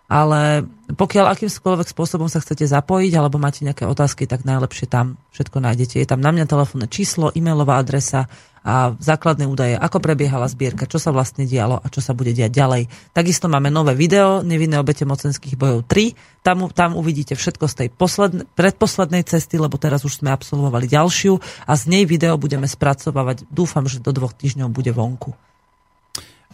[0.10, 5.62] Ale pokiaľ akýmkoľvek spôsobom sa chcete zapojiť alebo máte nejaké otázky, tak najlepšie tam všetko
[5.62, 6.02] nájdete.
[6.02, 8.26] Je tam na mňa telefónne číslo, e-mailová adresa
[8.64, 12.52] a základné údaje, ako prebiehala zbierka, čo sa vlastne dialo a čo sa bude diať
[12.54, 12.84] ďalej.
[13.12, 16.46] Takisto máme nové video, Nevinné obete mocenských bojov 3.
[16.46, 21.40] Tam, tam uvidíte všetko z tej posledne, predposlednej cesty, lebo teraz už sme absolvovali ďalšiu
[21.68, 23.44] a z nej video budeme spracovávať.
[23.52, 25.49] Dúfam, že do dvoch týždňov bude vonku.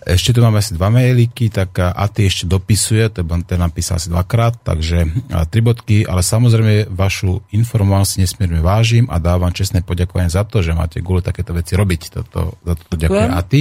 [0.03, 4.11] Ešte tu máme asi dva mailiky, tak a Aty ešte dopisuje, je- ten napísal asi
[4.11, 10.29] dvakrát, takže a, tri bodky, ale samozrejme vašu informovanosť nesmierne vážim a dávam čestné poďakovanie
[10.29, 12.01] za to, že máte gule takéto veci robiť.
[12.11, 13.39] Toto, za toto ďakuje Ďakujem.
[13.39, 13.59] Aty.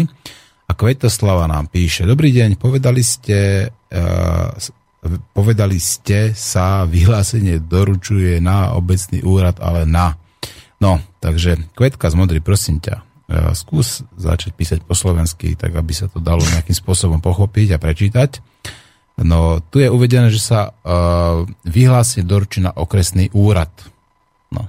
[0.64, 4.48] A Kvetoslava nám píše, dobrý deň, povedali ste, uh,
[5.36, 10.16] povedali ste sa, vyhlásenie doručuje na obecný úrad, ale na.
[10.80, 13.02] No, takže Kvetka z Modry, prosím ťa, e,
[13.52, 18.30] skús začať písať po slovensky, tak aby sa to dalo nejakým spôsobom pochopiť a prečítať.
[19.16, 23.70] No, tu je uvedené, že sa uh, vyhlásenie doručí na okresný úrad.
[24.50, 24.66] No.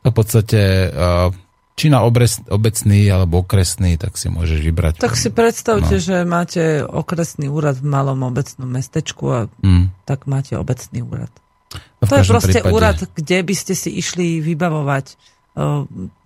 [0.00, 1.28] To v podstate, uh,
[1.74, 4.92] či na obres, obecný alebo okresný, tak si môžeš vybrať.
[4.98, 6.00] Tak si predstavte, No.
[6.00, 9.90] že máte okresný úrad v malom obecnom mestečku a Mm.
[10.04, 11.30] tak máte obecný úrad.
[11.98, 15.18] No To je proste prípade- úrad, kde by ste si išli vybavovať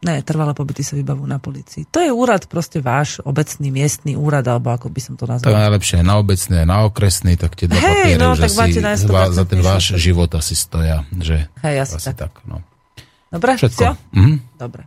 [0.03, 1.89] ne, trvalé pobyty sa vybavujú na policii.
[1.89, 5.33] To je úrad proste váš obecný miestny úrad, alebo ako by som to To je
[5.41, 5.57] nazval.
[5.57, 9.23] najlepšie na obecný, na okresný, tak tie dva Hej, papiere no, už tak na za,
[9.33, 11.09] za ten 100% váš život asi stoja.
[11.09, 12.17] Že Hej, asi asi tak.
[12.29, 12.33] tak.
[12.45, 12.61] no.
[13.33, 13.85] Dobre, Všetko.
[14.13, 14.35] Mhm.
[14.61, 14.83] Dobre.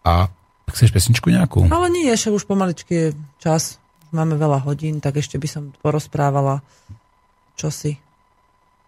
[0.00, 0.32] A
[0.72, 1.68] chceš pesničku nejakú?
[1.68, 3.06] Ale nie, ešte už pomaličky je
[3.36, 3.76] čas.
[4.10, 6.64] Máme veľa hodín, tak ešte by som porozprávala
[7.54, 8.00] čosi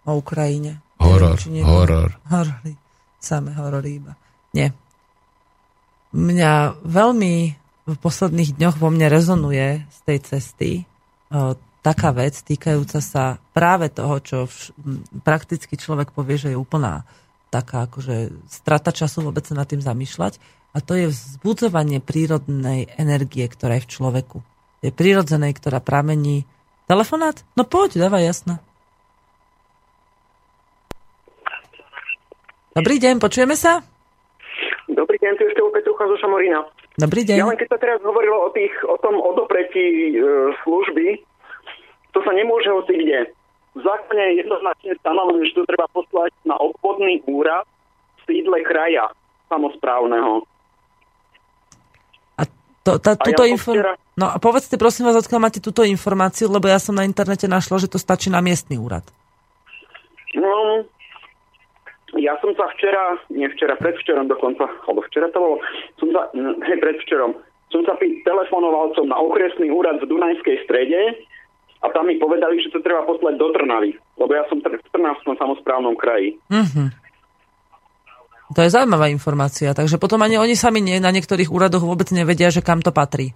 [0.08, 0.80] o Ukrajine.
[0.98, 2.16] Horor, Neviem, horor.
[2.26, 2.74] Horory.
[3.20, 4.16] Samé horory iba.
[4.52, 4.76] Nie.
[6.12, 7.34] Mňa veľmi
[7.88, 10.70] v posledných dňoch vo mne rezonuje z tej cesty
[11.32, 14.70] o, taká vec týkajúca sa práve toho, čo vš-
[15.26, 17.02] prakticky človek povie, že je úplná
[17.50, 20.38] taká akože strata času vôbec sa nad tým zamýšľať.
[20.72, 24.38] A to je vzbudzovanie prírodnej energie, ktorá je v človeku.
[24.80, 26.48] Je prírodzenej, ktorá pramení...
[26.88, 27.44] Telefonát?
[27.56, 28.54] No poď, dávaj jasno.
[32.72, 33.84] Dobrý deň, počujeme sa?
[35.02, 36.62] Dobrý deň, tu ešte opäť Petrucha zo Šamorína.
[36.94, 37.58] Dobrý Ja len deň.
[37.58, 40.22] keď sa teraz hovorilo o, tých, o tom odopretí e,
[40.62, 41.18] služby,
[42.14, 43.34] to sa nemôže hoci kde.
[43.74, 47.66] V zákone je jednoznačne stanovené, že to treba poslať na obvodný úrad
[48.22, 49.10] v sídle kraja
[49.50, 50.46] samozprávneho.
[52.38, 52.42] A
[52.84, 53.72] to, tá, A túto ja som info...
[53.74, 57.48] včera- No a povedzte prosím vás, odkiaľ máte túto informáciu, lebo ja som na internete
[57.48, 59.02] našla, že to stačí na miestny úrad.
[60.36, 60.84] No,
[62.20, 65.56] ja som sa včera, nie včera, predvčerom dokonca, alebo včera to bolo,
[65.96, 67.32] som sa, hm, hej, predvčerom,
[67.72, 71.24] som sa telefonoval som na okresný úrad v Dunajskej strede
[71.80, 74.88] a tam mi povedali, že to treba poslať do Trnavy, lebo ja som tr- v
[74.92, 76.36] Trnavskom samozprávnom kraji.
[76.52, 77.02] Mhm.
[78.52, 82.52] To je zaujímavá informácia, takže potom ani oni sami nie, na niektorých úradoch vôbec nevedia,
[82.52, 83.32] že kam to patrí.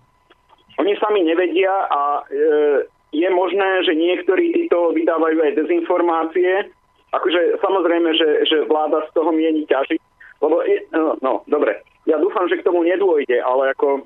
[0.77, 2.85] Oni sami nevedia a e,
[3.17, 6.69] je možné, že niektorí títo vydávajú aj dezinformácie.
[7.15, 10.01] Akože samozrejme, že, že vláda z toho mieni ťažiť.
[10.43, 10.61] Lebo,
[10.93, 14.03] no, no, dobre, ja dúfam, že k tomu nedôjde, ale ako e,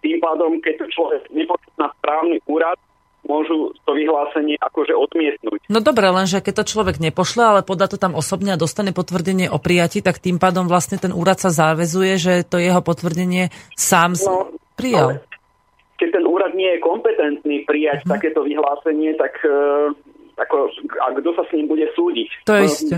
[0.00, 2.80] tým pádom, keď to človek nepôjde na správny úrad,
[3.22, 5.70] môžu to vyhlásenie akože odmietnúť.
[5.70, 9.46] No dobre, lenže keď to človek nepošle, ale podá to tam osobne a dostane potvrdenie
[9.46, 14.18] o prijati, tak tým pádom vlastne ten úrad sa záväzuje, že to jeho potvrdenie sám
[14.26, 15.22] No, prijal.
[15.22, 15.22] ale
[16.02, 19.54] keď ten úrad nie je kompetentný prijať takéto vyhlásenie, tak e,
[20.36, 20.56] ako,
[20.98, 22.28] a kto sa s ním bude súdiť?
[22.48, 22.96] To je E, isté.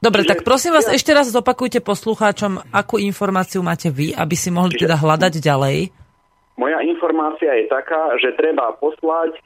[0.00, 4.48] Dobre, Čiže- tak prosím vás, ešte raz zopakujte poslucháčom, akú informáciu máte vy, aby si
[4.48, 5.92] mohli teda hľadať ďalej.
[6.56, 9.36] Moja informácia je taká, že treba poslať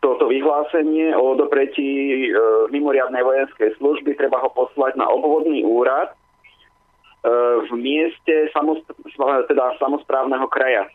[0.00, 2.28] toto vyhlásenie o odopretí e,
[2.72, 6.16] mimoriadnej vojenskej služby, treba ho poslať na obvodný úrad e,
[7.68, 8.90] v mieste samosp-
[9.46, 10.88] teda samozprávneho kraja.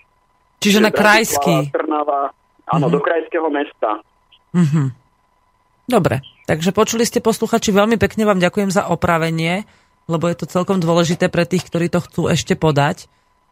[0.59, 1.55] Čiže na Bratislava, krajský.
[1.69, 2.21] Trnava,
[2.65, 4.01] áno, do krajského mesta.
[4.55, 4.95] Mhm.
[5.85, 9.69] Dobre, takže počuli ste posluchači, veľmi pekne vám ďakujem za opravenie,
[10.09, 13.05] lebo je to celkom dôležité pre tých, ktorí to chcú ešte podať,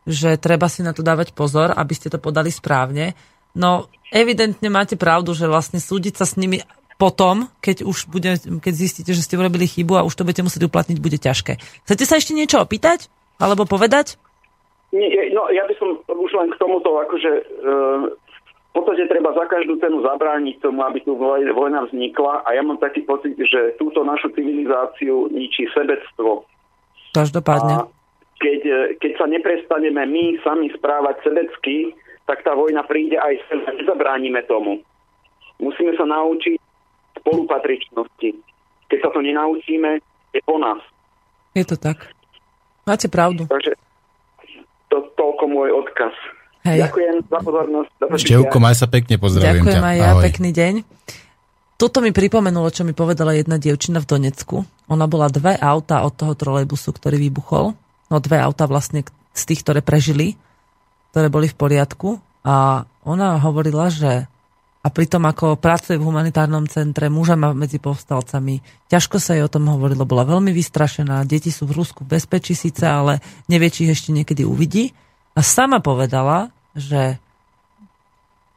[0.09, 3.13] že treba si na to dávať pozor, aby ste to podali správne.
[3.53, 6.65] No, evidentne máte pravdu, že vlastne súdiť sa s nimi
[6.97, 10.65] potom, keď už bude, keď zistíte, že ste urobili chybu a už to budete musieť
[10.65, 11.59] uplatniť, bude ťažké.
[11.85, 13.13] Chcete sa ešte niečo opýtať?
[13.41, 14.17] Alebo povedať?
[14.93, 17.43] Nie, no, ja by som už len k tomuto, akože e,
[18.74, 22.82] podstate treba za každú cenu zabrániť tomu, aby tu voj- vojna vznikla a ja mám
[22.82, 26.50] taký pocit, že túto našu civilizáciu ničí sebectvo.
[27.14, 27.86] A Každopádne.
[28.41, 31.94] keď, e, keď sa neprestaneme my sami správať sebecky,
[32.26, 34.82] tak tá vojna príde aj sem a nezabránime tomu.
[35.62, 36.58] Musíme sa naučiť
[37.22, 38.30] spolupatričnosti.
[38.90, 40.02] Keď sa to nenaučíme,
[40.34, 40.82] je po nás.
[41.54, 42.10] Je to tak.
[42.90, 43.45] Máte pravdu.
[43.45, 43.78] Takže
[44.90, 46.14] to, toľko môj odkaz.
[46.64, 46.80] Hej.
[46.88, 47.91] Ďakujem za pozornosť.
[48.15, 49.90] Števko, maj sa pekne, pozdravujem Ďakujem ťa.
[49.91, 50.23] aj ja, Ahoj.
[50.23, 50.73] pekný deň.
[51.76, 54.64] Toto mi pripomenulo, čo mi povedala jedna dievčina v Donecku.
[54.88, 57.76] Ona bola dve auta od toho trolejbusu, ktorý vybuchol.
[58.07, 59.03] No dve auta vlastne
[59.35, 60.40] z tých, ktoré prežili,
[61.11, 62.23] ktoré boli v poriadku.
[62.48, 64.31] A ona hovorila, že
[64.84, 68.60] a pritom ako pracuje v humanitárnom centre, muža má medzi povstalcami,
[68.91, 72.52] ťažko sa jej o tom hovorilo, bola veľmi vystrašená, deti sú v Rusku v bezpečí
[72.52, 74.91] síce, ale nevie, či ich ešte niekedy uvidí.
[75.34, 77.18] A sama povedala, že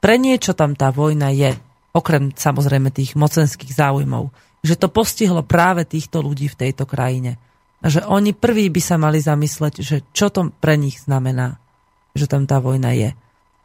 [0.01, 1.57] pre niečo tam tá vojna je,
[1.97, 4.29] okrem samozrejme tých mocenských záujmov,
[4.61, 7.41] že to postihlo práve týchto ľudí v tejto krajine.
[7.81, 11.57] A že oni prví by sa mali zamysleť, že čo to pre nich znamená,
[12.17, 13.11] že tam tá vojna je.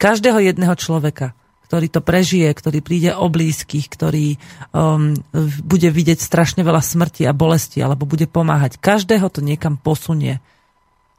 [0.00, 1.32] Každého jedného človeka,
[1.68, 4.36] ktorý to prežije, ktorý príde o blízkych, ktorý
[4.76, 5.16] um,
[5.64, 8.76] bude vidieť strašne veľa smrti a bolesti, alebo bude pomáhať.
[8.76, 10.44] Každého to niekam posunie.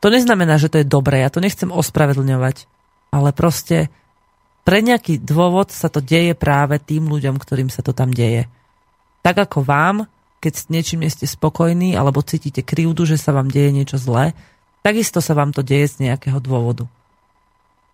[0.04, 2.68] To neznamená, že to je dobré, ja to nechcem ospravedlňovať,
[3.16, 3.88] ale proste
[4.68, 8.52] pre nejaký dôvod sa to deje práve tým ľuďom, ktorým sa to tam deje.
[9.24, 10.12] Tak ako vám,
[10.44, 14.36] keď s niečím nie ste spokojní alebo cítite krivdu, že sa vám deje niečo zlé,
[14.84, 16.84] takisto sa vám to deje z nejakého dôvodu.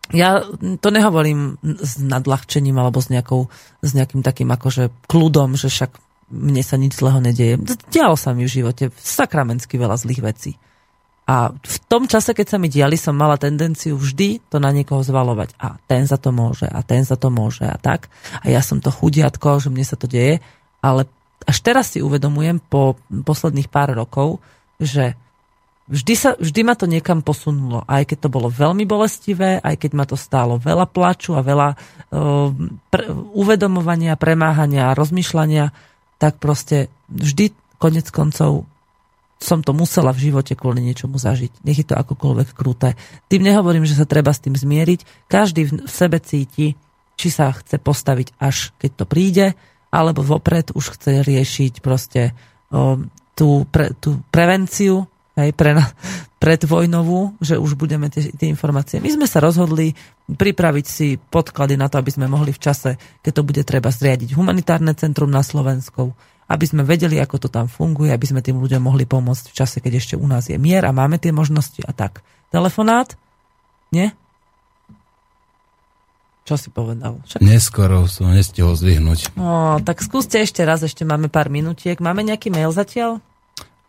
[0.09, 0.41] Ja
[0.81, 3.53] to nehovorím s nadľahčením alebo s, nejakou,
[3.85, 5.93] s nejakým takým akože kľudom, že však
[6.33, 7.61] mne sa nič zlého nedieje.
[7.93, 10.57] Dialo sa mi v živote sakramensky veľa zlých vecí.
[11.29, 15.05] A v tom čase, keď sa mi diali, som mala tendenciu vždy to na niekoho
[15.05, 15.53] zvalovať.
[15.61, 18.09] A ten za to môže, a ten za to môže, a tak.
[18.41, 20.41] A ja som to chudiatko, že mne sa to deje.
[20.81, 21.05] Ale
[21.45, 24.41] až teraz si uvedomujem po posledných pár rokov,
[24.81, 25.13] že
[25.85, 27.85] vždy, sa, vždy ma to niekam posunulo.
[27.85, 31.69] Aj keď to bolo veľmi bolestivé, aj keď ma to stálo veľa plaču a veľa
[31.77, 32.49] uh,
[32.89, 33.05] pre,
[33.37, 35.77] uvedomovania, premáhania a rozmýšľania,
[36.17, 38.65] tak proste vždy konec koncov
[39.39, 41.63] som to musela v živote kvôli niečomu zažiť.
[41.63, 42.99] Nech je to akokoľvek kruté.
[43.31, 45.31] Tým nehovorím, že sa treba s tým zmieriť.
[45.31, 46.75] Každý v sebe cíti,
[47.15, 49.47] či sa chce postaviť až keď to príde,
[49.89, 52.35] alebo vopred už chce riešiť proste
[52.69, 52.99] o,
[53.33, 55.07] tú, pre, tú prevenciu
[55.39, 55.71] hej, pre,
[56.43, 58.99] predvojnovú, že už budeme tie, tie informácie.
[58.99, 59.95] My sme sa rozhodli
[60.27, 64.35] pripraviť si podklady na to, aby sme mohli v čase, keď to bude treba zriadiť
[64.35, 66.15] humanitárne centrum na Slovensku,
[66.49, 69.77] aby sme vedeli, ako to tam funguje, aby sme tým ľuďom mohli pomôcť v čase,
[69.79, 72.25] keď ešte u nás je mier a máme tie možnosti a tak.
[72.49, 73.13] Telefonát?
[73.93, 74.17] Nie?
[76.49, 77.21] Čo si povedal?
[77.29, 77.45] Však...
[77.45, 79.37] Neskoro som nestihol zdvihnúť.
[79.37, 82.01] No, tak skúste ešte raz, ešte máme pár minutiek.
[82.01, 83.21] Máme nejaký mail zatiaľ?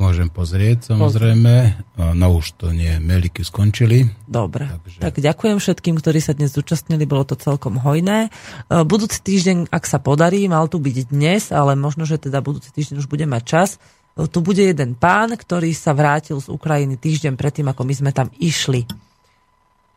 [0.01, 1.77] Môžem pozrieť, samozrejme.
[2.17, 4.09] No už to nie, mailiky skončili.
[4.25, 8.33] Dobre, Takže- tak ďakujem všetkým, ktorí sa dnes zúčastnili, bolo to celkom hojné.
[8.67, 12.73] E, Budúci týždeň, ak sa podarí, mal tu byť dnes, ale možno, že teda budúci
[12.73, 13.69] týždeň už bude mať čas.
[14.17, 18.11] E, Tu bude jeden pán, ktorý sa vrátil z Ukrajiny týždeň predtým, ako my sme
[18.17, 18.89] tam išli.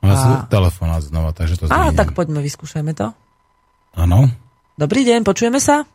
[0.04, 1.96] A- telefonát znova, takže to Á, zdvihnem.
[1.96, 3.16] tak poďme, vyskúšajme to.
[3.96, 4.28] Áno.
[4.76, 5.88] Dobrý deň, počujeme sa?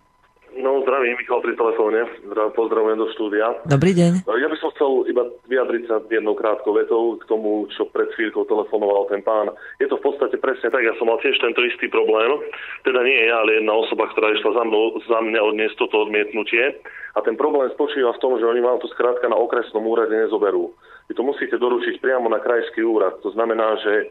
[0.88, 2.00] Zdravím, Michal pri telefóne.
[2.32, 3.60] Zdrav, pozdravujem do štúdia.
[3.68, 4.24] Dobrý deň.
[4.24, 8.48] Ja by som chcel iba vyjadriť sa jednou krátkou vetou k tomu, čo pred chvíľkou
[8.48, 9.52] telefonoval ten pán.
[9.84, 12.40] Je to v podstate presne tak, ja som mal tiež tento istý problém.
[12.88, 16.80] Teda nie ja, ale jedna osoba, ktorá išla za, mnou, za mňa odniesť toto odmietnutie.
[17.12, 20.72] A ten problém spočíva v tom, že oni vám to skrátka na okresnom úrade nezoberú.
[21.12, 23.20] Vy to musíte doručiť priamo na krajský úrad.
[23.20, 24.08] To znamená, že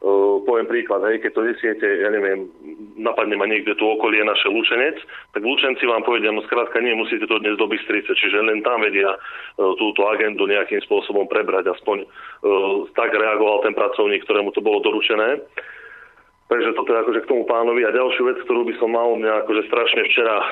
[0.00, 0.10] e,
[0.44, 2.48] poviem príklad, hej, keď to nesiete, ja neviem,
[2.96, 4.96] napadne ma niekde tu okolie naše Lučenec,
[5.32, 8.84] tak Lučenci vám povedia, no skrátka nie, musíte to dnes do Bystrice, čiže len tam
[8.84, 14.64] vedia uh, túto agendu nejakým spôsobom prebrať, aspoň uh, tak reagoval ten pracovník, ktorému to
[14.64, 15.40] bolo doručené.
[16.50, 17.86] Takže toto je akože k tomu pánovi.
[17.86, 20.42] A ďalšiu vec, ktorú by som mal, mňa akože strašne včera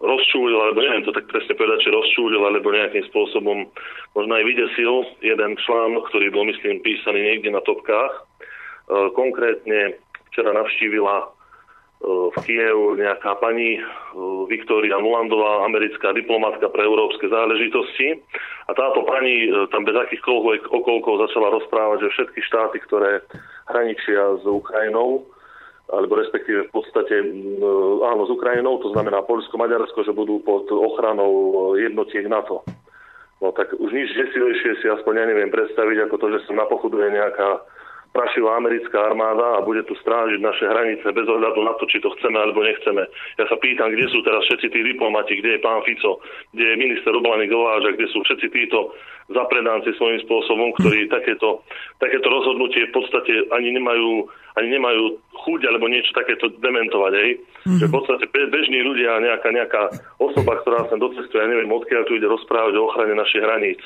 [0.00, 3.68] rozčúlil, alebo neviem to tak presne povedať, či rozčúlil, alebo nejakým spôsobom
[4.16, 8.29] možno aj vydesil jeden článok, ktorý bol, myslím, písaný niekde na topkách.
[8.90, 10.02] E, konkrétne
[10.34, 11.26] včera navštívila e,
[12.34, 13.80] v Kievu nejaká pani e,
[14.50, 18.18] Viktória Nulandová, americká diplomatka pre európske záležitosti.
[18.66, 23.22] A táto pani tam bez akýchkoľvek okolkov začala rozprávať, že všetky štáty, ktoré
[23.70, 25.26] hraničia s Ukrajinou,
[25.90, 27.18] alebo respektíve v podstate
[27.98, 32.62] áno, s Ukrajinou, to znamená Polsko, Maďarsko, že budú pod ochranou jednotiek NATO.
[33.42, 37.10] No tak už nič desilejšie si aspoň ja neviem predstaviť, ako to, že sa napochoduje
[37.10, 37.58] nejaká
[38.10, 42.10] prašivá americká armáda a bude tu strážiť naše hranice bez ohľadu na to, či to
[42.18, 43.06] chceme alebo nechceme.
[43.38, 46.18] Ja sa pýtam, kde sú teraz všetci tí diplomati, kde je pán Fico,
[46.50, 48.90] kde je minister obrany Gováža, kde sú všetci títo
[49.30, 51.62] zapredanci svojím spôsobom, ktorí takéto,
[52.02, 54.26] takéto rozhodnutie v podstate ani nemajú,
[54.58, 55.02] ani nemajú
[55.46, 57.12] chuť alebo niečo takéto dementovať.
[57.14, 57.30] Hej.
[57.38, 57.78] Mm-hmm.
[57.78, 59.82] Že v podstate bežní ľudia, nejaká, nejaká
[60.18, 63.78] osoba, ktorá sa docestuje, ja neviem, odkiaľ tu ide rozprávať o ochrane našich hraníc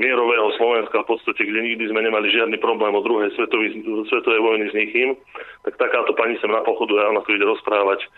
[0.00, 4.72] mierového Slovenska, v podstate, kde nikdy sme nemali žiadny problém od druhej svetovej, svetovej vojny
[4.72, 5.12] s nikým,
[5.68, 8.08] tak takáto pani sem na pochodu a ona tu ide rozprávať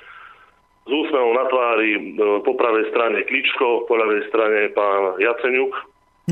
[0.82, 2.00] s úsmevom na tvári, e,
[2.42, 5.72] po pravej strane Kličko, po ľavej strane pán Jaceňuk,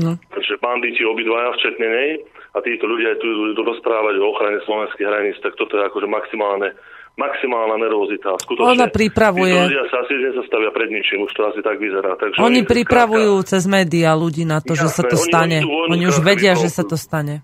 [0.03, 0.15] no.
[0.31, 2.11] takže banditi obidvaja, včetne nej,
[2.51, 6.75] a títo ľudia tu idú rozprávať o ochrane slovenských hraníc, tak toto je akože maximálne
[7.19, 8.39] maximálna nervozita.
[8.39, 9.51] Skutočne, Ona pripravuje...
[9.51, 12.15] ľudia sa asi nezastavia pred ničím, už to asi tak vyzerá.
[12.15, 15.57] Takže oni, pripravujú skrátka, cez médiá ľudí na to, jasné, že sa to oni, stane.
[15.65, 17.43] Oni, už vedia, že sa to stane.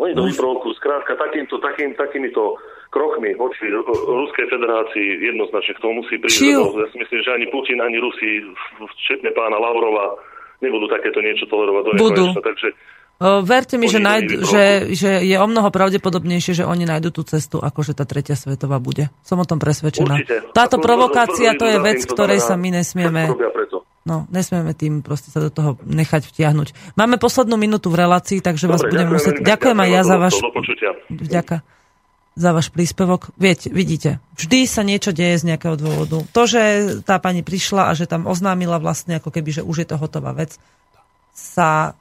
[0.00, 0.72] Oni to vyprovokujú.
[0.80, 2.56] Skrátka, takýmto, takým, takýmito
[2.90, 6.42] krokmi voči Ruskej federácii jednoznačne k tomu musí prísť.
[6.58, 8.42] Ja si myslím, že ani Putin, ani Rusi,
[8.98, 10.18] včetne pána Lavrova,
[10.58, 12.24] nebudú takéto niečo tolerovať do Budú.
[12.34, 12.74] Takže
[13.20, 14.64] Verte mi, že, nájdu, že,
[14.96, 18.80] že je o mnoho pravdepodobnejšie, že oni nájdu tú cestu, ako že tá tretia svetová
[18.80, 19.12] bude.
[19.20, 20.16] Som o tom presvedčená.
[20.16, 20.56] Určite.
[20.56, 23.28] Táto provokácia, to je vec, ktorej sa my nesmieme...
[24.08, 26.96] No, nesmieme tým proste sa do toho nechať vtiahnuť.
[26.96, 29.34] Máme poslednú minútu v relácii, takže Dobre, vás budem musieť...
[29.44, 30.34] Ďakujem aj ja za váš...
[31.12, 31.56] Vďaka
[32.40, 33.36] za váš príspevok.
[33.36, 36.24] Viete, vidíte, vždy sa niečo deje z nejakého dôvodu.
[36.32, 36.62] To, že
[37.04, 40.32] tá pani prišla a že tam oznámila vlastne, ako keby, že už je to hotová
[40.32, 40.56] vec,
[41.36, 41.92] sa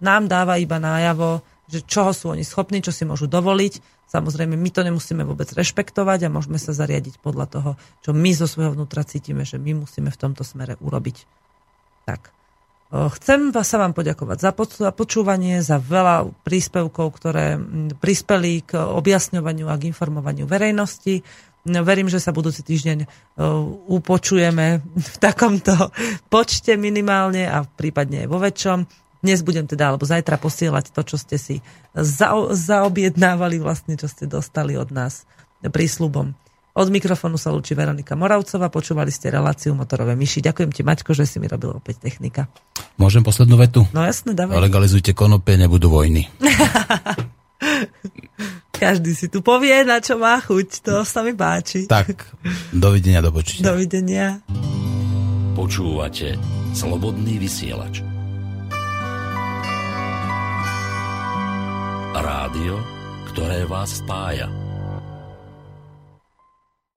[0.00, 4.06] nám dáva iba nájavo, že čoho sú oni schopní, čo si môžu dovoliť.
[4.06, 7.70] Samozrejme, my to nemusíme vôbec rešpektovať a môžeme sa zariadiť podľa toho,
[8.06, 11.26] čo my zo svojho vnútra cítime, že my musíme v tomto smere urobiť.
[12.06, 12.36] Tak.
[12.86, 14.38] Chcem sa vám poďakovať
[14.78, 17.58] za počúvanie, za veľa príspevkov, ktoré
[17.98, 21.26] prispeli k objasňovaniu a k informovaniu verejnosti.
[21.66, 23.10] Verím, že sa budúci týždeň
[23.90, 25.74] upočujeme v takomto
[26.34, 28.78] počte minimálne a prípadne aj vo väčšom.
[29.26, 31.58] Dnes budem teda, alebo zajtra posielať to, čo ste si
[31.98, 35.26] za, zaobjednávali vlastne, čo ste dostali od nás
[35.66, 36.30] prísľubom.
[36.76, 40.46] Od mikrofónu sa lúči Veronika Moravcová, počúvali ste reláciu Motorové myši.
[40.46, 42.46] Ďakujem ti, Maťko, že si mi robil opäť technika.
[43.02, 43.82] Môžem poslednú vetu?
[43.90, 44.62] No jasne, dávaj.
[44.62, 46.30] Legalizujte konopie, nebudú vojny.
[48.78, 50.86] Každý si tu povie, na čo má chuť.
[50.86, 51.90] To sa mi páči.
[51.90, 52.30] Tak,
[52.70, 53.74] dovidenia, do počutia.
[53.74, 54.38] Dovidenia.
[55.58, 56.38] Počúvate
[56.76, 58.15] Slobodný vysielač.
[62.20, 62.80] Rádio,
[63.32, 64.65] ktoré vás spája.